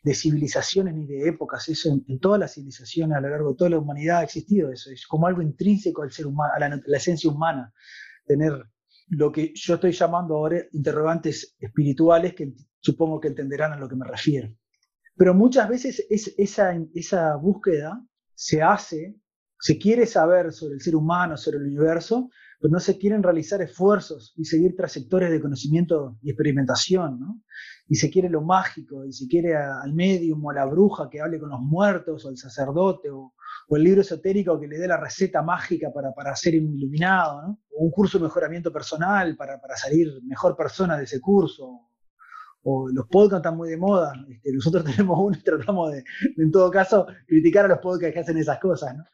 de, 0.02 0.14
civilizaciones 0.14 0.94
ni 0.94 1.06
de 1.06 1.28
épocas, 1.28 1.68
eso 1.68 1.90
en, 1.90 2.04
en, 2.08 2.20
todas 2.20 2.40
las 2.40 2.54
civilizaciones 2.54 3.18
a 3.18 3.20
lo 3.20 3.28
largo 3.28 3.50
de 3.50 3.56
toda 3.56 3.70
la 3.70 3.78
humanidad 3.78 4.18
ha 4.18 4.24
existido 4.24 4.70
eso, 4.70 4.90
es 4.90 5.06
como 5.06 5.26
algo 5.26 5.42
intrínseco 5.42 6.02
al 6.02 6.12
ser 6.12 6.26
humano, 6.26 6.52
a 6.54 6.60
la, 6.60 6.80
la 6.86 6.96
esencia 6.96 7.30
humana, 7.30 7.74
tener 8.24 8.64
lo 9.08 9.30
que 9.30 9.52
yo 9.54 9.74
estoy 9.74 9.92
llamando 9.92 10.36
ahora 10.36 10.62
interrogantes 10.72 11.54
espirituales 11.58 12.34
que 12.34 12.54
supongo 12.80 13.20
que 13.20 13.28
entenderán 13.28 13.72
a 13.72 13.78
lo 13.78 13.88
que 13.88 13.96
me 13.96 14.06
refiero. 14.06 14.54
Pero 15.16 15.34
muchas 15.34 15.68
veces 15.68 16.06
es, 16.10 16.34
esa, 16.38 16.76
esa 16.94 17.36
búsqueda 17.36 18.04
se 18.34 18.62
hace 18.62 19.16
se 19.64 19.78
quiere 19.78 20.04
saber 20.04 20.52
sobre 20.52 20.74
el 20.74 20.82
ser 20.82 20.94
humano, 20.94 21.38
sobre 21.38 21.56
el 21.56 21.64
universo, 21.64 22.28
pero 22.60 22.70
no 22.70 22.80
se 22.80 22.98
quieren 22.98 23.22
realizar 23.22 23.62
esfuerzos 23.62 24.34
y 24.36 24.44
seguir 24.44 24.76
trayectorias 24.76 25.30
de 25.30 25.40
conocimiento 25.40 26.18
y 26.20 26.28
experimentación, 26.28 27.18
¿no? 27.18 27.40
Y 27.88 27.94
se 27.94 28.10
quiere 28.10 28.28
lo 28.28 28.42
mágico, 28.42 29.06
y 29.06 29.12
se 29.14 29.26
quiere 29.26 29.56
al 29.56 29.94
medium 29.94 30.44
o 30.44 30.50
a 30.50 30.54
la 30.54 30.66
bruja 30.66 31.08
que 31.10 31.22
hable 31.22 31.40
con 31.40 31.48
los 31.48 31.60
muertos, 31.60 32.26
o 32.26 32.28
al 32.28 32.36
sacerdote, 32.36 33.08
o, 33.10 33.32
el 33.70 33.82
libro 33.82 34.02
esotérico 34.02 34.60
que 34.60 34.68
le 34.68 34.76
dé 34.76 34.86
la 34.86 35.00
receta 35.00 35.40
mágica 35.40 35.90
para, 35.90 36.12
para 36.12 36.36
ser 36.36 36.54
iluminado. 36.56 37.58
O 37.70 37.84
un 37.84 37.90
curso 37.90 38.18
de 38.18 38.24
mejoramiento 38.24 38.70
personal 38.70 39.34
para, 39.34 39.58
para 39.62 39.76
salir 39.76 40.08
mejor 40.24 40.58
persona 40.58 40.98
de 40.98 41.04
ese 41.04 41.22
curso, 41.22 41.88
o 42.64 42.88
los 42.88 43.06
podcasts 43.08 43.44
están 43.44 43.56
muy 43.56 43.70
de 43.70 43.76
moda. 43.76 44.12
Este, 44.28 44.52
nosotros 44.52 44.84
tenemos 44.96 45.18
uno 45.18 45.36
y 45.36 45.42
tratamos 45.42 45.92
de, 45.92 46.04
en 46.36 46.50
todo 46.50 46.70
caso, 46.70 47.06
criticar 47.26 47.66
a 47.66 47.68
los 47.68 47.78
podcasts 47.78 48.14
que 48.14 48.20
hacen 48.20 48.38
esas 48.38 48.58
cosas, 48.58 48.96
¿no? 48.96 49.04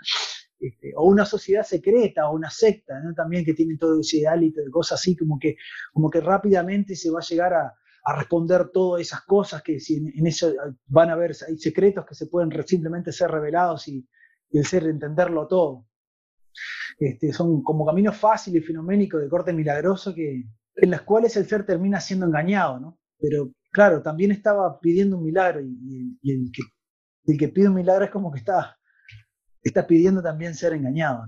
Este, 0.59 0.93
o 0.95 1.07
una 1.07 1.25
sociedad 1.25 1.63
secreta, 1.63 2.29
o 2.29 2.35
una 2.35 2.51
secta, 2.51 3.01
¿no? 3.01 3.15
También 3.15 3.45
que 3.45 3.55
tiene 3.55 3.77
todo 3.79 4.01
ese 4.01 4.27
hálito 4.27 4.61
de 4.61 4.71
cosas 4.71 5.01
así, 5.01 5.17
como 5.17 5.39
que, 5.39 5.57
como 5.93 6.11
que 6.11 6.21
rápidamente 6.21 6.95
se 6.97 7.11
va 7.11 7.21
a 7.21 7.23
llegar 7.23 7.55
a, 7.55 7.75
a 8.05 8.17
responder 8.17 8.69
todas 8.71 9.03
esas 9.03 9.23
cosas 9.23 9.63
que 9.63 9.81
si 9.81 9.97
en, 9.97 10.27
eso 10.27 10.53
van 10.87 11.11
a 11.11 11.15
haber, 11.15 11.35
hay 11.47 11.57
secretos 11.59 12.07
que 12.07 12.15
se 12.15 12.27
pueden 12.27 12.51
simplemente 12.67 13.13
ser 13.13 13.31
revelados 13.31 13.89
y, 13.89 14.07
el 14.53 14.67
ser 14.67 14.85
entenderlo 14.89 15.47
todo. 15.47 15.87
Este, 16.99 17.33
son 17.33 17.63
como 17.63 17.87
caminos 17.87 18.17
fáciles 18.17 18.65
y 18.65 18.67
fenoménicos 18.67 19.21
de 19.21 19.29
corte 19.29 19.53
milagroso 19.53 20.13
que, 20.13 20.43
en 20.75 20.91
los 20.91 21.03
cuales 21.03 21.37
el 21.37 21.47
ser 21.47 21.65
termina 21.65 22.01
siendo 22.01 22.27
engañado, 22.27 22.81
¿no? 22.81 23.00
Pero 23.21 23.53
claro, 23.71 24.03
también 24.03 24.33
estaba 24.33 24.81
pidiendo 24.81 25.19
un 25.19 25.25
milagro 25.25 25.61
y, 25.63 26.19
el, 26.23 26.51
que, 27.39 27.49
pide 27.49 27.69
un 27.69 27.75
milagro 27.75 28.05
es 28.05 28.11
como 28.11 28.33
que 28.33 28.39
está, 28.39 28.77
está 29.63 29.87
pidiendo 29.87 30.23
también 30.23 30.55
ser 30.55 30.73
engañado. 30.73 31.25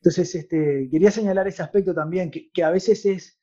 Entonces, 0.00 0.34
este, 0.34 0.88
quería 0.90 1.10
señalar 1.10 1.48
ese 1.48 1.62
aspecto 1.62 1.94
también, 1.94 2.30
que, 2.30 2.62
a 2.62 2.70
veces 2.70 3.04
es, 3.06 3.40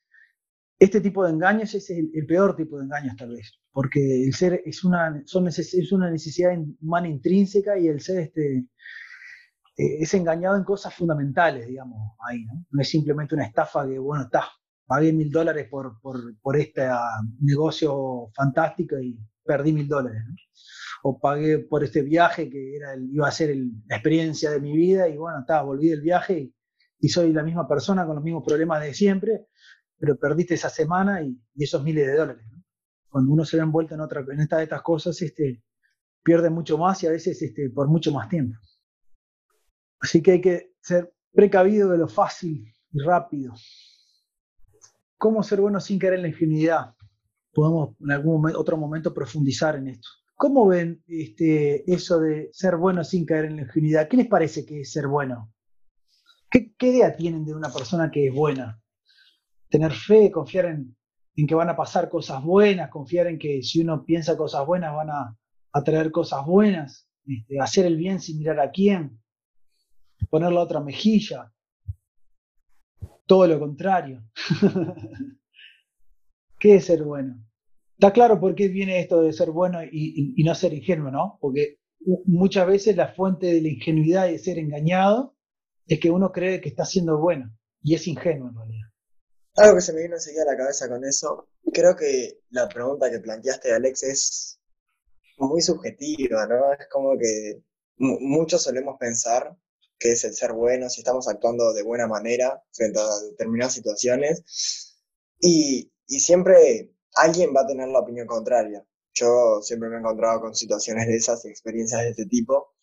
este 0.78 1.00
tipo 1.00 1.24
de 1.24 1.32
engaños 1.32 1.74
es 1.74 1.88
el, 1.90 2.10
peor 2.26 2.56
tipo 2.56 2.78
de 2.78 2.84
engaños 2.84 3.16
tal 3.16 3.30
vez, 3.30 3.58
porque 3.72 4.24
el 4.24 4.34
ser 4.34 4.62
es 4.64 4.84
una, 4.84 5.22
es 5.24 5.92
una 5.92 6.10
necesidad 6.10 6.52
humana 6.80 7.08
intrínseca 7.08 7.78
y 7.78 7.88
el 7.88 8.00
ser 8.00 8.20
este, 8.20 8.66
eh, 9.76 9.98
es 10.00 10.14
engañado 10.14 10.56
en 10.56 10.64
cosas 10.64 10.94
fundamentales, 10.94 11.66
digamos, 11.66 12.16
ahí, 12.28 12.44
¿no? 12.44 12.64
No 12.70 12.82
es 12.82 12.88
simplemente 12.88 13.34
una 13.34 13.44
estafa 13.44 13.86
que, 13.86 13.98
bueno, 13.98 14.24
está, 14.24 14.44
pagué 14.86 15.12
mil 15.12 15.30
dólares 15.30 15.68
por, 15.68 16.00
por, 16.00 16.38
por, 16.40 16.56
este 16.56 16.82
ah, 16.82 17.20
negocio 17.40 18.30
fantástico 18.34 18.98
y 18.98 19.18
perdí 19.44 19.72
mil 19.72 19.88
dólares. 19.88 20.22
O 21.02 21.18
pagué 21.18 21.58
por 21.58 21.84
este 21.84 22.02
viaje 22.02 22.48
que 22.48 22.76
era 22.76 22.96
iba 22.96 23.28
a 23.28 23.32
ser 23.32 23.54
la 23.56 23.96
experiencia 23.96 24.50
de 24.50 24.60
mi 24.60 24.76
vida 24.76 25.08
y 25.08 25.16
bueno, 25.16 25.40
está, 25.40 25.62
volví 25.62 25.88
del 25.88 26.00
viaje 26.00 26.52
y, 26.98 27.08
soy 27.08 27.32
la 27.32 27.42
misma 27.42 27.68
persona 27.68 28.04
con 28.04 28.16
los 28.16 28.24
mismos 28.24 28.42
problemas 28.44 28.82
de 28.82 28.92
siempre, 28.92 29.46
pero 29.98 30.18
perdiste 30.18 30.54
esa 30.54 30.70
semana 30.70 31.22
y, 31.22 31.38
esos 31.56 31.82
miles 31.82 32.06
de 32.06 32.16
dólares. 32.16 32.44
Cuando 33.08 33.32
uno 33.32 33.44
se 33.44 33.56
ve 33.56 33.62
envuelto 33.62 33.94
en, 33.94 34.00
otra, 34.00 34.24
en 34.28 34.40
estas, 34.40 34.62
estas 34.62 34.82
cosas, 34.82 35.20
este, 35.22 35.62
pierde 36.22 36.50
mucho 36.50 36.78
más 36.78 37.02
y 37.02 37.06
a 37.06 37.10
veces 37.10 37.40
este, 37.40 37.70
por 37.70 37.88
mucho 37.88 38.12
más 38.12 38.28
tiempo. 38.28 38.58
Así 40.00 40.22
que 40.22 40.32
hay 40.32 40.40
que 40.40 40.74
ser 40.80 41.12
precavido 41.32 41.90
de 41.90 41.98
lo 41.98 42.08
fácil 42.08 42.72
y 42.92 43.00
rápido 43.00 43.54
cómo 45.18 45.42
ser 45.42 45.60
bueno 45.60 45.80
sin 45.80 45.98
caer 45.98 46.14
en 46.14 46.22
la 46.22 46.28
ingenuidad. 46.28 46.94
Podemos 47.52 47.96
en 48.00 48.12
algún 48.12 48.54
otro 48.54 48.76
momento 48.76 49.14
profundizar 49.14 49.76
en 49.76 49.88
esto. 49.88 50.08
¿Cómo 50.34 50.66
ven 50.66 51.02
este, 51.06 51.90
eso 51.90 52.20
de 52.20 52.50
ser 52.52 52.76
bueno 52.76 53.02
sin 53.02 53.24
caer 53.24 53.46
en 53.46 53.56
la 53.56 53.62
ingenuidad? 53.62 54.08
¿Qué 54.08 54.18
les 54.18 54.28
parece 54.28 54.66
que 54.66 54.80
es 54.80 54.92
ser 54.92 55.08
bueno? 55.08 55.50
¿Qué, 56.50 56.74
idea 56.80 57.16
tienen 57.16 57.44
de 57.44 57.54
una 57.54 57.70
persona 57.70 58.10
que 58.10 58.28
es 58.28 58.34
buena? 58.34 58.80
Tener 59.68 59.92
fe, 59.92 60.30
confiar 60.30 60.66
en, 60.66 60.96
que 61.34 61.54
van 61.54 61.70
a 61.70 61.76
pasar 61.76 62.08
cosas 62.08 62.42
buenas, 62.42 62.90
confiar 62.90 63.26
en 63.26 63.38
que 63.38 63.62
si 63.62 63.80
uno 63.80 64.04
piensa 64.04 64.36
cosas 64.36 64.66
buenas 64.66 64.94
van 64.94 65.10
a, 65.10 65.36
traer 65.84 66.10
cosas 66.10 66.44
buenas, 66.46 67.08
este, 67.26 67.60
hacer 67.60 67.84
el 67.86 67.96
bien 67.96 68.20
sin 68.20 68.38
mirar 68.38 68.60
a 68.60 68.70
quién, 68.70 69.20
poner 70.30 70.52
la 70.52 70.60
otra 70.60 70.80
mejilla, 70.80 71.52
todo 73.26 73.46
lo 73.46 73.58
contrario. 73.58 74.22
¿Qué 76.58 76.76
es 76.76 76.86
ser 76.86 77.02
bueno? 77.02 77.44
Está 77.98 78.12
claro 78.12 78.40
por 78.40 78.54
qué 78.54 78.68
viene 78.68 79.00
esto 79.00 79.22
de 79.22 79.32
ser 79.32 79.50
bueno 79.50 79.80
y, 79.82 80.42
no 80.44 80.54
ser 80.54 80.74
ingenuo, 80.74 81.10
¿no? 81.10 81.38
Porque 81.40 81.78
muchas 82.26 82.66
veces 82.66 82.96
la 82.96 83.08
fuente 83.08 83.46
de 83.46 83.60
la 83.60 83.68
ingenuidad 83.68 84.28
y 84.28 84.32
de 84.32 84.38
ser 84.38 84.58
engañado 84.58 85.34
es 85.86 85.98
que 86.00 86.10
uno 86.10 86.30
cree 86.30 86.60
que 86.60 86.68
está 86.68 86.84
siendo 86.84 87.18
bueno 87.18 87.54
y 87.82 87.94
es 87.94 88.06
ingenuo 88.06 88.48
en 88.48 88.54
realidad. 88.54 88.86
Algo 89.56 89.76
que 89.76 89.80
se 89.80 89.92
me 89.94 90.02
vino 90.02 90.14
enseguida 90.14 90.42
a 90.42 90.52
la 90.52 90.56
cabeza 90.56 90.88
con 90.88 91.04
eso, 91.04 91.48
creo 91.72 91.96
que 91.96 92.40
la 92.50 92.68
pregunta 92.68 93.10
que 93.10 93.20
planteaste, 93.20 93.72
Alex, 93.72 94.02
es 94.02 94.60
muy 95.38 95.62
subjetiva, 95.62 96.46
¿no? 96.46 96.72
Es 96.72 96.86
como 96.90 97.16
que 97.18 97.62
muchos 97.98 98.62
solemos 98.62 98.96
pensar 98.98 99.56
que 99.98 100.12
es 100.12 100.24
el 100.24 100.34
ser 100.34 100.52
bueno, 100.52 100.88
si 100.88 101.00
estamos 101.00 101.28
actuando 101.28 101.72
de 101.72 101.82
buena 101.82 102.06
manera 102.06 102.62
frente 102.72 103.00
a 103.00 103.30
determinadas 103.30 103.74
situaciones. 103.74 104.94
Y, 105.40 105.92
y 106.06 106.20
siempre 106.20 106.92
alguien 107.14 107.52
va 107.54 107.62
a 107.62 107.66
tener 107.66 107.88
la 107.88 108.00
opinión 108.00 108.26
contraria. 108.26 108.84
Yo 109.14 109.60
siempre 109.62 109.88
me 109.88 109.96
he 109.96 109.98
encontrado 109.98 110.40
con 110.40 110.54
situaciones 110.54 111.06
de 111.06 111.16
esas 111.16 111.44
y 111.44 111.48
experiencias 111.48 112.02
de 112.02 112.10
este 112.10 112.26
tipo, 112.26 112.74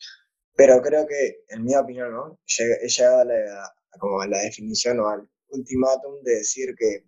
pero 0.56 0.82
creo 0.82 1.08
que, 1.08 1.44
en 1.50 1.64
mi 1.64 1.76
opinión, 1.76 2.12
¿no? 2.12 2.40
he 2.60 2.88
llegado 2.88 3.20
a 3.20 3.26
la, 3.26 3.74
como 4.00 4.22
a 4.22 4.28
la 4.28 4.40
definición 4.40 5.00
o 5.00 5.08
al 5.08 5.30
ultimátum 5.50 6.22
de 6.24 6.36
decir 6.36 6.76
que 6.76 7.06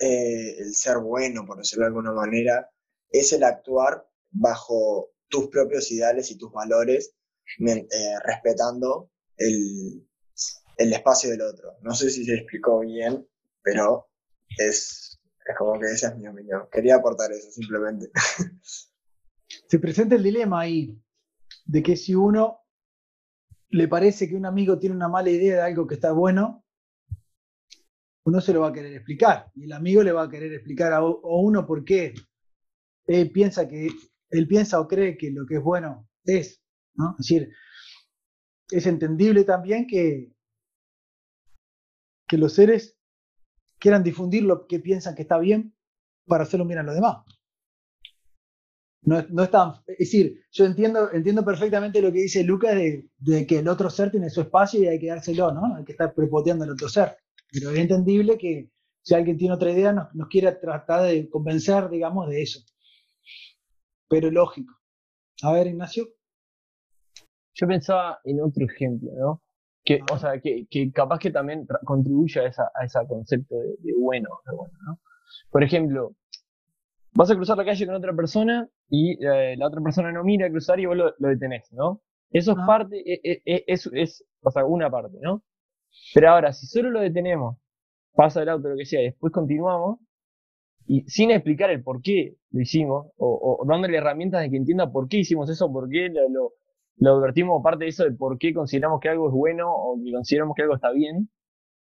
eh, 0.00 0.56
el 0.58 0.74
ser 0.74 0.98
bueno, 0.98 1.44
por 1.46 1.58
decirlo 1.58 1.84
de 1.84 1.88
alguna 1.88 2.12
manera, 2.12 2.70
es 3.10 3.32
el 3.32 3.44
actuar 3.44 4.06
bajo 4.30 5.10
tus 5.28 5.48
propios 5.48 5.90
ideales 5.90 6.30
y 6.30 6.38
tus 6.38 6.52
valores, 6.52 7.14
eh, 7.58 7.86
respetando 8.24 9.10
el, 9.40 10.06
espacio 10.92 11.30
del 11.30 11.42
otro. 11.42 11.76
No 11.82 11.94
sé 11.94 12.10
si 12.10 12.24
se 12.24 12.34
explicó 12.34 12.80
bien, 12.80 13.26
pero 13.62 14.08
es, 14.56 15.20
es 15.46 15.56
como 15.58 15.78
que 15.78 15.86
esa 15.86 16.08
es 16.08 16.16
mi 16.16 16.28
opinión. 16.28 16.68
Quería 16.70 16.96
aportar 16.96 17.32
eso 17.32 17.50
simplemente. 17.50 18.10
Se 19.68 19.78
presenta 19.78 20.14
el 20.14 20.22
dilema 20.22 20.60
ahí 20.60 20.96
de 21.64 21.82
que 21.82 21.96
si 21.96 22.14
uno 22.14 22.60
le 23.70 23.88
parece 23.88 24.28
que 24.28 24.36
un 24.36 24.46
amigo 24.46 24.78
tiene 24.78 24.94
una 24.94 25.08
mala 25.08 25.30
idea 25.30 25.56
de 25.56 25.62
algo 25.62 25.86
que 25.86 25.94
está 25.94 26.12
bueno, 26.12 26.64
uno 28.24 28.40
se 28.40 28.52
lo 28.52 28.60
va 28.60 28.68
a 28.68 28.72
querer 28.72 28.92
explicar 28.94 29.50
y 29.54 29.64
el 29.64 29.72
amigo 29.72 30.02
le 30.02 30.12
va 30.12 30.24
a 30.24 30.30
querer 30.30 30.52
explicar 30.52 30.92
a, 30.92 31.02
uno 31.02 31.66
por 31.66 31.84
qué 31.84 32.14
él 33.06 33.30
piensa 33.32 33.68
que 33.68 33.88
él 34.30 34.46
piensa 34.46 34.80
o 34.80 34.86
cree 34.86 35.16
que 35.16 35.30
lo 35.30 35.46
que 35.46 35.56
es 35.56 35.62
bueno 35.62 36.08
es, 36.24 36.62
¿no? 36.94 37.16
Es 37.18 37.26
decir, 37.26 37.50
es 38.70 38.86
entendible 38.86 39.44
también 39.44 39.86
que, 39.86 40.32
que 42.26 42.38
los 42.38 42.54
seres 42.54 42.96
quieran 43.78 44.02
difundir 44.02 44.44
lo 44.44 44.66
que 44.66 44.78
piensan 44.78 45.14
que 45.14 45.22
está 45.22 45.38
bien 45.38 45.74
para 46.26 46.44
hacerlo 46.44 46.66
bien 46.66 46.78
a 46.78 46.82
los 46.82 46.94
demás. 46.94 47.24
No, 49.02 49.24
no 49.30 49.42
es, 49.42 49.50
es 49.86 49.98
decir, 49.98 50.44
yo 50.52 50.66
entiendo, 50.66 51.10
entiendo 51.12 51.42
perfectamente 51.42 52.02
lo 52.02 52.12
que 52.12 52.20
dice 52.20 52.44
Lucas 52.44 52.74
de, 52.74 53.46
que 53.46 53.58
el 53.58 53.68
otro 53.68 53.88
ser 53.88 54.10
tiene 54.10 54.28
su 54.28 54.42
espacio 54.42 54.80
y 54.80 54.88
hay 54.88 54.98
que 54.98 55.06
dárselo, 55.06 55.52
¿no? 55.52 55.74
Hay 55.74 55.84
que 55.84 55.92
estar 55.92 56.14
prepoteando 56.14 56.64
al 56.64 56.72
otro 56.72 56.88
ser. 56.88 57.16
Pero 57.50 57.70
es 57.70 57.78
entendible 57.78 58.36
que 58.36 58.70
si 59.02 59.14
alguien 59.14 59.38
tiene 59.38 59.54
otra 59.54 59.72
idea 59.72 59.92
nos, 59.92 60.14
nos 60.14 60.28
quiera 60.28 60.60
tratar 60.60 61.04
de 61.04 61.28
convencer, 61.30 61.88
digamos, 61.88 62.28
de 62.28 62.42
eso. 62.42 62.60
Pero 64.06 64.30
lógico. 64.30 64.74
A 65.42 65.52
ver, 65.52 65.68
Ignacio. 65.68 66.08
Yo 67.60 67.66
pensaba 67.66 68.20
en 68.24 68.40
otro 68.40 68.64
ejemplo, 68.64 69.10
¿no? 69.18 69.42
Que, 69.84 70.00
o 70.10 70.18
sea, 70.18 70.40
que, 70.40 70.66
que 70.70 70.90
capaz 70.92 71.18
que 71.18 71.30
también 71.30 71.66
contribuye 71.84 72.40
a, 72.40 72.46
esa, 72.46 72.70
a 72.74 72.84
ese 72.86 72.98
concepto 73.06 73.54
de, 73.54 73.92
bueno, 73.98 74.30
bueno, 74.46 74.72
¿no? 74.86 74.98
Por 75.50 75.62
ejemplo, 75.62 76.12
vas 77.12 77.30
a 77.30 77.34
cruzar 77.34 77.58
la 77.58 77.66
calle 77.66 77.84
con 77.84 77.94
otra 77.94 78.14
persona 78.14 78.66
y 78.88 79.22
eh, 79.24 79.56
la 79.58 79.66
otra 79.66 79.82
persona 79.82 80.10
no 80.10 80.24
mira 80.24 80.46
a 80.46 80.50
cruzar 80.50 80.80
y 80.80 80.86
vos 80.86 80.96
lo, 80.96 81.12
detenés, 81.18 81.70
¿no? 81.72 82.00
Eso 82.30 82.52
es 82.52 82.58
parte, 82.66 82.96
e, 82.98 83.20
e, 83.22 83.42
e, 83.44 83.64
es, 83.66 83.90
es, 83.92 84.24
o 84.42 84.50
sea, 84.50 84.64
una 84.64 84.90
parte, 84.90 85.18
¿no? 85.20 85.42
Pero 86.14 86.30
ahora, 86.30 86.54
si 86.54 86.66
solo 86.66 86.88
lo 86.90 87.00
detenemos, 87.00 87.58
pasa 88.14 88.42
el 88.42 88.48
auto, 88.48 88.68
lo 88.68 88.76
que 88.76 88.86
sea, 88.86 89.02
y 89.02 89.06
después 89.06 89.32
continuamos, 89.34 89.98
y 90.86 91.02
sin 91.10 91.30
explicar 91.30 91.70
el 91.70 91.82
por 91.82 92.00
qué 92.00 92.36
lo 92.52 92.60
hicimos, 92.62 93.08
o, 93.18 93.58
o 93.60 93.66
dándole 93.66 93.98
herramientas 93.98 94.42
de 94.42 94.50
que 94.50 94.56
entienda 94.56 94.90
por 94.90 95.08
qué 95.08 95.18
hicimos 95.18 95.50
eso, 95.50 95.70
por 95.70 95.90
qué 95.90 96.08
lo, 96.08 96.28
lo 96.30 96.52
advertimos 97.08 97.62
parte 97.62 97.84
de 97.84 97.90
eso 97.90 98.04
de 98.04 98.12
por 98.12 98.38
qué 98.38 98.52
consideramos 98.52 99.00
que 99.00 99.08
algo 99.08 99.28
es 99.28 99.34
bueno 99.34 99.72
o 99.72 99.98
que 100.02 100.12
consideramos 100.12 100.54
que 100.54 100.62
algo 100.62 100.74
está 100.74 100.90
bien, 100.90 101.30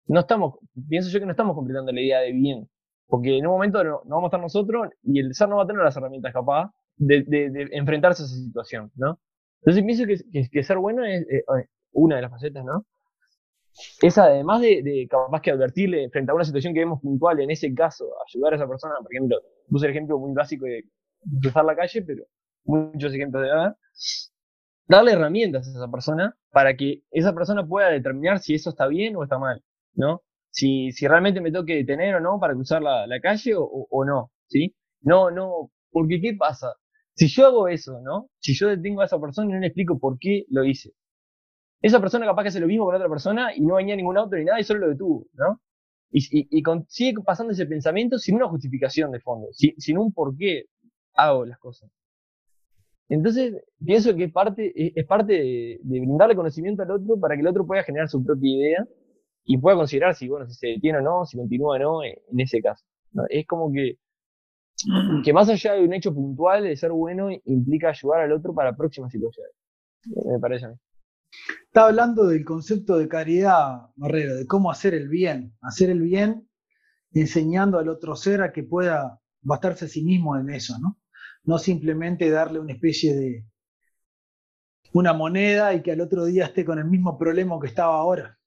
no 0.07 0.21
estamos, 0.21 0.55
pienso 0.89 1.11
yo 1.11 1.21
que 1.21 1.27
no 1.27 1.33
estamos 1.33 1.55
completando 1.55 1.93
la 1.93 2.01
idea 2.01 2.21
de 2.21 2.33
bien, 2.33 2.69
porque 3.07 3.39
en 3.39 3.47
un 3.47 3.53
momento 3.53 3.83
no, 3.83 4.03
vamos 4.05 4.25
a 4.25 4.27
estar 4.29 4.41
nosotros 4.41 4.89
y 5.03 5.19
el 5.21 5.35
ser 5.35 5.49
no 5.49 5.57
va 5.57 5.64
a 5.64 5.66
tener 5.66 5.83
las 5.83 5.97
herramientas 5.97 6.33
capaz 6.33 6.71
de, 6.97 7.23
de, 7.25 7.69
enfrentarse 7.73 8.23
a 8.23 8.27
esa 8.27 8.37
situación, 8.37 8.91
¿no? 8.97 9.21
Entonces 9.61 9.85
pienso 9.85 10.05
que, 10.07 10.49
que, 10.49 10.62
ser 10.62 10.79
bueno 10.79 11.05
es, 11.05 11.23
eh, 11.23 11.45
una 11.93 12.16
de 12.16 12.23
las 12.23 12.31
facetas, 12.31 12.64
¿no? 12.64 12.87
Es 14.03 14.19
además 14.19 14.61
de, 14.61 15.07
capaz 15.09 15.41
que 15.41 15.51
advertirle 15.51 16.11
frente 16.11 16.33
a 16.33 16.35
una 16.35 16.45
situación 16.45 16.75
que 16.75 16.81
vemos 16.81 17.01
puntual, 17.01 17.41
en 17.41 17.51
ese 17.51 17.73
caso, 17.75 18.07
ayudar 18.27 18.53
a 18.53 18.57
esa 18.57 18.69
persona, 18.69 18.95
por 19.01 19.12
ejemplo, 19.12 19.37
puse 19.69 19.87
el 19.87 19.93
ejemplo 19.93 20.19
muy 20.19 20.33
básico 20.33 20.64
de 20.66 20.85
cruzar 21.41 21.64
la 21.64 21.77
calle, 21.77 22.03
pero 22.03 22.25
muchos 22.64 23.14
ejemplos 23.14 23.43
de 23.43 23.51
haber, 23.51 23.75
darle 24.89 25.12
herramientas 25.12 25.68
a 25.68 25.70
esa 25.70 25.91
persona 25.91 26.36
para 26.51 26.76
que 26.76 27.03
esa 27.11 27.34
persona 27.34 27.66
pueda 27.66 27.91
determinar 27.91 28.41
si 28.41 28.55
eso 28.55 28.70
está 28.70 28.86
bien 28.89 29.16
o 29.16 29.22
está 29.22 29.39
mal, 29.39 29.62
¿no? 29.95 30.22
Si, 30.51 30.93
si 30.93 31.07
realmente 31.07 31.41
me 31.41 31.53
toque 31.53 31.76
detener 31.76 32.16
o 32.16 32.20
no 32.20 32.41
para 32.41 32.55
cruzar 32.55 32.82
la, 32.82 33.07
la 33.07 33.20
calle 33.20 33.55
o, 33.55 33.64
o, 33.64 34.05
no, 34.05 34.32
¿sí? 34.47 34.74
No, 35.03 35.30
no, 35.30 35.70
porque 35.91 36.20
¿qué 36.20 36.34
pasa? 36.34 36.74
Si 37.14 37.28
yo 37.28 37.47
hago 37.47 37.68
eso, 37.68 38.01
¿no? 38.03 38.30
Si 38.39 38.55
yo 38.55 38.68
detengo 38.68 39.03
a 39.03 39.05
esa 39.05 39.20
persona 39.20 39.51
y 39.51 39.55
no 39.55 39.61
le 39.61 39.66
explico 39.68 39.99
por 39.99 40.18
qué 40.18 40.45
lo 40.49 40.64
hice, 40.64 40.93
esa 41.82 42.01
persona 42.01 42.26
capaz 42.26 42.43
que 42.43 42.49
hace 42.49 42.61
lo 42.61 42.66
mismo 42.66 42.86
con 42.86 42.95
otra 42.95 43.09
persona 43.09 43.55
y 43.55 43.61
no 43.61 43.76
venía 43.76 43.95
ningún 43.97 44.18
auto 44.18 44.36
ni 44.36 44.45
nada 44.45 44.61
y 44.61 44.64
solo 44.64 44.80
lo 44.80 44.89
detuvo, 44.89 45.26
¿no? 45.34 45.61
Y, 46.11 46.20
y, 46.41 46.49
y 46.59 46.62
con, 46.62 46.86
sigue 46.89 47.18
pasando 47.24 47.53
ese 47.53 47.66
pensamiento 47.66 48.18
sin 48.18 48.36
una 48.36 48.49
justificación 48.49 49.12
de 49.12 49.20
fondo, 49.20 49.49
sin, 49.53 49.78
sin 49.78 49.99
un 49.99 50.12
por 50.12 50.36
qué 50.36 50.64
hago 51.14 51.45
las 51.45 51.59
cosas. 51.59 51.91
Entonces, 53.09 53.54
pienso 53.84 54.14
que 54.14 54.24
es 54.24 54.32
parte, 54.32 54.72
es 54.74 55.06
parte 55.06 55.32
de, 55.32 55.80
de, 55.82 56.00
brindarle 56.00 56.36
conocimiento 56.36 56.82
al 56.82 56.90
otro 56.90 57.18
para 57.18 57.34
que 57.34 57.40
el 57.40 57.46
otro 57.46 57.66
pueda 57.66 57.82
generar 57.82 58.09
su 58.09 58.22
propia 58.22 58.50
idea 58.50 58.86
y 59.44 59.56
pueda 59.56 59.76
considerar 59.76 60.14
si, 60.14 60.28
bueno, 60.28 60.46
si 60.46 60.54
se 60.54 60.66
detiene 60.68 60.98
o 60.98 61.02
no, 61.02 61.24
si 61.24 61.38
continúa 61.38 61.76
o 61.76 61.78
no, 61.78 62.04
en, 62.04 62.14
en 62.30 62.40
ese 62.40 62.61
caso. 62.61 62.84
¿no? 63.12 63.24
Es 63.30 63.46
como 63.46 63.72
que, 63.72 63.98
que 65.24 65.32
más 65.32 65.48
allá 65.48 65.74
de 65.74 65.84
un 65.84 65.94
hecho 65.94 66.14
puntual 66.14 66.64
de 66.64 66.76
ser 66.76 66.92
bueno, 66.92 67.30
implica 67.46 67.88
ayudar 67.88 68.20
al 68.20 68.32
otro 68.32 68.54
para 68.54 68.76
próximas 68.76 69.11
situaciones. 69.11 69.52
Me 70.26 70.38
parece 70.38 70.66
a 70.66 70.68
mí. 70.68 70.74
Está 71.64 71.86
hablando 71.86 72.26
del 72.26 72.44
concepto 72.44 72.98
de 72.98 73.09
caridad, 73.09 73.90
Marrero, 73.96 74.36
de 74.36 74.46
cómo 74.46 74.70
hacer 74.70 74.94
el 74.94 75.09
bien. 75.09 75.54
Hacer 75.61 75.90
el 75.90 76.00
bien 76.00 76.48
enseñando 77.12 77.78
al 77.78 77.88
otro 77.88 78.16
ser 78.16 78.42
a 78.42 78.52
que 78.52 78.62
pueda 78.62 79.20
bastarse 79.42 79.86
a 79.86 79.88
sí 79.88 80.04
mismo 80.04 80.36
en 80.36 80.50
eso, 80.50 80.78
¿no? 80.80 80.98
No 81.49 81.59
simplemente 81.59 82.28
darle 82.28 82.61
una 82.61 82.74
especie 82.74 83.14
de 83.14 83.46
una 84.92 85.14
moneda 85.14 85.72
y 85.72 85.82
que 85.82 85.92
al 85.92 86.03
otro 86.03 86.26
día 86.26 86.44
esté 86.44 86.62
con 86.62 86.78
el 86.78 86.84
mismo 86.84 87.16
problema 87.16 87.59
que 87.59 87.68
estaba 87.68 87.94
ahora, 87.94 88.38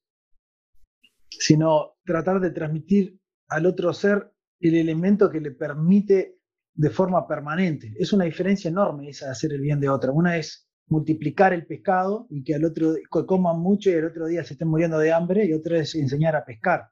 sino 1.27 1.95
tratar 2.05 2.39
de 2.39 2.51
transmitir 2.51 3.19
al 3.47 3.65
otro 3.65 3.91
ser 3.91 4.31
el 4.59 4.75
elemento 4.75 5.31
que 5.31 5.41
le 5.41 5.49
permite 5.49 6.37
de 6.75 6.89
forma 6.91 7.27
permanente. 7.27 7.91
Es 7.97 8.13
una 8.13 8.25
diferencia 8.25 8.69
enorme 8.69 9.09
esa 9.09 9.25
de 9.25 9.31
hacer 9.31 9.51
el 9.51 9.61
bien 9.61 9.79
de 9.79 9.89
otra. 9.89 10.11
Una 10.11 10.37
es 10.37 10.69
multiplicar 10.85 11.53
el 11.53 11.65
pescado 11.65 12.27
y 12.29 12.43
que 12.43 12.53
al 12.53 12.65
otro 12.65 12.93
coman 13.09 13.59
mucho 13.59 13.89
y 13.89 13.95
al 13.95 14.05
otro 14.05 14.27
día 14.27 14.43
se 14.43 14.53
estén 14.53 14.67
muriendo 14.67 14.99
de 14.99 15.11
hambre 15.11 15.43
y 15.47 15.53
otra 15.53 15.79
es 15.79 15.95
enseñar 15.95 16.35
a 16.35 16.45
pescar. 16.45 16.91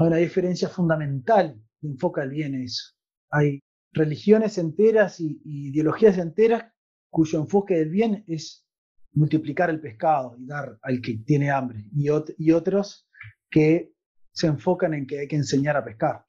Hay 0.00 0.06
una 0.08 0.16
diferencia 0.16 0.68
fundamental 0.68 1.62
de 1.80 1.88
enfoca 1.88 2.24
el 2.24 2.30
bien 2.30 2.56
eso. 2.56 2.96
Hay 3.30 3.62
religiones 3.92 4.58
enteras 4.58 5.20
y, 5.20 5.40
y, 5.44 5.68
ideologías 5.68 6.18
enteras 6.18 6.72
cuyo 7.10 7.40
enfoque 7.40 7.74
del 7.74 7.90
bien 7.90 8.24
es 8.26 8.66
multiplicar 9.14 9.70
el 9.70 9.80
pescado 9.80 10.36
y 10.38 10.46
dar 10.46 10.78
al 10.82 11.00
que 11.00 11.18
tiene 11.18 11.50
hambre, 11.50 11.84
y, 11.94 12.08
ot 12.08 12.30
y 12.38 12.52
otros 12.52 13.06
que 13.50 13.92
se 14.32 14.46
enfocan 14.46 14.94
en 14.94 15.06
que 15.06 15.20
hay 15.20 15.28
que 15.28 15.36
enseñar 15.36 15.76
a 15.76 15.84
pescar. 15.84 16.24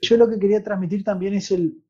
Yo 0.00 0.16
lo 0.16 0.28
que 0.28 0.38
quería 0.38 0.62
transmitir 0.62 1.04
también 1.04 1.34
es 1.34 1.50
el, 1.50 1.84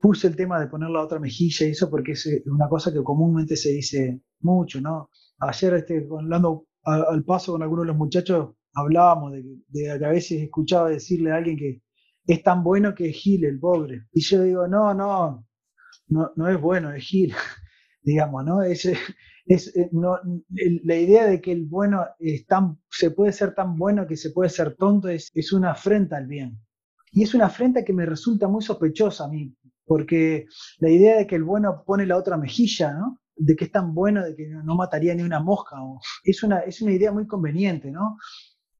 puse 0.00 0.26
el 0.26 0.34
tema 0.34 0.58
de 0.58 0.66
poner 0.66 0.90
la 0.90 1.02
otra 1.02 1.20
mejilla 1.20 1.66
y 1.66 1.70
eso 1.70 1.88
porque 1.88 2.12
es 2.12 2.28
una 2.46 2.68
cosa 2.68 2.92
que 2.92 3.02
comúnmente 3.02 3.54
se 3.54 3.70
dice 3.70 4.20
mucho, 4.40 4.80
¿no? 4.80 5.10
Ayer 5.38 5.74
este, 5.74 6.08
hablando 6.10 6.66
al 6.84 7.24
paso 7.24 7.52
con 7.52 7.62
algunos 7.62 7.84
de 7.84 7.88
los 7.88 7.96
muchachos 7.96 8.56
hablábamos 8.74 9.32
de, 9.32 9.42
de 9.68 9.98
que 9.98 10.04
a 10.04 10.08
veces 10.08 10.42
escuchaba 10.42 10.90
decirle 10.90 11.30
a 11.30 11.36
alguien 11.36 11.56
que 11.56 11.82
es 12.26 12.42
tan 12.42 12.62
bueno 12.62 12.94
que 12.94 13.10
es 13.10 13.16
Gil, 13.16 13.44
el 13.44 13.58
pobre. 13.58 14.06
Y 14.12 14.20
yo 14.22 14.42
digo, 14.42 14.68
no, 14.68 14.94
no, 14.94 15.46
no, 16.08 16.32
no 16.36 16.48
es 16.48 16.60
bueno, 16.60 16.92
es 16.92 17.04
Gil, 17.04 17.34
digamos, 18.02 18.44
¿no? 18.44 18.62
Es, 18.62 18.86
es, 19.46 19.72
no, 19.92 20.18
la 20.84 20.96
idea 20.96 21.26
de 21.26 21.40
que 21.40 21.52
el 21.52 21.66
bueno 21.66 22.06
es 22.18 22.46
tan, 22.46 22.78
se 22.90 23.10
puede 23.10 23.32
ser 23.32 23.54
tan 23.54 23.76
bueno 23.76 24.06
que 24.06 24.16
se 24.16 24.30
puede 24.30 24.50
ser 24.50 24.76
tonto 24.76 25.08
es, 25.08 25.30
es 25.34 25.52
una 25.52 25.72
afrenta 25.72 26.16
al 26.16 26.26
bien. 26.26 26.58
Y 27.12 27.22
es 27.24 27.34
una 27.34 27.46
afrenta 27.46 27.84
que 27.84 27.92
me 27.92 28.06
resulta 28.06 28.48
muy 28.48 28.62
sospechosa 28.62 29.24
a 29.24 29.28
mí, 29.28 29.54
porque 29.84 30.46
la 30.78 30.88
idea 30.90 31.16
de 31.16 31.26
que 31.26 31.36
el 31.36 31.44
bueno 31.44 31.82
pone 31.86 32.06
la 32.06 32.16
otra 32.16 32.36
mejilla, 32.38 32.92
¿no? 32.94 33.20
De 33.36 33.56
que 33.56 33.64
es 33.66 33.72
tan 33.72 33.94
bueno 33.94 34.24
de 34.24 34.34
que 34.36 34.48
no 34.48 34.74
mataría 34.76 35.14
ni 35.14 35.22
una 35.22 35.40
mosca, 35.40 35.76
es, 36.24 36.42
una, 36.42 36.60
es 36.60 36.80
una 36.80 36.92
idea 36.92 37.12
muy 37.12 37.26
conveniente, 37.26 37.90
¿no? 37.90 38.16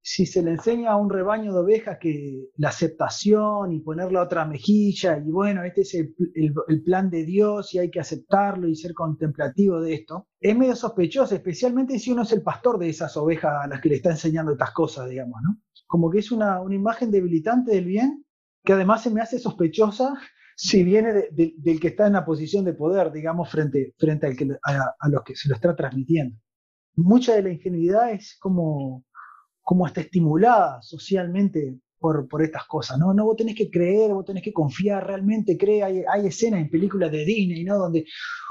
Si 0.04 0.26
se 0.26 0.42
le 0.42 0.50
enseña 0.50 0.90
a 0.90 0.96
un 0.96 1.08
rebaño 1.08 1.52
de 1.52 1.60
ovejas 1.60 1.98
que 2.00 2.48
la 2.56 2.70
aceptación 2.70 3.72
y 3.72 3.80
poner 3.80 4.10
la 4.10 4.22
otra 4.22 4.44
mejilla, 4.44 5.16
y 5.18 5.30
bueno, 5.30 5.62
este 5.62 5.82
es 5.82 5.94
el, 5.94 6.82
plan 6.82 7.08
de 7.08 7.24
Dios 7.24 7.72
y 7.72 7.78
hay 7.78 7.88
que 7.88 8.00
aceptarlo 8.00 8.68
y 8.68 8.74
ser 8.74 8.94
contemplativo 8.94 9.80
de 9.80 9.94
esto, 9.94 10.26
es 10.40 10.56
medio 10.56 10.74
sospechoso, 10.74 11.36
especialmente 11.36 12.00
si 12.00 12.10
uno 12.10 12.22
es 12.22 12.32
el 12.32 12.42
pastor 12.42 12.80
de 12.80 12.88
esas 12.88 13.16
ovejas 13.16 13.52
a 13.62 13.68
las 13.68 13.80
que 13.80 13.90
le 13.90 13.94
está 13.96 14.10
enseñando 14.10 14.52
estas 14.52 14.72
cosas, 14.72 15.08
digamos, 15.08 15.40
¿no? 15.44 15.58
Como 15.86 16.10
que 16.10 16.18
es 16.18 16.32
una, 16.32 16.60
una 16.60 16.74
imagen 16.74 17.12
debilitante 17.12 17.72
del 17.72 17.84
bien, 17.84 18.24
que 18.64 18.72
además 18.72 19.04
se 19.04 19.10
me 19.10 19.20
hace 19.20 19.38
sospechosa 19.38 20.14
si 20.56 20.82
viene 20.82 21.12
de, 21.12 21.28
de, 21.30 21.54
del 21.58 21.78
que 21.78 21.88
está 21.88 22.08
en 22.08 22.14
la 22.14 22.24
posición 22.24 22.64
de 22.64 22.74
poder, 22.74 23.12
digamos, 23.12 23.48
frente, 23.48 23.94
frente 23.96 24.26
al 24.26 24.36
que, 24.36 24.48
a, 24.64 24.94
a 24.98 25.08
los 25.08 25.22
que 25.22 25.36
se 25.36 25.48
lo 25.48 25.54
está 25.54 25.76
transmitiendo. 25.76 26.36
Mucha 26.96 27.36
de 27.36 27.42
la 27.42 27.52
ingenuidad 27.52 28.12
es 28.12 28.36
como 28.40 29.04
como 29.72 29.86
está 29.86 30.02
estimulada 30.02 30.82
socialmente 30.82 31.78
por, 31.98 32.28
estas 32.42 32.66
cosas, 32.66 32.98
¿no? 32.98 33.14
No, 33.14 33.24
vos 33.24 33.38
tenés 33.38 33.56
que 33.56 33.70
creer, 33.70 34.12
vos 34.12 34.26
tenés 34.26 34.42
que 34.42 34.52
confiar, 34.52 35.06
realmente 35.06 35.56
cree, 35.56 35.82
hay, 35.82 36.26
escenas 36.26 36.60
en 36.60 36.68
películas 36.68 37.10
de 37.10 37.24
Disney, 37.24 37.64
¿no? 37.64 37.78
Donde 37.78 38.04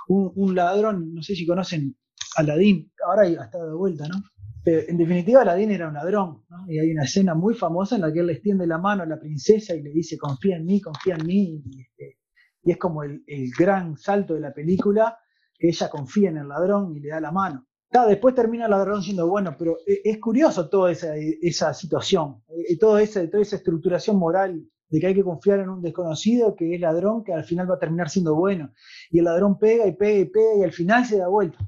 un, 0.07 0.55
ladrón, 0.55 1.13
no 1.13 1.21
sé 1.21 1.35
si 1.35 1.45
conocen 1.45 1.95
Aladdin, 2.37 2.91
ahora 3.05 3.27
estado 3.27 3.67
de 3.67 3.75
vuelta, 3.75 4.07
¿no? 4.07 4.15
Pero 4.63 4.81
en 4.87 4.97
definitiva 4.97 5.43
Aladdin 5.43 5.69
era 5.69 5.89
un 5.89 5.93
ladrón. 5.93 6.43
Y 6.67 6.79
hay 6.79 6.89
una 6.89 7.03
escena 7.03 7.35
muy 7.35 7.53
famosa 7.53 7.97
en 7.97 8.01
la 8.01 8.11
que 8.11 8.21
él 8.21 8.25
le 8.25 8.33
extiende 8.33 8.65
la 8.65 8.79
mano 8.79 9.03
a 9.03 9.05
la 9.05 9.19
princesa 9.19 9.75
y 9.75 9.83
le 9.83 9.91
dice, 9.91 10.17
confía 10.17 10.55
en 10.55 10.65
mí, 10.65 10.81
confía 10.81 11.17
en 11.19 11.27
mí, 11.27 11.61
y, 11.63 11.81
este, 11.81 12.17
y 12.63 12.71
es 12.71 12.77
como 12.77 13.03
el 13.03 13.21
gran 13.59 13.95
salto 13.95 14.33
de 14.33 14.39
la 14.39 14.55
película, 14.55 15.19
que 15.55 15.67
ella 15.67 15.87
confía 15.87 16.31
en 16.31 16.37
el 16.37 16.47
ladrón 16.47 16.95
y 16.95 16.99
le 16.99 17.09
da 17.09 17.21
la 17.21 17.31
mano. 17.31 17.67
Claro, 17.91 18.07
después 18.07 18.33
termina 18.33 18.65
el 18.65 18.71
ladrón 18.71 19.03
siendo 19.03 19.27
bueno, 19.27 19.53
pero 19.59 19.77
es 19.85 20.17
curioso 20.19 20.69
toda 20.69 20.93
esa, 20.93 21.13
esa 21.17 21.73
situación, 21.73 22.41
toda 22.79 23.01
esa, 23.01 23.29
toda 23.29 23.43
esa 23.43 23.57
estructuración 23.57 24.15
moral 24.15 24.65
de 24.91 24.99
que 24.99 25.07
hay 25.07 25.13
que 25.13 25.23
confiar 25.23 25.59
en 25.59 25.69
un 25.69 25.81
desconocido 25.81 26.55
que 26.55 26.73
es 26.73 26.79
ladrón, 26.79 27.21
que 27.23 27.33
al 27.33 27.43
final 27.43 27.69
va 27.69 27.75
a 27.75 27.79
terminar 27.79 28.09
siendo 28.09 28.33
bueno. 28.33 28.71
Y 29.09 29.19
el 29.19 29.25
ladrón 29.25 29.59
pega 29.59 29.85
y 29.87 29.91
pega 29.91 30.19
y 30.19 30.25
pega 30.25 30.55
y 30.59 30.63
al 30.63 30.71
final 30.71 31.05
se 31.05 31.17
da 31.17 31.27
vuelta. 31.27 31.59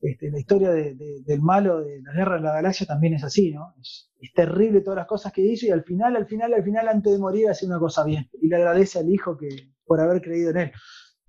Este, 0.00 0.30
la 0.30 0.38
historia 0.38 0.70
de, 0.70 0.94
de, 0.94 1.22
del 1.24 1.42
malo 1.42 1.80
de 1.80 2.02
la 2.02 2.12
guerra 2.12 2.36
de 2.36 2.42
la 2.42 2.52
galaxia 2.52 2.86
también 2.86 3.14
es 3.14 3.24
así, 3.24 3.50
¿no? 3.52 3.74
Es, 3.80 4.12
es, 4.20 4.32
terrible 4.32 4.80
todas 4.80 4.98
las 4.98 5.08
cosas 5.08 5.32
que 5.32 5.42
hizo 5.42 5.66
y 5.66 5.70
al 5.70 5.82
final, 5.82 6.14
al 6.14 6.26
final, 6.26 6.54
al 6.54 6.62
final, 6.62 6.88
antes 6.88 7.12
de 7.12 7.18
morir 7.18 7.48
hace 7.48 7.66
una 7.66 7.80
cosa 7.80 8.04
bien. 8.04 8.28
Y 8.40 8.46
le 8.46 8.56
agradece 8.56 9.00
al 9.00 9.10
hijo 9.10 9.36
que, 9.36 9.48
por 9.84 10.00
haber 10.00 10.22
creído 10.22 10.50
en 10.50 10.56
él. 10.58 10.72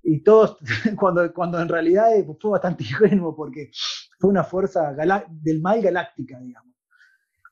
Y 0.03 0.23
todos, 0.23 0.57
cuando, 0.97 1.31
cuando 1.33 1.61
en 1.61 1.67
realidad 1.67 2.09
fue 2.39 2.51
bastante 2.51 2.83
ingenuo 2.89 3.35
porque 3.35 3.71
fue 4.19 4.29
una 4.29 4.43
fuerza 4.43 4.93
del 5.29 5.61
mal 5.61 5.81
galáctica, 5.81 6.39
digamos. 6.39 6.75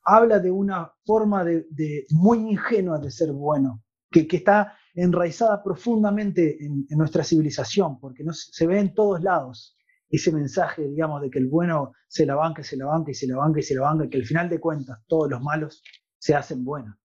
Habla 0.03 0.39
de 0.39 0.51
una 0.51 0.91
forma 1.05 1.43
de, 1.43 1.67
de 1.69 2.05
muy 2.11 2.39
ingenua 2.39 2.97
de 2.97 3.11
ser 3.11 3.33
bueno, 3.33 3.83
que, 4.09 4.25
que 4.25 4.37
está 4.37 4.73
enraizada 4.93 5.61
profundamente 5.61 6.63
en, 6.63 6.85
en, 6.89 6.97
nuestra 6.97 7.23
civilización, 7.23 7.99
porque 7.99 8.23
no, 8.23 8.33
se 8.33 8.65
ve 8.65 8.79
en 8.79 8.93
todos 8.93 9.21
lados 9.21 9.77
ese 10.09 10.31
mensaje, 10.31 10.87
digamos, 10.87 11.21
de 11.21 11.29
que 11.29 11.39
el 11.39 11.47
bueno 11.47 11.91
se 12.07 12.25
la 12.25 12.35
banca, 12.35 12.63
se 12.63 12.77
la 12.77 12.85
banca 12.85 13.11
y 13.11 13.13
se 13.13 13.27
la 13.27 13.37
banca 13.37 13.59
y 13.59 13.63
se 13.63 13.75
la 13.75 13.81
banca, 13.81 14.05
y 14.05 14.09
que 14.09 14.17
al 14.17 14.25
final 14.25 14.49
de 14.49 14.59
cuentas 14.59 14.99
todos 15.07 15.29
los 15.29 15.41
malos 15.41 15.83
se 16.17 16.33
hacen 16.33 16.63
buenos. 16.63 16.95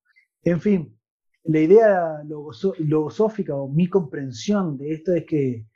En 0.44 0.60
fin, 0.60 0.98
la 1.44 1.58
idea 1.58 2.22
logosófica 2.24 3.54
o 3.54 3.68
mi 3.68 3.88
comprensión 3.88 4.78
de 4.78 4.94
esto 4.94 5.12
es 5.12 5.24
que, 5.26 5.66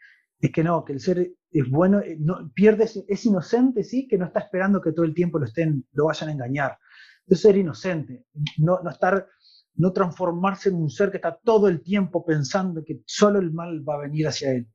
es 0.41 0.53
que 0.53 0.63
no, 0.63 0.85
que 0.85 0.93
el 0.93 1.01
ser 1.01 1.33
es 1.51 1.71
bueno, 1.71 2.03
no, 2.19 2.51
pierde, 2.55 2.89
es 3.09 3.27
inocente, 3.27 3.83
sí, 3.83 4.07
que 4.07 4.19
no 4.19 4.27
está 4.27 4.41
esperando 4.41 4.81
que 4.81 4.93
todo 4.93 5.05
el 5.05 5.15
tiempo 5.15 5.39
lo 5.39 5.47
estén, 5.47 5.87
lo 5.93 6.07
vayan 6.07 6.29
a 6.29 6.33
engañar. 6.33 6.79
Es 7.27 7.41
ser 7.41 7.57
inocente, 7.57 8.27
no, 8.59 8.81
no 8.83 8.91
estar, 8.91 9.27
no 9.75 9.93
transformarse 9.93 10.69
en 10.69 10.77
un 10.77 10.91
ser 10.91 11.11
que 11.11 11.17
está 11.17 11.37
todo 11.43 11.69
el 11.69 11.83
tiempo 11.83 12.25
pensando 12.25 12.85
que 12.85 13.01
solo 13.07 13.39
el 13.39 13.53
mal 13.53 13.89
va 13.89 13.95
a 13.95 14.01
venir 14.03 14.29
hacia 14.29 14.53
él. 14.53 14.69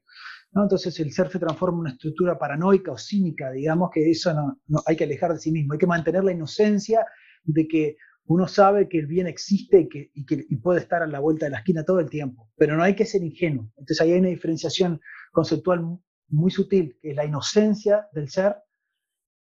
¿no? 0.51 0.63
Entonces 0.63 0.99
el 0.99 1.11
ser 1.13 1.29
se 1.29 1.39
transforma 1.39 1.77
en 1.77 1.81
una 1.81 1.91
estructura 1.91 2.37
paranoica 2.37 2.91
o 2.91 2.97
cínica, 2.97 3.51
digamos 3.51 3.89
que 3.93 4.09
eso 4.09 4.33
no, 4.33 4.81
hay 4.85 4.95
que 4.95 5.05
alejar 5.05 5.33
de 5.33 5.39
sí 5.39 5.51
mismo, 5.51 5.73
hay 5.73 5.79
que 5.79 5.87
mantener 5.87 6.23
la 6.23 6.33
inocencia 6.33 7.05
de 7.43 7.67
que 7.67 7.95
uno 8.25 8.47
sabe 8.47 8.87
que 8.87 8.99
el 8.99 9.07
bien 9.07 9.27
existe 9.27 9.89
y 10.13 10.25
que, 10.25 10.47
puede 10.61 10.79
estar 10.79 11.01
a 11.01 11.07
la 11.07 11.19
vuelta 11.19 11.45
de 11.45 11.51
la 11.51 11.57
esquina 11.57 11.83
todo 11.83 11.99
el 11.99 12.09
tiempo, 12.09 12.49
pero 12.55 12.75
no 12.75 12.83
hay 12.83 12.95
que 12.95 13.05
ser 13.05 13.23
ingenuo. 13.23 13.71
Entonces 13.77 14.01
ahí 14.01 14.11
hay 14.11 14.19
una 14.19 14.29
diferenciación 14.29 15.01
conceptual 15.31 15.99
muy 16.29 16.51
sutil, 16.51 16.97
que 17.01 17.11
es 17.11 17.15
la 17.15 17.25
inocencia 17.25 18.07
del 18.13 18.29
ser 18.29 18.55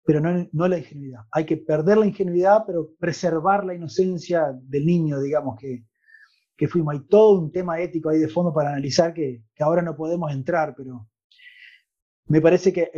pero 0.05 0.23
no, 0.23 0.69
la 0.69 0.79
ingenuidad. 0.79 1.21
Hay 1.33 1.45
que 1.45 1.59
perder 1.59 1.99
la 1.99 2.07
ingenuidad, 2.07 2.65
pero 2.67 2.95
preservar 2.99 3.67
la 3.67 3.75
inocencia 3.75 4.59
del 4.63 4.87
niño, 4.87 5.21
digamos, 5.21 5.59
que, 5.61 5.85
que 6.57 6.67
fuimos. 6.67 6.95
Hay 6.95 7.07
todo 7.09 7.39
un 7.39 7.53
tema 7.53 7.79
ético 7.79 8.09
ahí 8.09 8.19
de 8.19 8.29
fondo 8.29 8.55
para 8.55 8.71
analizar 8.71 9.13
que, 9.13 9.43
ahora 9.61 9.83
no 9.83 9.95
podemos 9.95 10.33
entrar, 10.33 10.75
pero 10.75 11.11
me 12.25 12.41
parece 12.41 12.73
que 12.73 12.91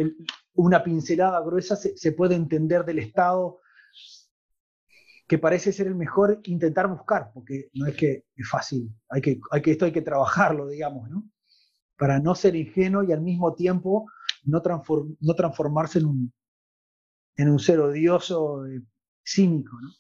una 0.54 0.84
pincelada 0.84 1.40
gruesa 1.40 1.74
se 1.74 2.12
puede 2.12 2.36
entender 2.36 2.84
del 2.84 3.00
Estado 3.00 3.59
que 5.30 5.38
parece 5.38 5.72
ser 5.72 5.86
el 5.86 5.94
mejor 5.94 6.40
intentar 6.42 6.88
buscar, 6.88 7.30
porque 7.32 7.70
no 7.74 7.86
es 7.86 7.94
que 7.94 8.24
es 8.34 8.48
fácil, 8.50 8.92
hay 9.08 9.20
que, 9.20 9.40
hay 9.52 9.62
que, 9.62 9.70
esto 9.70 9.84
hay 9.84 9.92
que 9.92 10.02
trabajarlo, 10.02 10.66
digamos, 10.66 11.08
¿no? 11.08 11.30
Para 11.96 12.18
no 12.18 12.34
ser 12.34 12.56
ingenuo 12.56 13.04
y 13.04 13.12
al 13.12 13.20
mismo 13.20 13.54
tiempo 13.54 14.10
no, 14.42 14.60
no 15.20 15.34
transformarse 15.36 16.00
en 16.00 16.06
un, 16.06 16.32
en 17.36 17.48
un 17.48 17.60
ser 17.60 17.78
odioso, 17.78 18.66
eh, 18.66 18.82
cínico, 19.24 19.80
¿no? 19.80 19.90